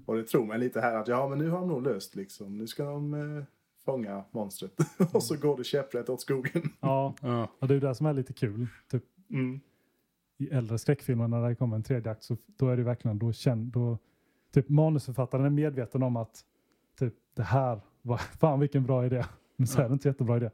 Och 0.05 0.15
det 0.15 0.23
tror 0.23 0.45
mig 0.45 0.59
lite 0.59 0.81
här 0.81 0.95
att 0.95 1.07
ja 1.07 1.27
men 1.29 1.37
nu 1.37 1.49
har 1.49 1.59
de 1.59 1.67
nog 1.67 1.83
löst 1.83 2.15
liksom. 2.15 2.57
Nu 2.57 2.67
ska 2.67 2.83
de 2.83 3.13
eh, 3.13 3.43
fånga 3.85 4.23
monstret. 4.31 4.73
och 5.13 5.23
så 5.23 5.37
går 5.37 5.57
det 5.57 5.63
käpprätt 5.63 6.09
åt 6.09 6.21
skogen. 6.21 6.61
Ja, 6.79 7.15
Ja. 7.21 7.47
och 7.59 7.67
det 7.67 7.75
är 7.75 7.79
det 7.79 7.95
som 7.95 8.05
är 8.05 8.13
lite 8.13 8.33
kul. 8.33 8.67
Typ, 8.91 9.03
Mm. 9.29 9.59
I 10.43 10.49
äldre 10.51 10.77
skräckfilmer 10.77 11.27
när 11.27 11.49
det 11.49 11.55
kommer 11.55 11.75
en 11.75 11.83
tredje 11.83 12.11
akt 12.11 12.23
så 12.23 12.37
då 12.57 12.69
är 12.69 12.77
det 12.77 12.83
verkligen, 12.83 13.19
då 13.19 13.31
känner, 13.31 13.65
då, 13.65 13.97
typ 14.53 14.69
manusförfattaren 14.69 15.45
är 15.45 15.49
medveten 15.49 16.03
om 16.03 16.15
att 16.15 16.45
typ 16.99 17.13
det 17.35 17.43
här 17.43 17.81
var, 18.01 18.17
fan 18.39 18.59
vilken 18.59 18.83
bra 18.83 19.05
idé. 19.05 19.25
Men 19.55 19.67
så 19.67 19.81
är 19.81 19.87
det 19.89 19.93
inte 19.93 20.07
jättebra 20.07 20.37
idé. 20.37 20.49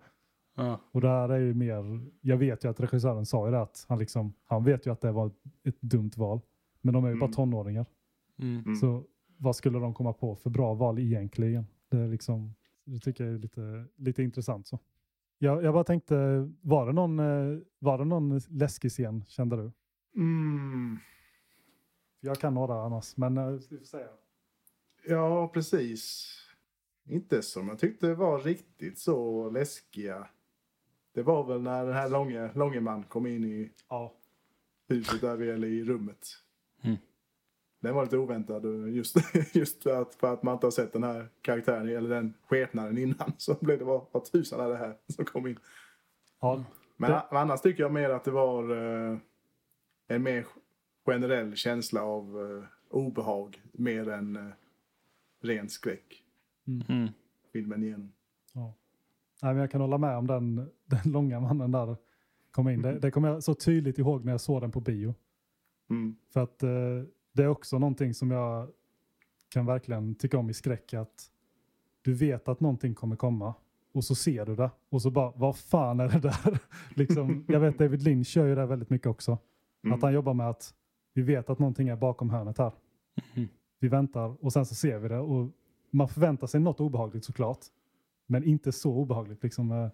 Ja. 0.56 0.80
Och 0.92 1.02
det 1.02 1.08
här 1.08 1.30
är 1.30 1.40
ju 1.40 1.54
mer, 1.54 2.02
jag 2.22 2.38
vet 2.38 2.64
ju 2.66 2.70
att 2.70 2.80
regissören 2.80 3.26
sa 3.26 3.46
ju 3.46 3.52
det 3.52 3.62
att 3.62 3.86
han 3.90 4.00
liksom, 4.00 4.34
han 4.46 4.64
vet 4.64 4.88
ju 4.88 4.92
att 4.92 5.02
det 5.02 5.12
var 5.12 5.32
ett 5.64 5.82
dumt 5.82 6.12
val. 6.18 6.42
Men 6.82 6.94
de 6.94 7.06
är 7.06 7.10
ju 7.10 7.16
bara 7.16 7.26
Mm. 7.26 7.34
tonåringar. 7.36 7.86
Mm. 8.40 8.60
Mm. 8.66 8.76
Så 8.76 9.04
vad 9.38 9.56
skulle 9.56 9.80
de 9.80 9.94
komma 9.94 10.14
på 10.14 10.36
för 10.36 10.50
bra 10.50 10.74
val 10.74 11.00
egentligen? 11.00 11.66
Det, 11.90 11.98
är 11.98 12.08
liksom, 12.08 12.56
det 12.86 13.00
tycker 13.00 13.24
jag 13.26 13.34
är 13.34 13.38
lite, 13.40 13.86
lite 13.96 14.24
intressant. 14.24 14.68
Så. 14.68 14.80
Jag, 15.38 15.64
jag 15.64 15.74
bara 15.74 15.84
tänkte, 15.84 16.50
var 16.62 16.86
det, 16.86 16.94
någon, 16.94 17.20
eh, 17.20 17.60
var 17.80 17.98
det 17.98 18.06
någon 18.06 18.40
läskig 18.50 18.92
scen 18.92 19.24
kände 19.28 19.56
du? 19.56 19.72
Mm. 20.16 20.98
Jag 22.20 22.40
kan 22.40 22.54
några 22.54 22.82
annars, 22.84 23.18
men 23.18 23.38
eh, 23.38 23.48
vi 23.70 23.78
får 23.78 23.86
säga. 23.86 24.08
Ja, 25.08 25.48
precis. 25.48 26.26
Inte 27.06 27.42
som 27.42 27.68
jag 27.68 27.80
tyckte 27.80 28.14
var 28.14 28.40
riktigt 28.40 29.00
så 29.00 29.50
läskiga. 29.50 30.28
Det 31.14 31.24
var 31.24 31.44
väl 31.48 31.62
när 31.62 31.86
den 31.86 31.94
här 31.96 32.10
långe, 32.10 32.52
långe 32.54 32.80
man 32.80 33.04
kom 33.04 33.28
in 33.28 33.44
i 33.46 33.72
Ja. 33.90 34.14
huset 34.88 35.22
där 35.22 35.36
vi 35.36 35.50
eller 35.50 35.68
i 35.68 35.84
rummet. 35.84 36.28
Mm. 36.84 36.98
Den 37.82 37.96
var 37.96 38.04
lite 38.04 38.18
oväntad 38.18 38.66
och 38.66 38.90
just, 38.90 39.16
just 39.56 39.88
att, 39.88 40.16
för 40.16 40.34
att 40.34 40.44
man 40.44 40.54
inte 40.54 40.66
har 40.66 40.72
sett 40.72 40.94
den 40.94 41.04
här 41.04 41.30
karaktären 41.42 41.90
eller 41.90 42.10
den 42.10 42.34
skepnaden 42.48 42.98
innan 42.98 43.32
så 43.38 43.58
blev 43.62 43.80
det 43.80 43.86
vad, 43.86 44.06
vad 44.12 44.26
tusan 44.26 44.60
är 44.60 44.70
det 44.70 44.78
här 44.78 44.98
som 45.08 45.26
kom 45.26 45.48
in. 45.48 45.60
ja. 46.42 46.64
Men 46.98 47.12
Det- 47.12 47.22
annars 47.30 47.62
tycker 47.62 47.84
jag 47.84 47.94
mer 47.94 48.10
att 48.10 48.24
det 48.24 48.32
var 48.32 48.64
eh, 49.12 49.18
en 50.10 50.24
mer 50.24 50.46
generell 51.06 51.56
känsla 51.56 52.04
av 52.04 52.42
eh, 52.42 52.64
obehag 52.90 53.62
mer 53.72 54.10
än 54.10 54.36
eh, 54.36 54.54
ren 55.42 55.70
skräck. 55.70 56.24
Mm. 56.68 57.10
Filmen 57.54 57.84
igenom. 57.84 58.12
ja. 58.54 58.74
Nej, 59.42 59.54
men 59.54 59.62
jag 59.62 59.72
kan 59.72 59.82
hålla 59.82 59.98
med 59.98 60.18
om 60.18 60.28
den, 60.28 60.56
den 60.86 61.12
långa 61.12 61.40
mannen 61.40 61.72
där 61.72 61.98
kom 62.52 62.70
in. 62.70 62.82
Det, 62.82 63.00
det 63.00 63.12
kommer 63.12 63.28
jag 63.28 63.44
så 63.44 63.54
tydligt 63.54 63.98
ihåg 63.98 64.26
när 64.26 64.32
jag 64.32 64.42
såg 64.42 64.62
den 64.62 64.72
på 64.72 64.80
bio. 64.80 65.16
Mm. 65.90 66.16
För 66.30 66.44
att 66.44 66.64
eh, 66.64 66.70
det 67.32 67.44
är 67.44 67.48
också 67.48 67.80
någonting 67.80 68.14
som 68.14 68.32
jag 68.32 68.70
kan 69.50 69.66
verkligen 69.66 70.16
tycka 70.16 70.38
om 70.38 70.50
i 70.50 70.54
skräck. 70.54 70.94
Att 70.94 71.32
du 72.02 72.14
vet 72.14 72.48
att 72.48 72.60
någonting 72.60 72.96
kommer 72.96 73.16
komma 73.16 73.54
och 73.92 74.04
så 74.04 74.16
ser 74.16 74.46
du 74.46 74.56
det 74.56 74.72
och 74.90 75.02
så 75.02 75.12
bara, 75.12 75.32
vad 75.36 75.58
fan 75.58 76.00
är 76.00 76.08
det 76.08 76.20
där? 76.20 76.60
liksom, 76.96 77.46
jag 77.48 77.60
vet 77.60 77.78
David 77.80 78.02
Lynch 78.02 78.28
kör 78.28 78.46
ju 78.46 78.56
det 78.56 78.66
väldigt 78.66 78.90
mycket 78.90 79.08
också. 79.08 79.38
Mm. 79.84 79.96
Att 79.96 80.02
han 80.02 80.14
jobbar 80.14 80.34
med 80.34 80.50
att 80.50 80.74
vi 81.14 81.22
vet 81.22 81.50
att 81.50 81.60
någonting 81.60 81.88
är 81.88 81.96
bakom 81.96 82.30
hörnet 82.30 82.58
här. 82.58 82.72
Mm. 83.36 83.50
Vi 83.80 83.88
väntar 83.88 84.46
och 84.46 84.54
sen 84.54 84.66
så 84.66 84.76
ser 84.76 85.00
vi 85.00 85.08
det 85.10 85.20
och 85.20 85.50
man 85.92 86.08
förväntar 86.08 86.48
sig 86.48 86.60
något 86.60 86.80
obehagligt 86.80 87.26
såklart. 87.26 87.60
Men 88.26 88.44
inte 88.44 88.72
så 88.72 88.94
obehagligt. 88.96 89.44
Liksom, 89.44 89.72
eh, 89.72 89.90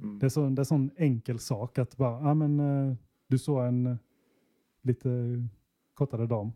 Mm. 0.00 0.18
det 0.18 0.26
är 0.26 0.30
så, 0.30 0.48
det 0.48 0.62
är 0.62 0.64
sån 0.64 0.90
enkel 0.96 1.38
sak 1.38 1.78
att 1.78 1.96
bara, 1.96 2.20
ja 2.28 2.34
men 2.34 2.60
eh, 2.60 2.94
du 3.26 3.38
såg 3.38 3.64
en 3.64 3.86
eh, 3.86 3.96
lite 4.82 5.08
kortare 5.94 6.26
dam 6.26 6.52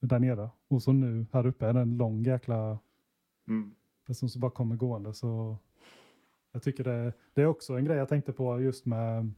där 0.00 0.18
nere. 0.18 0.50
Och 0.68 0.82
så 0.82 0.92
nu 0.92 1.26
här 1.32 1.46
uppe 1.46 1.66
är 1.66 1.72
det 1.72 1.80
en 1.80 1.96
lång 1.96 2.22
jäkla 2.22 2.78
Mm. 3.48 3.74
person 4.06 4.28
som 4.28 4.40
bara 4.40 4.50
kommer 4.50 4.76
gående. 4.76 5.14
Så 5.14 5.56
jag 6.52 6.62
tycker 6.62 6.84
det, 6.84 7.12
det 7.34 7.42
är 7.42 7.46
också 7.46 7.74
en 7.78 7.84
grej 7.84 7.96
jag 7.96 8.08
tänkte 8.08 8.32
på 8.32 8.60
just 8.60 8.86
med 8.86 9.30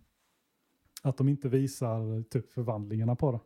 att 1.08 1.16
de 1.16 1.28
inte 1.28 1.48
visar 1.48 2.22
typ 2.22 2.50
förvandlingarna 2.50 3.16
på 3.16 3.32
det. 3.32 3.40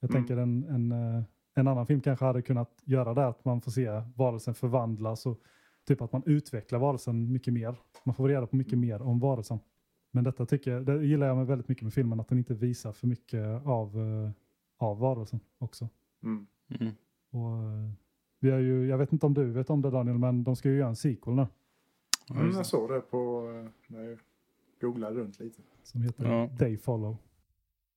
Jag 0.00 0.10
Mm. 0.10 0.22
tänker 0.22 0.36
en, 0.42 0.64
en, 0.64 0.92
eh, 0.92 1.22
en 1.54 1.68
annan 1.68 1.86
film 1.86 2.00
kanske 2.00 2.24
hade 2.24 2.42
kunnat 2.42 2.82
göra 2.84 3.14
det, 3.14 3.26
att 3.26 3.44
man 3.44 3.60
får 3.60 3.70
se 3.70 4.02
varelsen 4.16 4.54
förvandlas 4.54 5.26
och 5.26 5.40
typ 5.86 6.00
att 6.02 6.12
man 6.12 6.22
utvecklar 6.26 6.78
varelsen 6.78 7.32
mycket 7.32 7.54
mer. 7.54 7.76
Man 8.04 8.14
får 8.14 8.28
reda 8.28 8.46
på 8.46 8.56
mycket 8.56 8.78
mer 8.78 9.02
om 9.02 9.20
varelsen. 9.20 9.58
Men 10.10 10.24
detta 10.24 10.46
tycker 10.46 10.70
jag, 10.70 10.86
det 10.86 11.04
gillar 11.04 11.26
jag 11.26 11.36
med 11.36 11.46
väldigt 11.46 11.68
mycket 11.68 11.84
med 11.84 11.92
filmen, 11.94 12.20
att 12.20 12.28
den 12.28 12.38
inte 12.38 12.54
visar 12.54 12.92
för 12.92 13.06
mycket 13.06 13.66
av, 13.66 13.98
eh, 14.00 14.30
av 14.76 14.98
varelsen 14.98 15.40
också. 15.58 15.88
Mm. 16.22 16.46
Mm. 16.80 16.92
Och, 17.30 17.56
eh, 17.56 17.90
vi 18.40 18.50
har 18.50 18.58
ju, 18.58 18.86
jag 18.86 18.98
vet 18.98 19.12
inte 19.12 19.26
om 19.26 19.34
du 19.34 19.44
vet 19.50 19.70
om 19.70 19.82
det 19.82 19.90
Daniel, 19.90 20.18
men 20.18 20.44
de 20.44 20.56
ska 20.56 20.68
ju 20.68 20.76
göra 20.76 20.88
en 20.88 20.96
sequel 20.96 21.34
nu. 21.34 21.46
Ja, 22.28 22.34
Mm, 22.40 22.50
jag 22.56 22.66
såg 22.66 22.90
det 22.90 23.00
på, 23.00 23.42
när 23.86 24.18
googlade 24.82 25.16
runt 25.16 25.40
lite. 25.40 25.62
Som 25.82 26.02
heter 26.02 26.24
Ja. 26.24 26.50
They 26.58 26.76
Follow. 26.76 27.16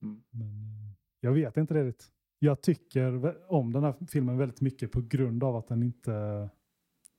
Mm. 0.02 0.22
Men 0.30 0.48
eh, 0.48 0.92
jag 1.20 1.32
vet 1.32 1.58
inte 1.58 1.74
riktigt. 1.74 2.12
Jag 2.40 2.62
tycker 2.62 3.36
om 3.52 3.74
den 3.74 3.84
här 3.84 3.94
filmen 4.08 4.38
väldigt 4.38 4.62
mycket 4.62 4.92
på 4.92 5.02
grund 5.02 5.44
av 5.44 5.56
att 5.56 5.68
den 5.68 5.84
inte 5.84 6.50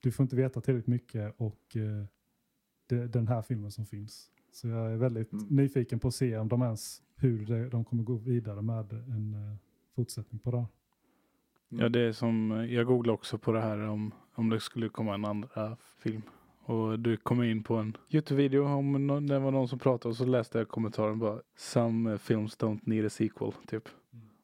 du 0.01 0.13
får 0.13 0.25
inte 0.25 0.37
veta 0.37 0.61
tillräckligt 0.61 0.87
mycket 0.87 1.35
och 1.37 1.77
eh, 1.77 2.05
det, 2.87 3.07
den 3.07 3.29
här 3.29 3.43
filmen 3.43 3.71
som 3.71 3.87
finns. 3.87 4.31
Så 4.53 4.69
jag 4.69 4.93
är 4.93 4.97
väldigt 4.97 5.33
Mm. 5.33 5.47
nyfiken 5.51 5.99
på 6.01 6.09
att 6.09 6.15
se 6.15 6.39
om 6.39 6.49
de 6.49 6.63
ens, 6.63 7.03
hur 7.17 7.47
det, 7.47 7.69
de 7.69 7.85
kommer 7.85 8.03
gå 8.03 8.15
vidare 8.15 8.63
med 8.63 8.93
en 8.93 9.35
eh, 9.35 9.57
fortsättning 9.95 10.39
på 10.39 10.51
det 10.51 10.59
här. 10.59 10.67
Ja, 11.69 11.89
det 11.89 12.01
är 12.01 12.13
som, 12.13 12.67
jag 12.71 12.87
googlade 12.87 13.15
också 13.15 13.39
på 13.39 13.53
det 13.53 13.61
här 13.61 13.79
om, 13.79 14.15
om 14.35 14.51
det 14.51 14.61
skulle 14.61 14.89
komma 14.89 15.15
en 15.15 15.25
andra 15.25 15.77
film. 15.99 16.23
Och 16.69 16.99
du 16.99 17.17
kom 17.17 17.43
in 17.43 17.63
på 17.63 17.75
en 17.77 17.97
Youtube-video 18.11 18.65
om 18.67 19.07
nå- 19.07 19.21
det 19.21 19.39
var 19.39 19.51
någon 19.51 19.69
som 19.69 19.79
pratade 19.79 20.11
och 20.11 20.17
så 20.17 20.25
läste 20.25 20.59
jag 20.59 20.69
kommentaren 20.69 21.19
bara 21.19 21.41
Some 21.57 22.13
eh, 22.13 22.19
films 22.19 22.59
don't 22.59 22.81
need 22.83 23.07
a 23.07 23.11
sequel, 23.11 23.53
typ. 23.67 23.89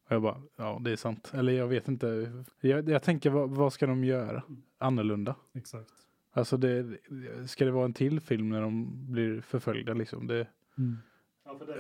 Och 0.07 0.13
jag 0.15 0.23
bara, 0.23 0.43
ja 0.57 0.79
det 0.85 0.93
är 0.93 0.97
sant. 0.97 1.31
Eller 1.35 1.53
jag 1.53 1.67
vet 1.67 1.89
inte. 1.89 2.33
Jag, 2.61 2.89
jag 2.89 3.03
tänker, 3.03 3.31
vad, 3.31 3.51
vad 3.51 3.73
ska 3.73 3.87
de 3.87 4.05
göra? 4.05 4.43
Annorlunda? 4.79 5.35
Exakt. 5.55 5.91
Alltså 6.33 6.57
det, 6.57 6.99
ska 7.47 7.65
det 7.65 7.71
vara 7.71 7.85
en 7.85 7.93
till 7.93 8.21
film 8.21 8.49
när 8.49 8.61
de 8.61 8.89
blir 9.13 9.41
förföljda 9.41 9.95
liksom? 9.95 10.27
Det, 10.27 10.47
Mm. 10.79 10.99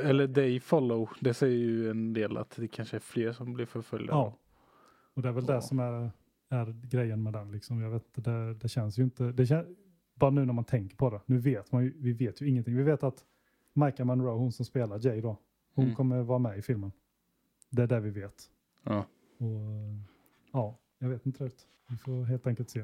eller 0.02 0.28
They 0.28 0.60
Follow, 0.60 1.08
det 1.20 1.34
säger 1.34 1.58
ju 1.58 1.90
en 1.90 2.12
del 2.12 2.36
att 2.36 2.56
det 2.56 2.68
kanske 2.68 2.96
är 2.96 3.00
fler 3.00 3.32
som 3.32 3.52
blir 3.54 3.66
förföljda. 3.66 4.12
Ja. 4.12 4.36
Och 5.14 5.22
det 5.22 5.28
är 5.28 5.32
väl 5.32 5.44
Ja. 5.48 5.54
det 5.54 5.62
som 5.62 5.78
är, 5.78 6.10
är 6.48 6.74
grejen 6.90 7.22
med 7.22 7.32
den. 7.32 7.52
Liksom. 7.52 7.80
Jag 7.80 7.90
vet, 7.90 8.04
inte, 8.18 8.30
det, 8.30 8.54
det 8.54 8.68
känns 8.68 8.98
ju 8.98 9.02
inte... 9.02 9.24
Det 9.32 9.46
kän, 9.46 9.76
bara 10.14 10.30
nu 10.30 10.44
när 10.44 10.52
man 10.52 10.64
tänker 10.64 10.96
på 10.96 11.10
det. 11.10 11.20
Nu 11.26 11.38
vet 11.38 11.72
man 11.72 11.84
ju, 11.84 11.94
vi 11.98 12.12
vet 12.12 12.40
ju 12.40 12.48
ingenting. 12.48 12.76
Vi 12.76 12.82
vet 12.82 13.02
att 13.02 13.24
Micah 13.72 14.06
Monroe, 14.06 14.38
hon 14.38 14.52
som 14.52 14.64
spelar 14.64 15.06
Jay 15.06 15.20
då, 15.20 15.36
hon 15.74 15.84
Mm. 15.84 15.96
kommer 15.96 16.22
vara 16.22 16.38
med 16.38 16.58
i 16.58 16.62
filmen. 16.62 16.92
Det 17.70 17.82
är 17.82 17.86
det 17.86 18.00
vi 18.00 18.10
vet. 18.10 18.50
Ja. 18.82 19.06
Och, 19.38 19.48
ja, 20.52 20.78
jag 20.98 21.08
vet 21.08 21.26
inte 21.26 21.44
rätt. 21.44 21.66
Vi 21.88 21.96
får 21.96 22.24
helt 22.24 22.46
enkelt 22.46 22.70
se. 22.70 22.80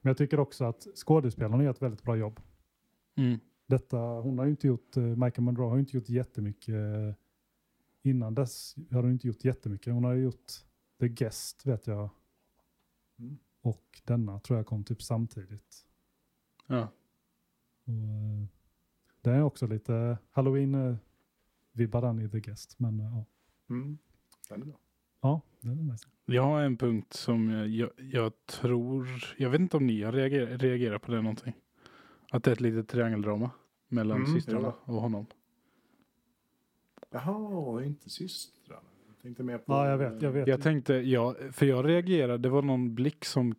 Men 0.00 0.10
jag 0.10 0.16
tycker 0.16 0.40
också 0.40 0.64
att 0.64 0.86
skådespelarna 0.94 1.62
gör 1.64 1.70
ett 1.70 1.82
väldigt 1.82 2.02
bra 2.02 2.16
jobb. 2.16 2.40
Mm. 3.16 3.38
Detta, 3.66 3.98
hon 3.98 4.38
har 4.38 4.44
ju 4.44 4.50
inte 4.50 4.66
gjort, 4.66 4.96
uh, 4.96 5.16
Micah 5.16 5.42
Monroe 5.44 5.68
har 5.68 5.76
ju 5.76 5.80
inte 5.80 5.96
gjort 5.96 6.08
jättemycket. 6.08 6.74
eh, 6.74 7.14
innan 8.02 8.34
dess 8.34 8.76
har 8.90 9.02
hon 9.02 9.12
inte 9.12 9.26
gjort 9.26 9.44
jättemycket. 9.44 9.92
Hon 9.92 10.04
har 10.04 10.12
ju 10.14 10.22
gjort 10.22 10.52
The 11.00 11.08
Guest 11.08 11.66
vet 11.66 11.86
jag. 11.86 12.08
Mm. 13.18 13.38
Och 13.62 14.00
denna 14.04 14.40
tror 14.40 14.58
jag 14.58 14.66
kom 14.66 14.84
typ 14.84 15.02
samtidigt. 15.02 15.86
Ja. 16.70 16.88
Och, 17.84 17.88
eh, 17.94 18.46
det 19.22 19.30
är 19.30 19.42
också 19.42 19.66
lite 19.66 20.18
halloween-vibbar 20.32 22.00
den 22.02 22.18
i 22.20 22.28
The 22.28 22.40
Guest. 22.40 22.78
Men 22.78 23.00
eh, 23.00 23.06
ja, 23.06 23.24
Mm. 23.70 23.98
Den 24.48 24.60
är 24.62 24.66
bra. 24.66 24.78
ja 25.20 25.40
den 25.60 25.78
är 25.78 25.82
nice. 25.92 26.08
Jag 26.24 26.42
har 26.42 26.62
en 26.62 26.76
punkt 26.76 27.12
som 27.12 27.50
jag, 27.50 27.68
jag, 27.68 27.90
jag 27.96 28.32
tror, 28.46 29.08
jag 29.38 29.50
vet 29.50 29.60
inte 29.60 29.76
om 29.76 29.86
ni 29.86 30.02
har 30.02 30.12
reagerat, 30.12 30.62
reagerat 30.62 31.02
på 31.02 31.10
det 31.12 31.22
någonting. 31.22 31.52
Att 32.30 32.44
det 32.44 32.50
är 32.50 32.52
ett 32.52 32.60
litet 32.60 32.88
triangeldrama 32.88 33.50
mellan 33.88 34.16
Mm, 34.16 34.32
systrarna 34.34 34.74
ja. 34.86 34.92
och 34.92 35.00
honom. 35.00 35.26
Jaha, 37.10 37.84
inte 37.84 38.10
systrarna. 38.10 38.80
Jag 39.08 39.18
tänkte 39.22 39.42
mer 39.42 39.58
på... 39.58 39.72
Ja, 39.72 39.88
jag 39.90 39.98
vet. 39.98 40.22
Jag 40.22 40.32
vet. 40.32 40.48
Jag 40.48 40.62
tänkte, 40.62 40.94
ja, 40.94 41.34
för 41.52 41.66
jag 41.66 41.88
reagerade, 41.88 42.38
det 42.38 42.48
var 42.48 42.62
någon 42.62 42.94
blick 42.94 43.24
som 43.24 43.54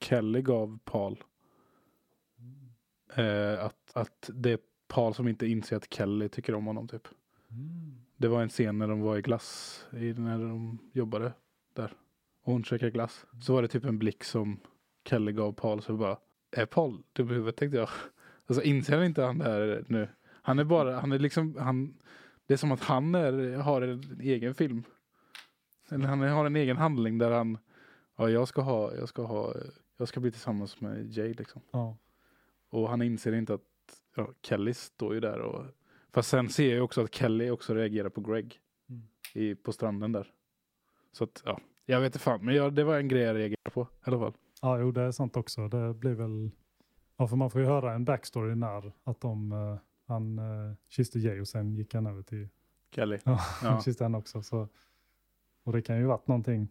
Kelly 0.00 0.42
gav 0.42 0.78
Paul. 0.84 1.24
Eh, 3.18 3.64
att, 3.64 3.90
att 3.92 4.30
det 4.34 4.50
är 4.50 4.58
Paul 4.88 5.14
som 5.14 5.28
inte 5.28 5.46
inser 5.46 5.76
att 5.76 5.94
Kelly 5.94 6.28
tycker 6.28 6.54
om 6.54 6.66
honom 6.66 6.88
typ. 6.88 7.08
Mm. 7.50 7.98
Det 8.16 8.28
var 8.28 8.42
en 8.42 8.48
scen 8.48 8.78
när 8.78 8.88
de 8.88 9.00
var 9.00 9.16
i 9.16 9.22
glass, 9.22 9.86
i, 9.92 10.12
när 10.12 10.38
de 10.38 10.78
jobbade 10.92 11.32
där. 11.74 11.92
Och 12.42 12.52
hon 12.52 12.64
käkade 12.64 12.90
glass. 12.90 13.26
Så 13.42 13.52
var 13.52 13.62
det 13.62 13.68
typ 13.68 13.84
en 13.84 13.98
blick 13.98 14.24
som 14.24 14.60
Kelly 15.04 15.32
gav 15.32 15.52
Paul. 15.52 15.82
Så 15.82 15.96
bara, 15.96 16.18
är 16.50 16.66
Paul 16.66 17.02
dum 17.12 17.30
i 17.30 17.34
huvudet 17.34 17.56
tänkte 17.56 17.78
jag. 17.78 17.88
Alltså 18.46 18.62
inser 18.62 18.96
han 18.96 19.06
inte 19.06 19.22
han 19.22 19.38
det 19.38 19.44
här 19.44 19.84
nu? 19.88 20.08
Han 20.42 20.58
är 20.58 20.64
bara, 20.64 21.00
han 21.00 21.12
är 21.12 21.18
liksom, 21.18 21.56
han, 21.58 21.94
det 22.46 22.54
är 22.54 22.58
som 22.58 22.72
att 22.72 22.80
han 22.80 23.14
är, 23.14 23.56
har 23.56 23.82
en 23.82 24.20
egen 24.20 24.54
film. 24.54 24.84
Eller 25.90 26.06
han 26.06 26.20
har 26.20 26.46
en 26.46 26.56
egen 26.56 26.76
handling 26.76 27.18
där 27.18 27.30
han, 27.30 27.58
ja 28.16 28.30
jag 28.30 28.48
ska 28.48 28.62
ha, 28.62 28.94
jag 28.94 29.08
ska 29.08 29.22
ha, 29.22 29.54
jag 29.96 30.08
ska 30.08 30.20
bli 30.20 30.30
tillsammans 30.30 30.80
med 30.80 31.12
Jay 31.12 31.34
liksom. 31.34 31.62
Ja. 31.70 31.96
Och 32.70 32.88
han 32.88 33.02
inser 33.02 33.32
inte 33.32 33.54
att 33.54 33.62
ja, 34.16 34.28
Kelly 34.42 34.74
står 34.74 35.14
ju 35.14 35.20
där 35.20 35.38
och... 35.38 35.64
Fast 36.12 36.28
sen 36.28 36.48
ser 36.48 36.74
jag 36.74 36.84
också 36.84 37.04
att 37.04 37.14
Kelly 37.14 37.50
också 37.50 37.74
reagerar 37.74 38.08
på 38.08 38.20
Greg. 38.20 38.60
Mm. 38.88 39.02
I, 39.34 39.54
på 39.54 39.72
stranden 39.72 40.12
där. 40.12 40.32
Så 41.12 41.24
att, 41.24 41.42
ja. 41.44 41.60
Jag 41.86 42.00
vet 42.00 42.06
inte 42.06 42.18
fan, 42.18 42.44
men 42.44 42.54
ja, 42.54 42.70
det 42.70 42.84
var 42.84 42.98
en 42.98 43.08
grej 43.08 43.22
jag 43.22 43.36
reagerade 43.36 43.70
på 43.72 43.82
i 43.82 43.86
alla 44.04 44.18
fall. 44.18 44.32
Ja, 44.62 44.78
jo, 44.78 44.90
det 44.92 45.00
är 45.02 45.10
sant 45.10 45.36
också. 45.36 45.68
Det 45.68 45.94
blir 45.94 46.14
väl... 46.14 46.50
Ja, 47.16 47.28
för 47.28 47.36
man 47.36 47.50
får 47.50 47.60
ju 47.60 47.66
höra 47.66 47.92
en 47.94 48.04
backstory 48.04 48.54
när 48.54 48.92
att 49.04 49.20
de, 49.20 49.52
eh, 49.52 49.76
han 50.06 50.38
uh, 50.38 50.74
kysste 50.88 51.18
Jay 51.18 51.40
och 51.40 51.48
sen 51.48 51.74
gick 51.76 51.94
han 51.94 52.06
över 52.06 52.22
till 52.22 52.48
Kelly. 52.90 53.18
ja, 53.24 53.40
Ja. 53.62 53.82
kysste 53.84 54.04
henne 54.04 54.18
också. 54.18 54.42
Så, 54.42 54.68
och 55.62 55.72
det 55.72 55.82
kan 55.82 55.98
ju 55.98 56.04
varit 56.04 56.26
någonting. 56.28 56.68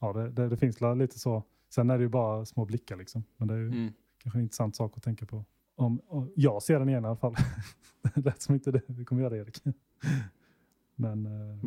Ja, 0.00 0.12
det, 0.12 0.30
det, 0.30 0.48
det 0.48 0.56
finns 0.56 0.80
lite 0.96 1.18
så. 1.18 1.42
Sen 1.68 1.90
är 1.90 1.98
det 1.98 2.02
ju 2.02 2.08
bara 2.08 2.44
små 2.44 2.64
blickar 2.64 2.96
liksom. 2.96 3.24
Men 3.36 3.48
det 3.48 3.54
är 3.54 3.58
ju 3.58 3.66
Mm. 3.66 3.92
Kanske 4.28 4.38
en 4.38 4.42
intressant 4.42 4.76
sak 4.76 4.96
att 4.96 5.02
tänka 5.02 5.26
på. 5.26 5.44
Om, 5.74 6.00
om, 6.06 6.32
jag 6.36 6.62
ser 6.62 6.78
den 6.78 6.88
igen 6.88 7.04
i 7.04 7.06
alla 7.06 7.16
fall. 7.16 7.34
det 8.14 8.24
lät 8.24 8.42
som 8.42 8.54
inte 8.54 8.70
det 8.70 8.82
vi 8.86 9.04
kommer 9.04 9.22
göra 9.22 9.36
Erik. 9.36 9.62
Men 10.94 11.26
eh, 11.26 11.64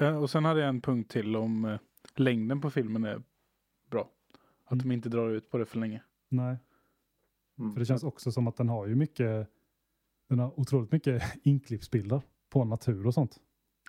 Eh, 0.00 0.16
Och 0.22 0.30
sen 0.30 0.44
hade 0.44 0.60
jag 0.60 0.68
en 0.68 0.80
punkt 0.80 1.10
till 1.10 1.36
om 1.36 1.64
eh, 1.64 1.78
längden 2.16 2.60
på 2.60 2.70
filmen 2.70 3.04
är 3.04 3.22
bra. 3.90 4.10
Att 4.64 4.72
Mm. 4.72 4.88
de 4.88 4.94
inte 4.94 5.08
drar 5.08 5.28
ut 5.30 5.50
på 5.50 5.58
det 5.58 5.66
för 5.66 5.78
länge. 5.78 6.02
nej. 6.28 6.56
Mm. 7.58 7.72
För 7.72 7.80
det 7.80 7.86
känns 7.86 8.04
också 8.04 8.32
som 8.32 8.46
att 8.46 8.56
den 8.56 8.68
har 8.68 8.86
ju 8.86 8.94
mycket, 8.94 9.48
den 10.28 10.38
har 10.38 10.60
otroligt 10.60 10.92
mycket 10.92 11.22
inklippsbilder 11.42 12.22
på 12.50 12.64
natur 12.64 13.06
och 13.06 13.14
sånt 13.14 13.40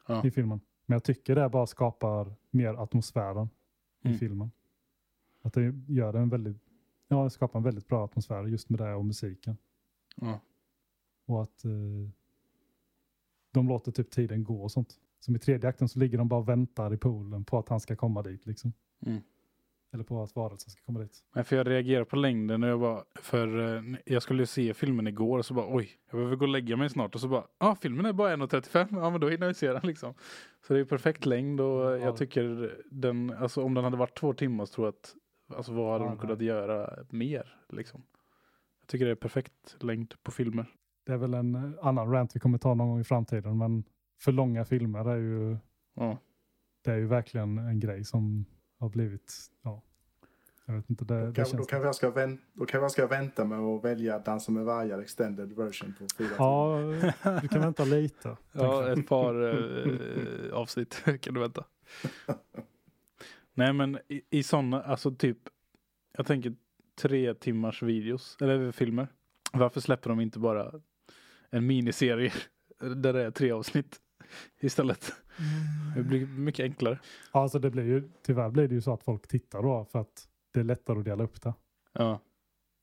Ja. 0.08 0.26
i 0.26 0.32
filmen. 0.32 0.60
Men 0.86 0.96
jag 0.96 1.04
tycker 1.04 1.36
det 1.36 1.50
bara 1.50 1.68
skapar 1.68 2.36
mer 2.52 2.74
atmosfären 2.74 3.50
Mm. 4.04 4.16
i 4.16 4.20
filmen. 4.20 4.52
Att 5.42 5.54
det 5.54 5.74
gör 5.88 6.14
det 6.14 6.20
en 6.20 6.30
väldigt, 6.30 6.58
ja 7.08 7.24
det 7.24 7.30
skapar 7.30 7.60
en 7.60 7.64
väldigt 7.64 7.88
bra 7.88 8.06
atmosfär 8.06 8.44
just 8.46 8.70
med 8.70 8.80
det 8.80 8.94
och 8.94 9.06
musiken. 9.06 9.58
Ja. 10.16 10.40
Och 11.26 11.44
att 11.44 11.66
eh, 11.66 11.72
de 13.52 13.68
låter 13.68 13.92
typ 13.92 14.10
tiden 14.12 14.44
gå 14.44 14.64
och 14.64 14.72
sånt. 14.72 15.00
Som 15.20 15.36
i 15.36 15.40
tredje 15.40 15.70
akten 15.70 15.90
så 15.90 16.00
ligger 16.00 16.18
de 16.18 16.28
bara 16.28 16.40
och 16.40 16.50
väntar 16.50 16.94
i 16.94 16.98
poolen 16.98 17.44
på 17.46 17.58
att 17.60 17.70
han 17.70 17.80
ska 17.80 17.96
komma 17.96 18.22
dit 18.22 18.46
liksom. 18.46 18.74
Mm. 19.06 19.22
Eller 19.94 20.04
på 20.04 20.24
att 20.24 20.36
varelsen 20.36 20.70
ska 20.70 20.82
komma 20.82 21.00
dit. 21.00 21.24
Nej, 21.36 21.44
för 21.44 21.56
jag 21.56 21.70
reagerar 21.70 22.04
på 22.04 22.16
längden 22.16 22.64
och 22.64 22.70
jag 22.70 22.80
bara, 22.80 23.04
för 23.16 23.76
eh, 23.76 23.84
jag 24.06 24.22
skulle 24.24 24.42
ju 24.42 24.46
se 24.46 24.74
filmen 24.74 25.08
igår 25.08 25.38
och 25.38 25.46
så 25.46 25.54
bara 25.54 25.76
oj, 25.76 25.90
jag 26.10 26.18
behöver 26.18 26.36
gå 26.36 26.46
och 26.46 26.50
lägga 26.50 26.78
mig 26.78 26.90
snart 26.90 27.16
och 27.16 27.22
så 27.22 27.28
bara, 27.28 27.42
ja 27.60 27.68
ah, 27.68 27.76
filmen 27.76 28.06
är 28.06 28.14
bara 28.14 28.36
1.35, 28.36 28.88
ja 28.92 29.10
men 29.10 29.22
då 29.22 29.30
hinner 29.30 29.48
jag 29.48 29.56
se 29.56 29.74
den 29.74 29.82
liksom. 29.84 30.14
Så 30.68 30.74
det 30.74 30.80
är 30.80 30.86
perfekt 30.86 31.26
längd 31.26 31.62
och 31.62 31.82
Ja. 31.82 31.98
jag 31.98 32.18
tycker 32.18 32.76
den, 32.92 33.34
alltså 33.34 33.64
om 33.64 33.74
den 33.74 33.84
hade 33.84 33.98
varit 33.98 34.18
två 34.20 34.34
timmar 34.34 34.66
så 34.66 34.74
tror 34.74 34.88
jag 34.88 34.94
att, 34.94 35.16
alltså 35.56 35.74
vad 35.74 35.92
hade 35.92 36.04
Ja, 36.04 36.10
de 36.10 36.16
nej. 36.18 36.22
kunnat 36.22 36.42
göra 36.42 37.06
mer 37.10 37.56
liksom. 37.70 38.04
Jag 38.82 38.88
tycker 38.88 39.06
det 39.06 39.12
är 39.12 39.16
perfekt 39.16 39.76
längd 39.80 40.14
på 40.24 40.32
filmer. 40.32 40.66
Det 41.06 41.14
är 41.14 41.18
väl 41.18 41.34
en 41.34 41.78
annan 41.82 42.12
rant 42.12 42.36
vi 42.36 42.40
kommer 42.40 42.58
ta 42.58 42.74
någon 42.74 42.88
gång 42.90 43.00
i 43.00 43.04
framtiden. 43.04 43.58
Men 43.58 43.84
för 44.22 44.32
långa 44.32 44.66
filmer 44.66 45.10
är 45.10 45.18
ju, 45.18 45.58
Ja, 45.94 46.18
det 46.82 46.92
är 46.92 46.98
ju 46.98 47.06
verkligen 47.08 47.58
en 47.58 47.80
grej 47.80 48.04
som 48.04 48.46
har 48.80 48.90
blivit, 48.90 49.34
ja, 49.62 49.82
jag 50.66 50.74
vet 50.76 50.90
inte, 50.90 51.06
det, 51.06 51.20
Då 51.22 51.26
det 51.28 51.34
kan, 51.36 51.44
då, 51.44 51.50
känns... 51.50 51.68
kan 51.68 51.94
ska 51.94 52.10
vänta, 52.10 52.44
då 52.54 52.66
kan 52.66 52.82
jag 52.82 52.92
ska 52.92 53.08
vänta 53.08 53.46
med 53.46 53.60
att 53.60 53.84
välja 53.84 54.20
Dansa 54.20 54.52
med 54.52 54.66
vargar 54.66 55.00
extended 55.00 55.54
version 55.54 55.94
på 56.00 56.06
fyra 56.18 56.30
Ja, 56.38 56.78
du 57.42 57.48
kan 57.48 57.62
vänta 57.62 57.84
lite. 57.86 58.38
ja 58.52 58.92
ett 58.94 59.08
par 59.08 59.44
eh, 59.44 60.54
avsnitt 60.54 61.04
kan 61.22 61.34
du 61.34 61.40
vänta. 61.40 61.66
Nej 63.58 63.74
men 63.74 64.00
i, 64.10 64.22
i 64.30 64.44
sådana, 64.44 64.84
alltså 64.84 65.16
typ, 65.16 65.38
jag 66.18 66.26
tänker 66.26 66.56
tre 67.02 67.34
timmars 67.34 67.84
videos, 67.84 68.38
eller 68.42 68.72
filmer. 68.72 69.08
Varför 69.54 69.82
släpper 69.82 70.10
de 70.10 70.20
inte 70.22 70.40
bara 70.40 70.82
en 71.50 71.68
miniserie 71.68 72.32
där 72.96 73.14
det 73.14 73.24
är 73.24 73.32
tre 73.32 73.52
avsnitt 73.52 74.02
istället? 74.60 75.14
Det 75.96 76.04
blir 76.04 76.28
mycket 76.28 76.64
enklare. 76.64 77.00
Ja, 77.34 77.42
alltså 77.42 77.60
det 77.60 77.72
blir 77.72 77.84
ju, 77.84 78.10
tyvärr 78.24 78.50
blir 78.50 78.68
det 78.68 78.76
ju 78.76 78.82
så 78.82 78.94
att 78.94 79.04
folk 79.04 79.28
tittar 79.28 79.62
då 79.64 79.86
för 79.86 80.00
att 80.00 80.28
det 80.54 80.60
är 80.60 80.64
lättare 80.64 81.00
att 81.00 81.06
dela 81.06 81.24
upp 81.24 81.42
det. 81.42 81.54
Ja, 81.94 82.20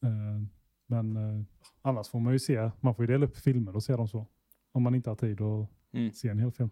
Eh, 0.05 0.43
Men 0.87 1.16
eh, 1.16 1.45
annars 1.83 2.09
får 2.09 2.20
man 2.20 2.33
ju 2.33 2.39
se, 2.39 2.70
man 2.81 2.95
får 2.95 3.03
ju 3.07 3.12
dela 3.12 3.27
upp 3.27 3.37
filmer 3.37 3.77
och 3.77 3.83
se 3.83 3.97
dem 3.97 4.09
så. 4.09 4.27
Om 4.72 4.83
man 4.83 4.95
inte 4.95 5.11
har 5.11 5.16
tid 5.16 5.41
att 5.41 5.68
mm, 5.93 6.12
se 6.12 6.29
en 6.29 6.39
hel 6.39 6.53
film. 6.53 6.70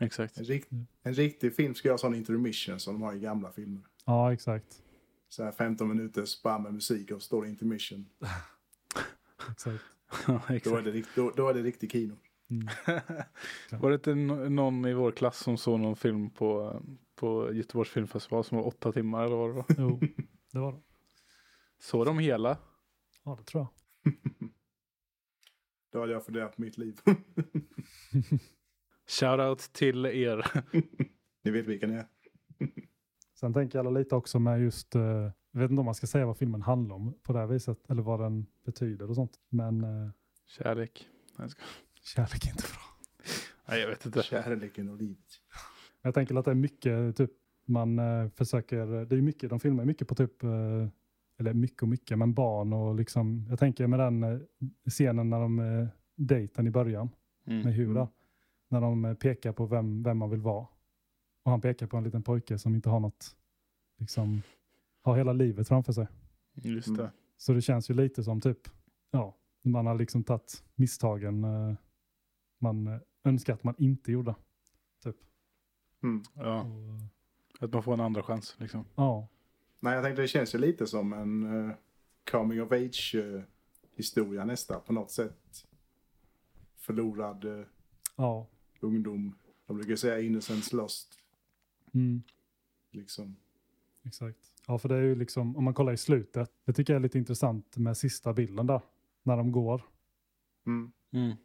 Exakt. 0.00 0.38
En, 0.38 0.44
rikt, 0.44 0.68
en 1.02 1.14
riktig 1.14 1.56
film 1.56 1.74
ska 1.74 1.88
göra 1.88 1.98
sån 1.98 2.14
intermission 2.14 2.80
som 2.80 2.92
de 2.94 3.02
har 3.02 3.14
i 3.14 3.18
gamla 3.20 3.52
filmer. 3.52 3.82
Ja, 4.06 4.32
exakt. 4.32 4.82
Så 5.28 5.44
här 5.44 5.52
15 5.52 5.88
minuters 5.88 6.42
bara 6.42 6.58
med 6.58 6.74
musik 6.74 7.10
och 7.10 7.22
står 7.22 7.46
intermission. 7.46 8.06
exakt. 9.50 9.84
Ja, 10.26 10.40
Då 10.48 10.52
är 10.52 10.56
exakt. 10.56 10.84
det, 10.84 10.90
rikt- 10.90 11.08
då, 11.14 11.30
då 11.36 11.48
är 11.48 11.54
det 11.54 11.62
riktig 11.62 11.92
kino. 11.92 12.16
Mm. 12.50 12.68
Var 13.80 13.90
det 13.90 13.94
inte 13.94 14.14
någon 14.50 14.84
i 14.86 14.94
vår 14.94 15.12
klass 15.12 15.38
som 15.38 15.56
såg 15.58 15.80
någon 15.80 15.96
film 15.96 16.30
på, 16.30 16.82
på 17.14 17.52
Göteborgs 17.52 17.90
filmfestival 17.90 18.44
som 18.44 18.58
var 18.58 18.66
åtta 18.66 18.92
timmar 18.92 19.24
eller 19.24 19.36
vad 19.36 19.48
det 19.48 19.54
var? 19.54 19.64
Jo, 19.78 20.00
det 20.52 20.58
var 20.58 20.72
det. 20.72 20.80
Så 21.78 22.04
de 22.04 22.18
hela? 22.18 22.58
Ja, 23.24 23.36
det 23.38 23.44
tror 23.44 23.66
jag. 24.02 24.14
Då 25.92 26.00
hade 26.00 26.12
jag 26.12 26.24
funderat 26.24 26.56
på 26.56 26.62
mitt 26.62 26.78
liv. 26.78 27.00
Shoutout 29.20 29.58
till 29.72 30.06
er. 30.06 30.46
Ni 31.44 31.50
vet 31.50 31.66
vilka 31.66 31.86
ni 31.86 31.94
är. 31.94 32.06
Sen 33.40 33.52
tänker 33.54 33.78
jag 33.78 33.94
lite 33.94 34.14
också 34.16 34.38
med 34.38 34.60
just, 34.60 34.94
eh, 34.94 35.02
jag 35.52 35.60
vet 35.60 35.70
inte 35.70 35.80
om 35.80 35.84
man 35.84 35.94
ska 35.94 36.06
säga 36.06 36.26
vad 36.26 36.36
filmen 36.38 36.62
handlar 36.62 36.96
om 36.96 37.14
på 37.22 37.32
det 37.32 37.38
här 37.38 37.46
viset, 37.46 37.90
eller 37.90 38.02
vad 38.02 38.20
den 38.20 38.46
betyder 38.64 39.08
och 39.08 39.14
sånt. 39.14 39.32
Men 39.48 39.84
eh, 39.84 40.10
Kärlek. 40.46 41.08
Nej, 41.26 41.44
jag 41.44 41.50
ska- 41.50 41.62
kärlek 42.02 42.44
är 42.46 42.50
inte 42.50 42.62
bra. 42.62 42.80
Nej, 43.68 43.80
jag 43.80 43.88
vet 43.88 44.06
inte. 44.06 44.22
Kärleken 44.22 44.88
och 44.88 44.96
livet. 44.96 45.18
Jag 46.02 46.14
tänker 46.14 46.34
att 46.38 46.44
det 46.44 46.50
är 46.50 46.54
mycket, 46.54 47.16
typ, 47.16 47.30
man 47.64 47.98
eh, 47.98 48.28
försöker, 48.28 48.86
det 48.86 49.16
är 49.16 49.20
mycket, 49.22 49.50
de 49.50 49.60
filmar 49.60 49.84
mycket 49.84 50.08
på 50.08 50.14
typ, 50.14 50.42
eller 51.38 51.52
mycket 51.54 51.82
och 51.82 51.88
mycket, 51.88 52.18
men 52.18 52.34
barn 52.34 52.72
och 52.72 52.94
liksom, 52.94 53.46
jag 53.50 53.58
tänker 53.58 53.86
med 53.86 53.98
den 53.98 54.46
scenen 54.90 55.30
när 55.30 55.40
de 55.40 55.88
dejten 56.16 56.66
i 56.66 56.70
början 56.70 57.08
med 57.44 57.60
Mm. 57.60 57.72
Hura, 57.72 58.00
Mm. 58.00 58.08
När 58.72 58.80
de 58.80 59.04
eh, 59.04 59.14
pekar 59.14 59.52
på 59.52 59.66
vem, 59.66 60.02
vem 60.02 60.18
man 60.18 60.30
vill 60.30 60.40
vara. 60.40 60.66
Och 61.42 61.50
han 61.50 61.60
pekar 61.60 61.86
på 61.86 61.96
en 61.96 62.04
liten 62.04 62.22
pojke 62.22 62.58
som 62.58 62.74
inte 62.74 62.90
har 62.90 63.00
något, 63.00 63.36
liksom, 63.98 64.42
har 65.02 65.16
hela 65.16 65.32
livet 65.32 65.68
framför 65.68 65.92
sig. 65.92 66.06
Just 66.54 66.96
det. 66.96 67.10
Så 67.36 67.52
det 67.52 67.62
känns 67.62 67.90
ju 67.90 67.94
lite 67.94 68.24
som 68.24 68.40
typ, 68.40 68.58
ja, 69.10 69.36
man 69.62 69.86
har 69.86 69.94
liksom 69.94 70.24
tagit 70.24 70.64
misstagen 70.74 71.44
eh, 71.44 71.74
man 72.58 72.86
eh, 72.86 72.98
önskar 73.24 73.54
att 73.54 73.64
man 73.64 73.74
inte 73.78 74.12
gjorde. 74.12 74.34
Typ. 75.02 75.16
Mm. 76.02 76.22
Ja, 76.34 76.60
Och, 76.60 77.64
att 77.64 77.72
man 77.72 77.82
får 77.82 77.94
en 77.94 78.00
andra 78.00 78.22
chans 78.22 78.56
liksom. 78.58 78.84
ja, 78.94 79.28
Nej, 79.80 79.94
jag 79.94 80.04
tänkte 80.04 80.22
det 80.22 80.28
känns 80.28 80.54
ju 80.54 80.58
lite 80.58 80.86
som 80.86 81.12
en 81.12 81.66
eh, 81.68 81.74
coming 82.30 82.62
of 82.62 82.72
age 82.72 83.14
eh, 83.14 83.42
historia 83.94 84.44
nästa 84.44 84.80
på 84.80 84.92
något 84.92 85.10
sätt. 85.10 85.66
Förlorad 86.76 87.44
eh, 87.44 87.66
ja. 88.16 88.46
Ungdom. 88.82 89.34
De 89.66 89.76
brukar 89.76 89.96
säga 89.96 90.20
innocence 90.20 90.76
lost. 90.76 91.18
Mm. 91.94 92.22
Liksom. 92.90 93.36
Exakt. 94.04 94.38
Ja, 94.66 94.78
för 94.78 94.88
det 94.88 94.94
är 94.94 95.02
ju 95.02 95.14
liksom, 95.14 95.56
om 95.56 95.64
man 95.64 95.74
kollar 95.74 95.92
i 95.92 95.96
slutet, 95.96 96.50
det 96.64 96.72
tycker 96.72 96.92
jag 96.92 96.98
är 97.00 97.02
lite 97.02 97.18
intressant 97.18 97.76
med 97.76 97.96
sista 97.96 98.32
bilden 98.32 98.66
där, 98.66 98.80
när 99.22 99.36
de 99.36 99.52
går. 99.52 99.82
Mm. 100.66 100.92
Mm. 101.10 101.36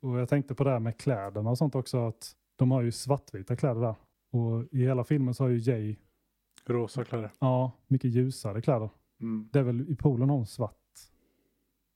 Och 0.00 0.18
jag 0.18 0.28
tänkte 0.28 0.54
på 0.54 0.64
det 0.64 0.70
här 0.70 0.80
med 0.80 0.98
kläderna 0.98 1.50
och 1.50 1.58
sånt 1.58 1.74
också, 1.74 2.08
att 2.08 2.36
de 2.56 2.70
har 2.70 2.82
ju 2.82 2.92
svartvita 2.92 3.56
kläder 3.56 3.80
där. 3.80 3.94
Och 4.30 4.64
i 4.72 4.78
hela 4.78 5.04
filmen 5.04 5.34
så 5.34 5.44
har 5.44 5.48
ju 5.48 5.58
Jay, 5.58 5.96
Rosa 6.64 7.04
kläder. 7.04 7.30
ja, 7.38 7.72
mycket 7.86 8.10
ljusare 8.10 8.62
kläder. 8.62 8.90
Mm. 9.20 9.48
Det 9.52 9.58
är 9.58 9.62
väl 9.62 9.90
i 9.90 9.96
poolen 9.96 10.30
hon 10.30 10.46
svart. 10.46 10.76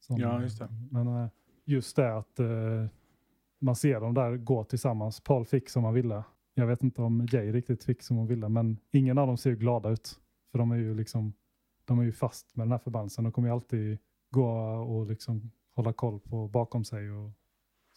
Som- 0.00 0.18
Ja, 0.18 0.42
just 0.42 0.58
det. 0.58 0.68
Men 0.90 1.06
eh, 1.06 1.28
just 1.64 1.96
det 1.96 2.16
att 2.16 2.38
eh, 2.40 2.86
man 3.60 3.76
ser 3.76 4.00
dem 4.00 4.14
där 4.14 4.36
gå 4.36 4.64
tillsammans. 4.64 5.20
Paul 5.20 5.44
fick 5.44 5.68
som 5.68 5.84
han 5.84 5.94
ville. 5.94 6.24
Jag 6.54 6.66
vet 6.66 6.82
inte 6.82 7.02
om 7.02 7.26
Jay 7.32 7.52
riktigt 7.52 7.84
fick 7.84 8.02
som 8.02 8.16
hon 8.16 8.26
ville, 8.26 8.48
men 8.48 8.78
ingen 8.90 9.18
av 9.18 9.26
dem 9.26 9.36
ser 9.36 9.50
ju 9.50 9.56
glada 9.56 9.90
ut. 9.90 10.20
För 10.50 10.58
de 10.58 10.70
är 10.70 10.76
ju 10.76 10.94
liksom, 10.94 11.32
de 11.84 11.98
är 11.98 12.02
ju 12.02 12.12
fast 12.12 12.56
med 12.56 12.66
den 12.66 12.72
här 12.72 12.78
förbannelsen. 12.78 13.24
De 13.24 13.32
kommer 13.32 13.48
ju 13.48 13.54
alltid 13.54 13.98
gå 14.30 14.48
och 14.74 15.06
liksom 15.06 15.50
hålla 15.74 15.92
koll 15.92 16.20
på 16.20 16.48
bakom 16.48 16.84
sig 16.84 17.10
och 17.10 17.30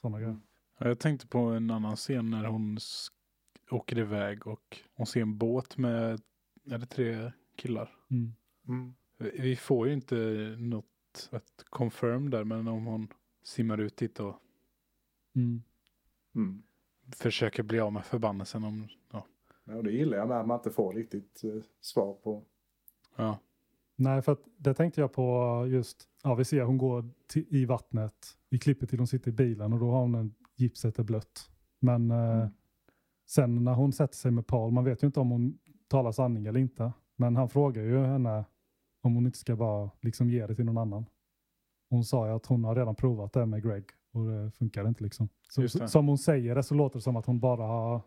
sådana 0.01 0.20
grejer. 0.20 0.39
Ja, 0.80 0.88
Jag 0.88 0.99
tänkte 0.99 1.28
på 1.28 1.39
en 1.39 1.72
annan 1.72 1.95
scen 1.95 2.30
när 2.30 2.45
hon 2.45 2.78
åker 3.72 3.97
iväg 3.97 4.47
och 4.47 4.80
hon 4.93 5.05
ser 5.05 5.22
en 5.22 5.38
båt 5.38 5.78
med, 5.78 6.22
är 6.66 6.78
det 6.78 6.86
tre 6.86 7.32
killar? 7.55 7.89
Mm. 8.11 8.34
Mm. 8.68 8.93
Vi 9.18 9.55
får 9.55 9.88
ju 9.88 9.93
inte 9.93 10.16
något 10.59 11.30
ett 11.32 11.66
confirm 11.70 12.30
där, 12.30 12.43
men 12.43 12.68
om 12.68 12.86
hon 12.86 13.07
simmar 13.43 13.78
ut 13.78 13.97
dit 13.97 14.20
och 14.20 14.36
Mm. 15.36 15.64
Mm. 16.36 16.64
försöker 17.16 17.64
bli 17.64 17.80
av 17.80 17.94
med 17.94 18.06
förbannelsen 18.06 18.64
om, 18.64 18.88
ja. 19.12 19.26
Ja, 19.66 19.76
och 19.76 19.84
det 19.84 19.92
gillar 19.92 20.18
jag 20.18 20.28
med 20.28 20.40
att 20.40 20.48
man 20.48 20.60
inte 20.60 20.72
får 20.72 20.94
riktigt 20.94 21.44
eh, 21.44 21.62
svar 21.82 22.14
på. 22.14 22.44
ja. 23.16 23.40
Nej, 23.96 24.22
för 24.22 24.32
att 24.32 24.42
det 24.58 24.74
tänkte 24.74 25.02
jag 25.02 25.14
på 25.14 25.66
just, 25.70 26.08
ja 26.24 26.36
vi 26.36 26.46
ser 26.46 26.62
hon 26.64 26.78
går 26.78 27.10
ti- 27.34 27.46
i 27.50 27.66
vattnet. 27.66 28.38
Vi 28.50 28.60
klipper 28.60 28.88
till 28.88 28.98
hon 29.00 29.08
sitter 29.08 29.30
i 29.32 29.34
bilen 29.34 29.74
och 29.74 29.80
då 29.80 29.92
har 29.92 30.02
hon 30.02 30.16
en 30.16 30.36
gipset 30.56 31.00
är 31.00 31.04
blött. 31.04 31.50
Men 31.80 32.12
eh, 32.12 32.18
Mm. 32.36 32.50
sen 33.26 33.64
när 33.64 33.74
hon 33.74 33.94
sätter 33.94 34.16
sig 34.16 34.32
med 34.32 34.48
Paul, 34.48 34.72
man 34.72 34.84
vet 34.84 35.04
ju 35.04 35.08
inte 35.08 35.20
om 35.20 35.30
hon 35.32 35.60
talar 35.88 36.12
sanning 36.12 36.46
eller 36.46 36.60
inte. 36.60 36.92
Men 37.16 37.36
han 37.36 37.50
frågar 37.50 37.84
ju 37.84 37.98
henne 38.00 38.46
om 39.02 39.16
hon 39.16 39.26
inte 39.26 39.38
ska 39.38 39.56
bara 39.56 39.90
liksom 40.02 40.30
ge 40.30 40.48
det 40.48 40.56
till 40.56 40.66
någon 40.66 40.78
annan. 40.78 41.06
Hon 41.90 42.04
sa 42.04 42.28
ju 42.28 42.34
att 42.34 42.46
hon 42.46 42.64
har 42.64 42.76
redan 42.76 42.96
provat 42.96 43.34
det 43.34 43.46
med 43.46 43.64
Greg 43.64 43.84
och 44.14 44.26
det 44.28 44.51
funkar 44.51 44.88
inte 44.88 45.03
liksom. 45.03 45.30
Så, 45.49 45.88
som 45.88 46.07
hon 46.07 46.18
säger 46.18 46.55
det 46.55 46.64
så 46.64 46.76
låter 46.76 46.97
det 46.99 47.03
som 47.03 47.16
att 47.16 47.26
hon 47.26 47.39
bara 47.39 47.64
har 47.64 48.01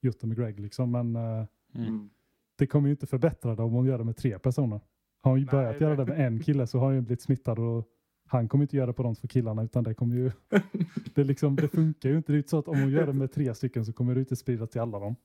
gjort 0.00 0.20
det 0.20 0.26
med 0.26 0.36
Greg 0.36 0.60
liksom. 0.60 0.90
Men 0.90 1.16
eh, 1.16 1.46
Mm. 1.74 1.86
Mm. 1.88 2.10
det 2.56 2.66
kommer 2.66 2.88
ju 2.88 2.90
inte 2.90 3.06
förbättra 3.06 3.54
det 3.54 3.62
om 3.62 3.72
hon 3.72 3.86
gör 3.86 3.98
det 3.98 4.04
med 4.04 4.16
tre 4.16 4.38
personer. 4.38 4.80
Har 5.20 5.30
hon 5.30 5.38
ju 5.40 5.44
Nej, 5.46 5.52
börjat 5.52 5.78
det- 5.78 5.84
göra 5.84 5.96
det 5.96 6.04
med 6.06 6.26
en 6.26 6.40
kille 6.42 6.66
så 6.66 6.78
har 6.78 6.86
hon 6.86 6.94
ju 6.94 7.00
blivit 7.00 7.22
smittad 7.22 7.58
och 7.58 7.88
han 8.26 8.48
kommer 8.48 8.64
inte 8.64 8.76
göra 8.76 8.86
det 8.86 8.92
på 8.92 9.02
de 9.02 9.14
två 9.14 9.28
killarna 9.28 9.62
utan 9.62 9.84
det 9.84 9.94
kommer 9.94 10.16
ju, 10.16 10.30
det, 11.14 11.24
liksom, 11.24 11.56
det 11.56 11.68
funkar 11.68 12.08
ju 12.08 12.16
inte. 12.16 12.32
Det 12.32 12.36
är 12.36 12.38
inte 12.38 12.48
så 12.50 12.58
att 12.58 12.68
om 12.68 12.80
hon 12.80 12.90
gör 12.90 13.06
det 13.06 13.12
med 13.12 13.32
tre 13.32 13.54
stycken 13.54 13.84
så 13.84 13.92
kommer 13.92 14.14
det 14.14 14.20
inte 14.20 14.36
sprida 14.36 14.66
till 14.66 14.80
alla 14.80 14.98
dem. 14.98 15.16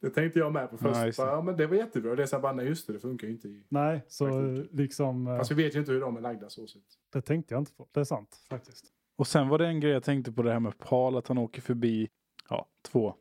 Det 0.00 0.10
tänkte 0.10 0.38
jag 0.38 0.52
med 0.52 0.70
på 0.70 0.78
först. 0.78 0.96
Ja, 0.96 1.06
just 1.06 1.18
det. 1.18 1.24
ja, 1.24 1.42
men 1.42 1.56
det 1.56 1.66
var 1.66 1.76
jättebra. 1.76 2.14
Det 2.16 2.22
är 2.22 2.26
så 2.26 2.36
här 2.36 2.42
bara, 2.42 2.52
nej 2.52 2.66
just 2.66 2.86
det, 2.86 2.92
det 2.92 3.00
funkar 3.00 3.26
ju 3.26 3.32
inte 3.32 3.48
i... 3.48 3.64
Nej, 3.68 4.04
så 4.08 4.26
Praktiken. 4.26 4.68
liksom, 4.76 5.26
eh, 5.26 5.36
Fast 5.38 5.50
vi 5.50 5.54
vet 5.54 5.74
ju 5.74 5.78
inte 5.80 5.92
hur 5.92 6.00
de 6.00 6.16
är 6.16 6.20
lagda 6.20 6.48
så 6.48 6.66
sett. 6.66 6.82
det 7.12 7.20
tänkte 7.20 7.54
jag 7.54 7.60
inte 7.60 7.72
på. 7.72 7.88
Det 7.92 8.00
är 8.00 8.04
sant 8.04 8.40
faktiskt. 8.50 8.84
Och 9.16 9.26
sen 9.26 9.48
var 9.48 9.58
det 9.58 9.66
en 9.66 9.80
grej 9.80 9.92
jag 9.92 10.02
tänkte 10.02 10.32
på 10.32 10.42
det 10.42 10.52
här 10.52 10.60
med 10.60 10.78
Paul, 10.78 11.16
att 11.16 11.28
han 11.28 11.38
åker 11.38 11.62
förbi 11.62 12.08
ja, 12.48 12.66
två 12.82 13.14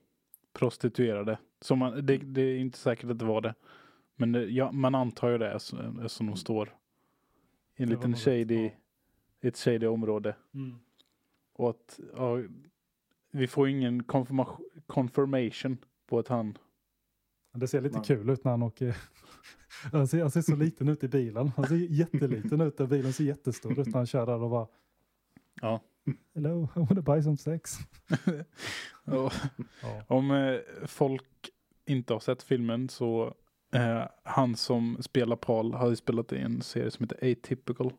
prostituerade. 0.53 1.39
Som 1.61 1.79
man, 1.79 2.05
det, 2.05 2.17
det 2.17 2.41
är 2.41 2.57
inte 2.57 2.77
säkert 2.77 3.09
att 3.09 3.19
det 3.19 3.25
var 3.25 3.41
det. 3.41 3.55
Men 4.15 4.31
det, 4.31 4.45
ja, 4.45 4.71
man 4.71 4.95
antar 4.95 5.29
ju 5.29 5.37
det 5.37 5.59
så- 5.59 5.77
eftersom 5.77 6.27
de 6.27 6.35
står 6.35 6.67
i 7.77 7.83
en 7.83 7.89
Det 7.89 7.95
liten 7.95 8.15
shady, 8.15 8.71
ett 9.41 9.57
shady 9.57 9.87
område. 9.87 10.35
Och 11.53 11.69
att 11.69 11.99
ja, 12.15 12.37
vi 13.31 13.47
får 13.47 13.69
ingen 13.69 14.03
confirmation, 14.87 15.77
på 16.07 16.19
att 16.19 16.27
han 16.27 16.57
Det 17.53 17.67
ser 17.67 17.81
lite 17.81 17.97
Nej. 17.97 18.05
kul 18.05 18.29
ut 18.29 18.43
när 18.43 18.51
han 18.51 18.63
åker. 18.63 18.97
Han 19.91 20.07
ser, 20.07 20.21
han 20.21 20.31
ser 20.31 20.41
så 20.41 20.55
liten 20.55 20.89
ut 20.89 21.03
i 21.03 21.07
bilen. 21.07 21.51
Han 21.55 21.67
ser 21.67 21.75
jätteliten 21.75 22.61
ut 22.61 22.79
och 22.79 22.87
bilen 22.87 23.13
ser 23.13 23.23
jättestor 23.23 23.79
ut 23.79 23.87
när 23.87 23.93
han 23.93 24.05
kör 24.05 24.25
där 24.25 24.43
och 24.43 24.49
bara 24.49 24.67
Ja. 25.61 25.79
Hello, 26.33 26.63
I 26.75 26.79
wanna 26.79 27.01
buy 27.01 27.21
some 27.23 27.37
sex. 27.37 27.77
Ja. 29.05 29.31
Om 30.07 30.31
eh, 30.31 30.59
folk 30.85 31.49
inte 31.85 32.13
har 32.13 32.19
sett 32.19 32.43
filmen 32.43 32.89
så 32.89 33.33
eh, 33.73 34.03
han 34.23 34.55
som 34.55 34.97
spelar 35.01 35.35
Paul 35.35 35.73
har 35.73 35.89
ju 35.89 35.95
spelat 35.95 36.33
i 36.33 36.37
en 36.37 36.61
serie 36.61 36.91
som 36.91 37.03
heter 37.03 37.31
Atypical 37.31 37.93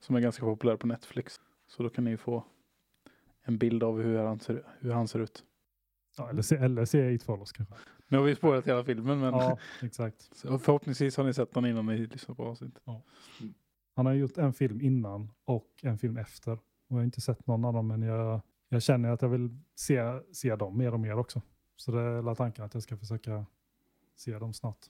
som 0.00 0.16
är 0.16 0.20
ganska 0.20 0.42
populär 0.44 0.76
på 0.76 0.86
Netflix. 0.86 1.40
Så 1.66 1.82
då 1.82 1.88
kan 1.90 2.04
ni 2.04 2.16
få 2.16 2.44
en 3.42 3.58
bild 3.58 3.82
av 3.82 4.02
hur 4.02 4.18
han 4.18 4.40
ser, 4.40 4.64
hur 4.80 4.92
han 4.92 5.08
ser 5.08 5.18
ut. 5.18 5.44
Ja, 6.16 6.30
eller 6.30 6.42
se, 6.42 6.56
eller 6.56 6.84
se 6.84 7.10
It 7.12 7.22
Follows 7.22 7.52
kanske. 7.52 7.74
Nu 8.08 8.16
har 8.18 8.24
vi 8.24 8.34
spårat 8.34 8.66
hela 8.66 8.84
filmen 8.84 9.20
men 9.20 9.34
Ja, 9.34 9.58
exakt. 9.82 10.30
förhoppningsvis 10.42 11.16
har 11.16 11.24
ni 11.24 11.34
sett 11.34 11.52
den 11.54 11.66
innan 11.66 11.86
ni 11.86 12.06
lyssnar 12.06 12.34
på 12.34 12.44
avsnittet. 12.44 12.82
Han 13.96 14.06
har 14.06 14.12
gjort 14.12 14.38
en 14.38 14.52
film 14.52 14.80
innan 14.80 15.30
och 15.44 15.68
en 15.82 15.98
film 15.98 16.16
efter. 16.16 16.58
Och 16.88 16.92
jag 16.92 16.98
har 16.98 17.04
inte 17.04 17.20
sett 17.20 17.46
någon 17.46 17.64
av 17.64 17.72
dem 17.72 17.86
men 17.86 18.02
jag, 18.02 18.40
jag 18.68 18.82
känner 18.82 19.10
att 19.10 19.22
jag 19.22 19.28
vill 19.28 19.58
se, 19.74 20.20
se 20.32 20.56
dem 20.56 20.78
mer 20.78 20.94
och 20.94 21.00
mer 21.00 21.18
också. 21.18 21.42
Så 21.76 21.92
det 21.92 22.00
är 22.00 22.34
tanken 22.34 22.64
att 22.64 22.74
jag 22.74 22.82
ska 22.82 22.96
försöka 22.96 23.46
se 24.16 24.38
dem 24.38 24.52
snart. 24.52 24.86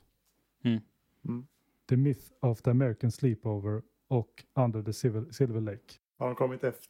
Mm. 0.65 0.81
Mm. 1.25 1.47
The 1.89 1.97
Myth 1.97 2.33
of 2.41 2.63
the 2.63 2.71
American 2.71 3.11
Sleepover 3.11 3.83
och 4.09 4.45
Under 4.55 4.83
the 4.83 4.93
Silver, 4.93 5.31
Silver 5.31 5.61
Lake. 5.61 5.95
Har 6.17 6.27
de 6.27 6.35
kommit 6.35 6.65
efter, 6.65 6.89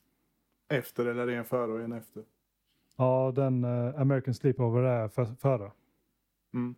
efter 0.68 1.06
eller 1.06 1.22
är 1.22 1.26
det 1.26 1.36
en 1.36 1.44
före 1.44 1.72
och 1.72 1.80
en 1.80 1.92
efter? 1.92 2.24
Ja, 2.96 3.32
den 3.36 3.64
eh, 3.64 4.00
American 4.00 4.34
Sleepover 4.34 4.82
är 4.82 5.08
för, 5.08 5.24
före. 5.24 5.72
Mm. 6.54 6.74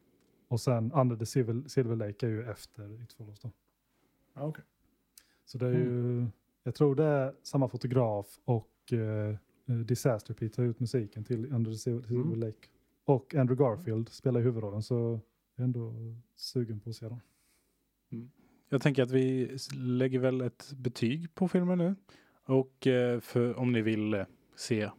Och 0.49 0.61
sen 0.61 0.93
Under 0.93 1.17
the 1.17 1.27
Silver, 1.27 1.69
Silver 1.69 1.97
Lake 1.97 2.27
är 2.27 2.31
ju 2.31 2.51
efter 2.51 3.03
It 3.03 3.13
Follows 3.13 3.41
då. 3.41 3.51
Ja, 4.35 4.43
okej. 4.43 4.65
Så 5.45 5.59
det 5.59 5.67
är 5.67 5.73
ju, 5.73 6.27
jag 6.63 6.75
tror 6.75 6.95
det 6.95 7.05
är 7.05 7.35
samma 7.43 7.69
fotograf 7.69 8.39
och 8.45 8.93
eh, 8.93 9.37
eh, 9.67 9.75
Disaster 9.75 10.35
Pete 10.35 10.61
har 10.63 10.67
gjort 10.67 10.81
musiken 10.81 11.25
till 11.25 11.53
Under 11.53 11.71
the 11.71 11.77
Silver, 11.79 12.11
Mm. 12.11 12.41
Lake. 12.41 12.69
Och 13.05 13.35
Andrew 13.35 13.65
Garfield 13.65 14.09
spelar 14.09 14.41
i 14.41 14.43
huvudrollen 14.43 14.83
så 14.83 15.21
jag 15.55 15.63
är 15.63 15.65
ändå 15.65 15.95
sugen 16.37 16.81
på 16.81 16.91
att 16.91 16.97
se 16.97 17.09
dem. 17.09 17.21
Jag 18.69 18.83
tänker 18.83 19.03
att 19.03 19.11
vi 19.11 19.57
lägger 19.75 20.19
väl 20.19 20.41
ett 20.41 20.73
betyg 20.77 21.35
på 21.35 21.49
filmen 21.49 21.79
nu. 21.79 21.95
Och 22.45 22.87
eh, 22.87 23.21
för 23.21 23.59
om 23.59 23.73
ni 23.73 23.83
vill 23.83 24.15
eh, 24.15 24.25
se 24.57 24.91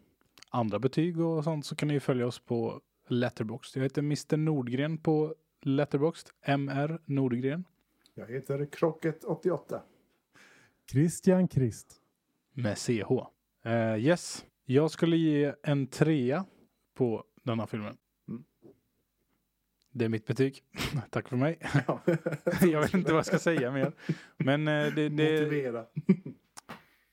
andra 0.49 0.79
betyg 0.79 1.19
och 1.19 1.43
sånt 1.43 1.65
så 1.65 1.75
kan 1.75 1.87
ni 1.87 1.99
följa 1.99 2.27
oss 2.27 2.39
på 2.39 2.81
Letterboxd. 3.07 3.77
Jag 3.77 3.83
heter 3.83 4.01
Mr 4.01 4.37
Nordgren 4.37 4.97
på 4.97 5.35
Letterboxd. 5.61 6.29
MR 6.41 7.01
Nordgren. 7.05 7.63
Jag 8.13 8.27
heter 8.27 8.59
Krocket88. 8.59 9.79
Christian 10.91 11.47
Christ. 11.47 12.01
med 12.53 12.77
CH. 12.77 13.11
Eh, 13.63 13.95
yes, 13.97 14.45
jag 14.65 14.91
skulle 14.91 15.17
ge 15.17 15.53
en 15.63 15.87
trea 15.87 16.45
på 16.93 17.23
denna 17.43 17.67
filmen. 17.67 17.97
Mm. 18.27 18.43
Det 19.91 20.05
är 20.05 20.09
mitt 20.09 20.25
betyg. 20.25 20.63
Tack 21.09 21.29
för 21.29 21.37
mig. 21.37 21.59
Ja. 21.87 22.01
jag 22.61 22.81
vet 22.81 22.93
inte 22.93 23.11
vad 23.11 23.17
jag 23.17 23.25
ska 23.25 23.39
säga 23.39 23.71
mer. 23.71 23.93
Men 24.37 24.67
eh, 24.67 24.93
det, 24.93 25.09
det, 25.09 25.41
Motivera. 25.41 25.85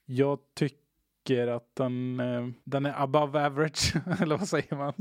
jag 0.05 0.39
tycker 0.55 1.47
att 1.47 1.75
den, 1.77 2.21
eh, 2.21 2.49
den 2.65 2.87
är 2.87 3.03
above 3.03 3.47
average. 3.47 3.95
Eller 4.21 4.37
vad 4.37 4.49
säger 4.49 4.77
man? 4.77 4.95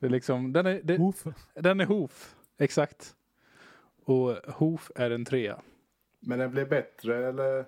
Det 0.00 0.06
är 0.06 0.10
liksom, 0.10 0.52
den, 0.52 0.66
är, 0.66 0.80
det, 0.84 0.98
Oof. 0.98 1.24
den 1.54 1.80
är 1.80 1.86
Hoof. 1.86 2.36
Exakt. 2.58 3.16
Och 4.04 4.36
Hoof 4.54 4.90
är 4.94 5.10
en 5.10 5.24
trea. 5.24 5.62
Men 6.26 6.38
den 6.38 6.50
blev 6.50 6.68
bättre 6.68 7.28
eller 7.28 7.66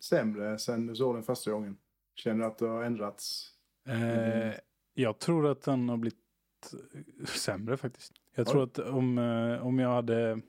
sämre 0.00 0.58
sen 0.58 0.86
du 0.86 0.96
såg 0.96 1.16
den 1.16 1.22
första 1.22 1.50
gången? 1.50 1.76
Känner 2.14 2.38
du 2.38 2.44
att 2.44 2.58
det 2.58 2.68
har 2.68 2.84
ändrats? 2.84 3.50
Eh, 3.88 4.54
jag 4.94 5.18
tror 5.18 5.50
att 5.50 5.62
den 5.62 5.88
har 5.88 5.96
blivit 5.96 6.18
eh, 6.94 7.24
sämre 7.24 7.76
faktiskt. 7.76 8.12
Jag 8.34 8.46
tror 8.46 8.60
Oj. 8.60 8.64
att 8.64 8.78
om, 8.78 9.18
eh, 9.18 9.66
om 9.66 9.78
jag 9.78 9.90
hade... 9.90 10.40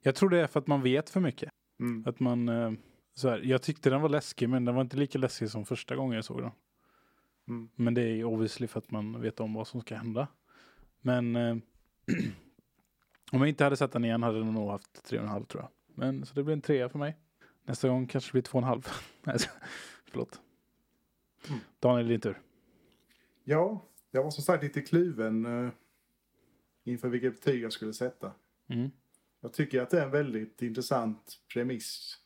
Jag 0.00 0.14
tror 0.14 0.30
det 0.30 0.40
är 0.40 0.46
för 0.46 0.60
att 0.60 0.66
man 0.66 0.82
vet 0.82 1.10
för 1.10 1.20
mycket. 1.20 1.50
Mm. 1.80 2.04
Att 2.06 2.20
man... 2.20 2.50
Så 3.14 3.28
här, 3.28 3.38
jag 3.38 3.62
tyckte 3.62 3.90
den 3.90 4.00
var 4.00 4.08
läskig 4.08 4.48
men 4.48 4.64
den 4.64 4.74
var 4.74 4.82
inte 4.82 4.96
lika 4.96 5.18
läskig 5.18 5.50
som 5.50 5.64
första 5.64 5.96
gången 5.96 6.16
jag 6.16 6.24
såg 6.24 6.42
den. 6.42 6.50
Mm. 7.48 7.68
Men 7.74 7.94
det 7.94 8.02
är 8.02 8.24
obviously 8.24 8.66
för 8.66 8.78
att 8.78 8.90
man 8.90 9.20
vet 9.20 9.40
om 9.40 9.54
vad 9.54 9.66
som 9.66 9.80
ska 9.80 9.94
hända. 9.94 10.28
Men 11.00 11.36
om 13.32 13.38
jag 13.38 13.48
inte 13.48 13.64
hade 13.64 13.76
sett 13.76 13.92
den 13.92 14.04
igen 14.04 14.22
hade 14.22 14.38
den 14.38 14.52
nog 14.52 14.70
haft 14.70 15.04
tre 15.04 15.18
och 15.18 15.24
en 15.24 15.30
halv 15.30 15.44
tror 15.44 15.62
jag. 15.62 15.70
Men 15.94 16.26
så 16.26 16.34
det 16.34 16.42
blir 16.42 16.52
en 16.52 16.60
trea 16.60 16.88
för 16.88 16.98
mig. 16.98 17.16
Nästa 17.64 17.88
gång 17.88 18.06
kanske 18.06 18.28
det 18.28 18.32
blir 18.32 18.42
två 18.42 18.58
och 18.58 18.62
en 18.62 18.68
halv. 18.68 18.88
Nej, 19.22 19.36
Förlåt. 20.10 20.40
Mm. 21.48 21.60
Daniel, 21.80 22.08
din 22.08 22.20
tur. 22.20 22.40
Ja, 23.44 23.88
jag 24.10 24.22
var 24.22 24.30
som 24.30 24.44
sagt 24.44 24.62
lite 24.62 24.80
kluven 24.80 25.46
eh, 25.46 25.72
inför 26.84 27.08
vilket 27.08 27.34
betyg 27.34 27.62
jag 27.62 27.72
skulle 27.72 27.92
sätta. 27.92 28.32
Mm. 28.68 28.90
Jag 29.40 29.52
tycker 29.52 29.82
att 29.82 29.90
det 29.90 30.00
är 30.00 30.04
en 30.04 30.10
väldigt 30.10 30.62
intressant 30.62 31.38
premiss 31.52 32.18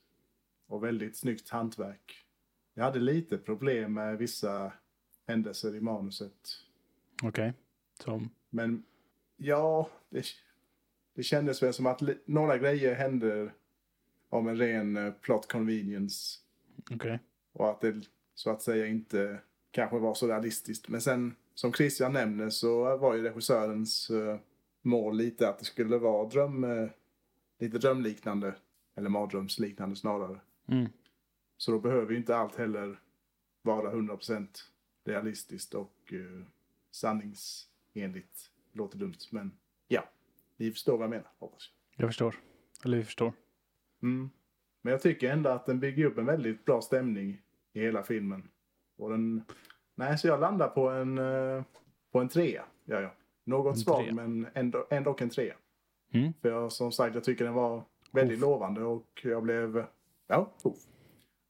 och 0.67 0.85
väldigt 0.85 1.17
snyggt 1.17 1.49
hantverk. 1.49 2.27
Jag 2.75 2.85
hade 2.85 2.99
lite 2.99 3.39
problem 3.39 3.95
med 3.95 4.19
vissa 4.19 4.73
händelser 5.27 5.77
i 5.77 5.81
manuset. 5.81 6.59
Okej. 7.23 7.53
Som... 8.01 8.31
Men 8.51 8.85
ja, 9.37 9.91
det, 10.11 10.27
det 11.17 11.23
kändes 11.23 11.63
väl 11.63 11.73
som 11.73 11.87
att 11.87 12.03
några 12.25 12.59
grejer 12.59 12.95
hände 12.95 13.53
om 14.29 14.49
en 14.49 14.57
ren 14.57 14.97
eh, 14.97 15.13
plot 15.13 15.53
convenience. 15.53 16.39
Okej. 16.91 17.21
Och 17.53 17.71
att 17.71 17.81
det 17.81 18.01
så 18.35 18.51
att 18.51 18.63
säga 18.63 18.87
inte 18.87 19.39
kanske 19.71 19.99
var 19.99 20.15
så 20.15 20.29
realistiskt. 20.29 20.89
Men 20.89 21.01
sen 21.01 21.35
som 21.55 21.73
Christian 21.73 22.13
nämner 22.13 22.51
så 22.51 22.97
var 22.97 23.15
ju 23.15 23.23
regissörens 23.23 24.11
eh, 24.11 24.39
mål 24.83 25.17
lite 25.17 25.49
att 25.49 25.59
det 25.59 25.65
skulle 25.65 25.99
vara 25.99 26.29
dröm, 26.29 26.65
eh, 26.65 26.89
lite 27.59 27.79
drömliknande. 27.79 28.55
Eller 28.95 29.09
mardrömsliknande 29.09 29.97
snarare. 29.97 30.41
Mm. 30.69 30.87
Så 31.57 31.73
då 31.73 31.79
behöver 31.79 32.13
ju 32.13 32.19
inte 32.19 32.37
allt 32.37 32.57
heller 32.57 33.01
vara 33.63 33.93
100% 33.93 34.47
realistiskt 35.05 35.75
och 35.75 36.13
uh, 36.13 36.43
sanningsenligt. 36.91 38.51
Låter 38.73 38.99
dumt 38.99 39.19
men 39.31 39.51
ni 40.57 40.71
förstår 40.71 40.93
vad 40.93 41.03
jag 41.03 41.11
menar 41.11 41.31
hoppas 41.39 41.71
jag. 41.97 42.03
Jag 42.05 42.09
förstår. 42.09 42.35
Eller 42.85 42.97
vi 42.97 43.05
förstår. 43.05 43.33
Mm. 44.03 44.31
Men 44.83 44.91
jag 44.91 45.03
tycker 45.03 45.33
ändå 45.33 45.51
att 45.51 45.67
den 45.67 45.81
bygger 45.81 46.05
upp 46.05 46.19
en 46.19 46.27
väldigt 46.27 46.65
bra 46.65 46.81
stämning 46.81 47.43
i 47.73 47.81
hela 47.81 48.03
filmen. 48.03 48.49
Och 48.97 49.11
den... 49.11 49.43
Nej, 49.95 50.19
så 50.19 50.29
jag 50.29 50.41
landar 50.41 50.69
på 50.69 50.89
en, 50.91 51.19
eh, 51.19 51.63
på 52.13 52.21
en 52.21 52.29
trea. 52.29 52.65
Ja, 52.85 53.01
ja. 53.01 53.15
Något 53.45 53.79
svag 53.79 54.13
men 54.13 54.47
ändå, 54.55 54.87
ändå 54.91 55.17
en 55.19 55.31
trea. 55.31 55.55
Mm. 56.13 56.33
För 56.43 56.49
jag, 56.49 56.73
som 56.73 56.93
sagt, 56.93 57.15
jag 57.15 57.25
tycker 57.25 57.45
den 57.45 57.55
var 57.55 57.83
väldigt 58.13 58.37
Uff. 58.37 58.43
lovande 58.43 58.83
och 58.83 59.21
jag 59.23 59.43
blev... 59.43 59.85
Ja, 60.27 60.53
uff. 60.65 60.79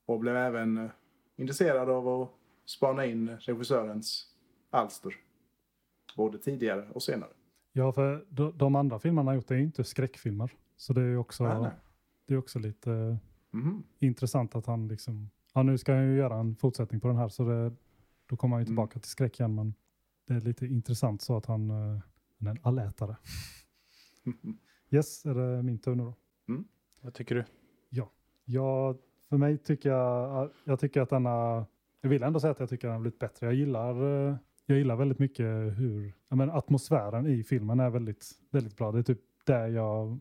Och 0.06 0.20
blev 0.20 0.36
även 0.36 0.78
eh, 0.78 0.90
intresserad 1.36 1.90
av 1.90 2.08
att 2.08 2.30
spana 2.64 3.06
in 3.06 3.36
regissörens 3.40 4.34
alster. 4.70 5.14
Både 6.16 6.38
tidigare 6.38 6.88
och 6.92 7.02
senare. 7.02 7.30
Ja, 7.78 7.92
för 7.92 8.24
de, 8.52 8.74
andra 8.74 8.98
filmerna 8.98 9.28
han 9.30 9.34
gjort 9.36 9.50
är 9.50 9.54
ju 9.54 9.62
inte 9.62 9.84
skräckfilmer. 9.84 10.50
Så 10.76 10.92
det 10.92 11.00
är 11.00 11.04
ju 11.06 11.16
också, 11.16 11.44
Nej, 11.44 11.60
nej. 11.60 11.70
Det 12.26 12.34
är 12.34 12.38
också 12.38 12.58
lite 12.58 13.18
Mhm. 13.50 13.82
intressant 13.98 14.54
att 14.54 14.66
han 14.66 14.88
liksom, 14.88 15.30
ja 15.54 15.62
nu 15.62 15.78
ska 15.78 15.94
han 15.94 16.04
ju 16.04 16.16
göra 16.16 16.36
en 16.36 16.56
fortsättning 16.56 17.00
på 17.00 17.08
den 17.08 17.16
här 17.16 17.28
så 17.28 17.44
det, 17.44 17.72
då 18.26 18.36
kommer 18.36 18.56
han 18.56 18.60
ju 18.60 18.62
Mm. 18.62 18.66
tillbaka 18.66 18.98
till 19.00 19.10
skräck 19.10 19.40
igen 19.40 19.54
men 19.54 19.74
det 20.26 20.34
är 20.34 20.40
lite 20.40 20.66
intressant 20.66 21.22
så 21.22 21.36
att 21.36 21.46
han, 21.46 21.70
eh, 21.70 22.00
han 22.38 22.46
är 22.46 22.50
en 22.50 22.58
allätare. 22.62 23.16
Yes, 24.90 25.26
är 25.26 25.34
det 25.34 25.62
min 25.62 25.78
tur 25.78 25.94
nu 25.94 26.04
då? 26.04 26.14
Vad 27.00 27.14
tycker 27.14 27.34
du? 27.34 27.44
Ja, 28.48 28.94
för 29.28 29.36
mig 29.36 29.58
tycker 29.58 29.88
jag, 29.90 30.50
jag 30.64 30.80
tycker 30.80 31.00
att 31.00 31.10
denna, 31.10 31.66
jag 32.00 32.08
vill 32.10 32.22
ändå 32.22 32.40
säga 32.40 32.50
att 32.50 32.60
jag 32.60 32.68
tycker 32.68 32.88
den 32.88 32.94
har 32.94 33.00
blivit 33.00 33.18
bättre. 33.18 33.46
Jag 33.46 33.54
gillar, 33.54 34.28
eh, 34.28 34.36
jag 34.66 34.78
gillar 34.78 34.96
väldigt 34.96 35.18
mycket 35.18 35.46
hur, 35.78 36.12
menar, 36.28 36.58
atmosfären 36.58 37.26
i 37.26 37.44
filmen 37.44 37.80
är 37.80 37.90
väldigt, 37.90 38.30
väldigt 38.50 38.76
bra. 38.76 38.92
Det 38.92 38.98
är 38.98 39.02
typ 39.02 39.20
där 39.44 39.68
jag, 39.68 40.18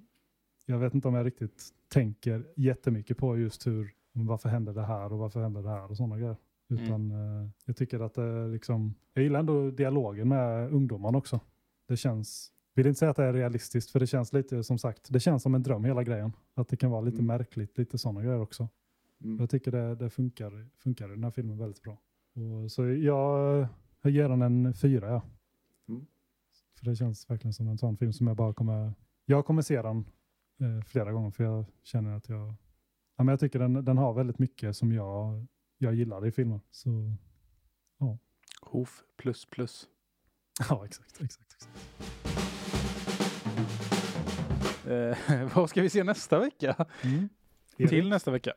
jag 0.66 0.80
vet 0.80 0.93
inte 0.93 1.08
om 1.08 1.14
jag 1.14 1.26
riktigt 1.26 1.64
tänker 1.88 2.46
jättemycket 2.56 3.18
på 3.18 3.38
just 3.38 3.68
hur, 3.68 3.91
varför 4.14 4.50
händer 4.50 4.74
det 4.74 4.86
här 4.86 5.14
och 5.14 5.20
varför 5.20 5.41
händer 5.41 5.62
det 5.62 5.70
här 5.70 5.91
och 5.91 5.98
sådana 5.98 6.18
grejer. 6.18 6.36
Utan 6.70 7.12
eh, 7.12 7.50
jag 7.66 7.76
tycker 7.76 8.00
att 8.00 8.14
det 8.14 8.48
liksom, 8.48 8.96
jag 9.14 9.24
gillar 9.24 9.39
ändå 9.39 9.72
dialogen 9.72 10.28
med 10.28 10.74
ungdomarna 10.74 11.18
också. 11.18 11.39
Det 11.88 11.98
känns, 11.98 12.52
vill 12.76 12.88
inte 12.88 13.00
säga 13.00 13.12
att 13.12 13.18
det 13.18 13.24
är 13.24 13.34
realistiskt 13.34 13.91
för 13.91 14.00
det 14.00 14.08
känns 14.08 14.34
lite 14.34 14.64
som 14.64 14.78
sagt, 14.78 15.08
det 15.10 15.20
känns 15.20 15.43
som 15.43 15.56
en 15.56 15.64
dröm 15.64 15.84
hela 15.86 16.04
grejen. 16.04 16.32
Att 16.54 16.68
det 16.68 16.78
kan 16.78 16.91
vara 16.91 17.02
lite 17.02 17.16
Mm. 17.18 17.28
märkligt, 17.28 17.78
lite 17.78 17.98
sådana 17.98 18.22
grejer 18.22 18.39
också. 18.39 18.70
Mm. 19.24 19.39
Jag 19.39 19.50
tycker 19.50 19.72
det, 19.72 19.96
det 19.96 20.10
funkar, 20.10 20.68
funkar 20.78 21.08
i 21.08 21.10
den 21.12 21.24
här 21.24 21.32
filmen 21.32 21.58
väldigt 21.58 21.82
bra. 21.82 21.98
Och 22.64 22.72
så 22.72 22.86
jag, 22.86 23.68
jag 24.06 24.12
ger 24.12 24.30
den 24.30 24.41
en 24.41 24.74
fyra 24.74 25.10
ja. 25.10 25.22
Mm. 25.88 26.06
För 26.78 26.86
det 26.86 26.95
känns 26.95 27.30
verkligen 27.30 27.53
som 27.53 27.68
en 27.68 27.78
sån 27.78 27.97
film 27.97 28.14
som 28.14 28.28
jag 28.28 28.36
bara 28.36 28.53
kommer, 28.53 28.93
jag 29.26 29.45
kommer 29.45 29.62
se 29.62 29.82
den 29.82 30.06
eh, 30.60 30.84
flera 30.86 31.12
gånger 31.12 31.32
för 31.32 31.43
jag 31.43 31.66
känner 31.84 32.18
att 32.18 32.30
jag, 32.30 32.53
ja 33.18 33.24
men 33.24 33.28
jag 33.28 33.39
tycker 33.39 33.60
den, 33.60 33.86
den 33.86 33.97
har 33.97 34.14
väldigt 34.14 34.39
mycket 34.39 34.78
som 34.78 34.91
jag, 34.91 35.45
jag 35.78 35.95
gillar 35.95 36.28
i 36.28 36.32
filmen. 36.32 36.62
Så 36.72 37.16
Hoof 38.62 39.03
plus 39.18 39.45
plus. 39.45 39.88
ja, 40.70 40.86
exakt, 40.86 41.22
exakt. 41.22 41.53
exakt. 41.53 41.70
Eh, 44.88 45.49
vad 45.56 45.70
ska 45.70 45.82
vi 45.82 45.89
se 45.89 46.03
nästa 46.03 46.39
vecka? 46.39 46.86
Mm. 47.03 47.30
Till 47.78 48.10
nästa 48.10 48.32
vecka. 48.32 48.53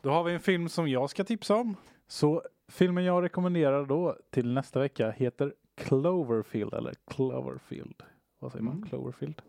Då 0.00 0.10
har 0.10 0.24
vi 0.24 0.34
en 0.34 0.40
film 0.40 0.68
som 0.68 0.88
jag 0.88 1.10
ska 1.10 1.24
tipsa 1.24 1.54
om. 1.56 1.76
Så 2.06 2.42
filmen 2.72 3.04
jag 3.04 3.22
rekommenderar 3.22 3.86
då 3.86 4.16
till 4.30 4.52
nästa 4.52 4.80
vecka 4.80 5.10
heter 5.10 5.54
Cloverfield 5.74 6.74
eller 6.74 6.94
Cloverfield. 7.06 8.02
Vad 8.38 8.52
säger 8.52 8.64
man? 8.64 8.76
Mm. 8.76 8.88
Cloverfield. 8.88 9.42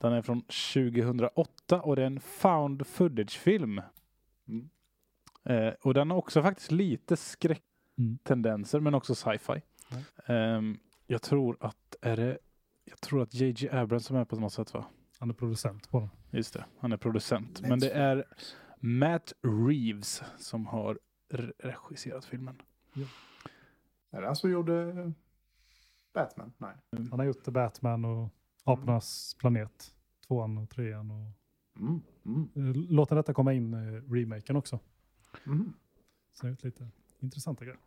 Den 0.00 0.12
är 0.12 0.22
från 0.22 0.40
2008 0.42 1.80
och 1.82 1.96
det 1.96 2.02
är 2.02 2.06
en 2.06 2.20
found 2.20 2.86
footage-film. 2.86 3.80
Mm. 4.48 4.68
Eh, 5.44 5.74
och 5.82 5.94
den 5.94 6.10
har 6.10 6.18
också 6.18 6.42
faktiskt 6.42 6.70
lite 6.72 7.12
Mm. 7.14 7.16
skräcktendenser 7.16 8.80
men 8.80 8.94
också 8.94 9.14
sci-fi. 9.14 9.62
Ehm, 10.26 10.78
jag 11.06 11.22
tror 11.22 11.56
att 11.60 11.96
är 12.00 12.16
det 12.16 12.38
jag 12.84 13.00
tror 13.00 13.22
att 13.22 13.34
JJ 13.34 13.68
Abrams 13.72 14.06
som 14.06 14.16
är 14.16 14.24
på 14.24 14.36
något 14.36 14.52
sätt 14.52 14.74
va? 14.74 14.84
Han 15.18 15.30
är 15.30 15.34
producent 15.34 15.90
på 15.90 16.00
den. 16.00 16.10
Just 16.30 16.54
det, 16.54 16.64
han 16.78 16.92
är 16.92 16.96
producent. 16.96 17.60
Men 17.60 17.78
det 17.80 17.90
är 17.90 18.24
Matt 18.80 19.32
Reeves 19.68 20.22
som 20.38 20.66
har 20.66 20.98
regisserat 21.58 22.24
filmen. 22.24 22.62
Är 24.10 24.20
det 24.20 24.26
han 24.26 24.36
som 24.36 24.50
gjorde 24.50 25.12
Batman? 26.14 26.52
Nej. 26.58 26.74
Han 27.10 27.18
har 27.18 27.26
gjort 27.26 27.44
Batman 27.44 28.04
och 28.04 28.28
Apornas 28.64 29.36
planet. 29.38 29.94
Tvåan 30.26 30.58
och 30.58 30.70
trean 30.70 31.10
och 31.10 31.32
Mm. 31.80 32.00
Mm. 32.26 32.48
eh, 32.54 32.76
låter 32.90 33.16
detta 33.16 33.34
komma 33.34 33.52
in 33.52 33.74
eh, 33.74 34.12
remaken 34.12 34.56
också. 34.56 34.78
Mm. 35.46 35.72
Så 36.32 36.46
det 36.46 36.52
är 36.62 36.66
lite 36.66 36.88
intressanta 37.20 37.64
grejer. 37.64 37.80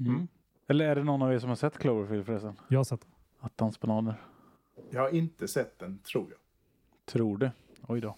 Mm. 0.00 0.28
Eller 0.66 0.84
är 0.84 0.94
det 0.96 1.04
någon 1.04 1.22
av 1.22 1.32
er 1.32 1.38
som 1.38 1.48
har 1.48 1.56
sett 1.56 1.78
Cloverfield 1.78 2.26
förresten? 2.26 2.56
Jag 2.68 2.78
har 2.78 2.84
sett 2.84 3.00
den. 3.00 3.10
Attans 3.40 3.80
bananer. 3.80 4.14
Jag 4.90 5.00
har 5.00 5.10
inte 5.10 5.48
sett 5.48 5.78
den, 5.78 5.98
tror 5.98 6.30
jag. 6.30 6.38
Tror 7.04 7.38
det. 7.38 7.52
Oj 7.88 8.00
då. 8.00 8.16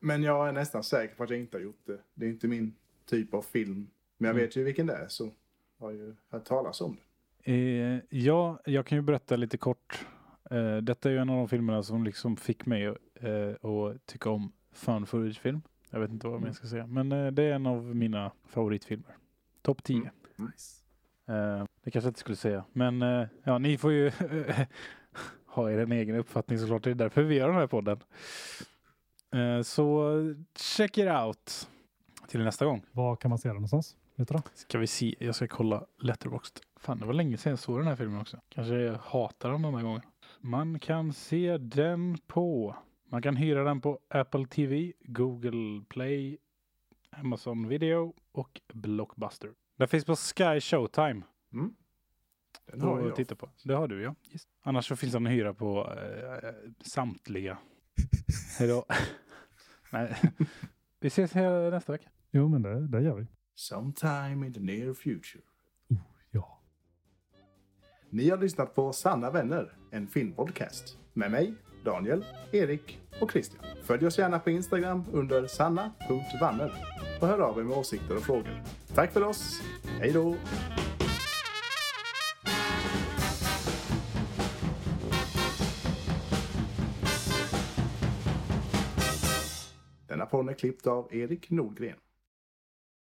Men 0.00 0.22
jag 0.22 0.48
är 0.48 0.52
nästan 0.52 0.82
säker 0.82 1.14
på 1.14 1.22
att 1.22 1.30
jag 1.30 1.38
inte 1.38 1.56
har 1.56 1.62
gjort 1.62 1.80
det. 1.86 1.98
Det 2.14 2.26
är 2.26 2.30
inte 2.30 2.48
min 2.48 2.74
typ 3.06 3.34
av 3.34 3.42
film. 3.42 3.86
Men 4.18 4.26
jag 4.28 4.34
Mm. 4.34 4.46
vet 4.46 4.56
ju 4.56 4.62
vilken 4.64 4.86
det 4.86 4.94
är 4.94 5.08
så 5.08 5.30
har 5.78 5.90
jag 5.90 6.00
ju 6.00 6.14
hört 6.28 6.44
talas 6.44 6.80
om 6.80 6.96
det. 6.96 7.52
Eh, 7.52 8.00
ja, 8.08 8.60
jag 8.64 8.86
kan 8.86 8.98
ju 8.98 9.02
berätta 9.02 9.36
lite 9.36 9.58
kort. 9.58 10.06
Eh, 10.50 10.76
detta 10.76 11.08
är 11.08 11.12
ju 11.12 11.18
en 11.18 11.30
av 11.30 11.36
de 11.36 11.48
filmerna 11.48 11.82
som 11.82 12.04
liksom 12.04 12.36
fick 12.36 12.66
mig 12.66 12.84
eh, 12.86 12.94
att 13.50 14.06
tycka 14.06 14.30
om 14.30 14.52
found 14.72 15.08
footage-film. 15.08 15.60
Jag 15.90 16.00
vet 16.00 16.10
inte 16.10 16.26
vad 16.28 16.46
jag 16.48 16.54
ska 16.54 16.66
säga. 16.66 16.86
Men 16.86 17.12
eh, 17.12 17.26
det 17.32 17.42
är 17.42 17.52
en 17.52 17.66
av 17.66 17.96
mina 17.96 18.32
favoritfilmer. 18.44 19.16
Topp 19.62 19.82
10. 19.82 19.96
Mm. 19.98 20.10
Nice. 20.36 20.82
Eh, 21.26 21.64
det 21.82 21.90
kanske 21.90 22.06
jag 22.06 22.10
inte 22.10 22.20
skulle 22.20 22.36
säga. 22.36 22.64
Men 22.72 23.02
eh, 23.02 23.26
ja, 23.44 23.58
ni 23.58 23.78
får 23.78 23.92
ju 23.92 24.10
ha 25.46 25.70
er 25.70 25.78
en 25.78 25.92
egen 25.92 26.16
uppfattning 26.16 26.58
såklart. 26.58 26.84
Det 26.84 26.90
är 26.90 26.94
därför 26.94 27.22
vi 27.22 27.34
gör 27.34 27.46
den 27.48 27.56
här 27.56 27.66
podden. 27.66 27.98
Så 29.64 30.12
check 30.58 30.98
it 30.98 31.08
out. 31.08 31.68
Till 32.28 32.44
nästa 32.44 32.64
gång. 32.64 32.82
Var 32.92 33.16
kan 33.16 33.28
man 33.28 33.38
se 33.38 33.48
den 33.48 33.54
någonstans? 33.54 33.96
Vet 34.16 34.28
du? 34.28 34.38
Ska 34.54 34.78
vi 34.78 34.86
se. 34.86 35.14
Jag 35.18 35.34
ska 35.34 35.48
kolla 35.48 35.86
Letterboxd. 35.98 36.58
Fan, 36.76 36.98
det 36.98 37.06
var 37.06 37.12
länge 37.12 37.36
sedan 37.36 37.50
jag 37.50 37.58
såg 37.58 37.78
den 37.78 37.86
här 37.86 37.96
filmen 37.96 38.20
också. 38.20 38.40
Kanske 38.48 38.74
jag 38.74 38.98
hatar 38.98 39.50
den 39.50 39.62
den 39.62 39.74
här 39.74 39.82
gången. 39.82 40.02
Man 40.40 40.78
kan 40.78 41.12
se 41.12 41.58
den 41.58 42.18
på... 42.26 42.76
Man 43.08 43.22
kan 43.22 43.36
hyra 43.36 43.64
den 43.64 43.80
på 43.80 43.98
Apple 44.08 44.46
TV, 44.46 44.92
Google 45.00 45.84
Play, 45.88 46.38
Amazon 47.10 47.68
Video 47.68 48.14
och 48.32 48.60
Blockbuster. 48.72 49.50
Den 49.76 49.88
finns 49.88 50.04
på 50.04 50.16
Sky 50.16 50.60
Showtime. 50.60 51.22
Mm. 51.52 51.74
Den 52.66 52.80
har 52.80 53.00
jag. 53.00 53.16
titta 53.16 53.36
på. 53.36 53.48
Det 53.64 53.74
har 53.74 53.88
du 53.88 54.02
ja. 54.02 54.14
Just. 54.30 54.48
Annars 54.62 54.88
så 54.88 54.96
finns 54.96 55.12
den 55.12 55.26
att 55.26 55.32
hyra 55.32 55.54
på 55.54 55.92
eh, 55.92 56.50
samtliga. 56.80 57.58
Hejdå. 58.58 58.84
Nej. 59.92 60.16
Vi 61.00 61.06
ses 61.08 61.32
här 61.32 61.70
nästa 61.70 61.92
vecka. 61.92 62.08
Jo, 62.36 62.48
men 62.48 62.62
det, 62.62 62.86
det 62.86 63.02
gör 63.02 63.14
vi. 63.14 63.26
Sometime 63.54 64.46
in 64.46 64.52
the 64.52 64.60
near 64.60 64.94
future. 64.94 65.42
Ja. 66.30 66.60
Ni 68.10 68.30
har 68.30 68.38
lyssnat 68.38 68.74
på 68.74 68.92
Sanna 68.92 69.30
vänner, 69.30 69.72
en 69.90 70.06
filmpodcast. 70.06 70.98
Med 71.12 71.30
mig, 71.30 71.54
Daniel, 71.84 72.24
Erik 72.52 73.00
och 73.20 73.30
Christian. 73.30 73.64
Följ 73.82 74.06
oss 74.06 74.18
gärna 74.18 74.38
på 74.38 74.50
Instagram 74.50 75.04
under 75.12 75.46
sanna.vanner 75.46 76.72
och 77.20 77.28
hör 77.28 77.38
av 77.38 77.58
er 77.58 77.62
med 77.62 77.76
åsikter 77.78 78.16
och 78.16 78.22
frågor. 78.22 78.62
Tack 78.94 79.12
för 79.12 79.22
oss. 79.22 79.60
Hej 79.84 80.12
då! 80.12 80.36
Denna 90.08 90.26
podd 90.26 90.48
är 90.48 90.54
klippt 90.54 90.86
av 90.86 91.14
Erik 91.14 91.50
Nordgren. 91.50 91.96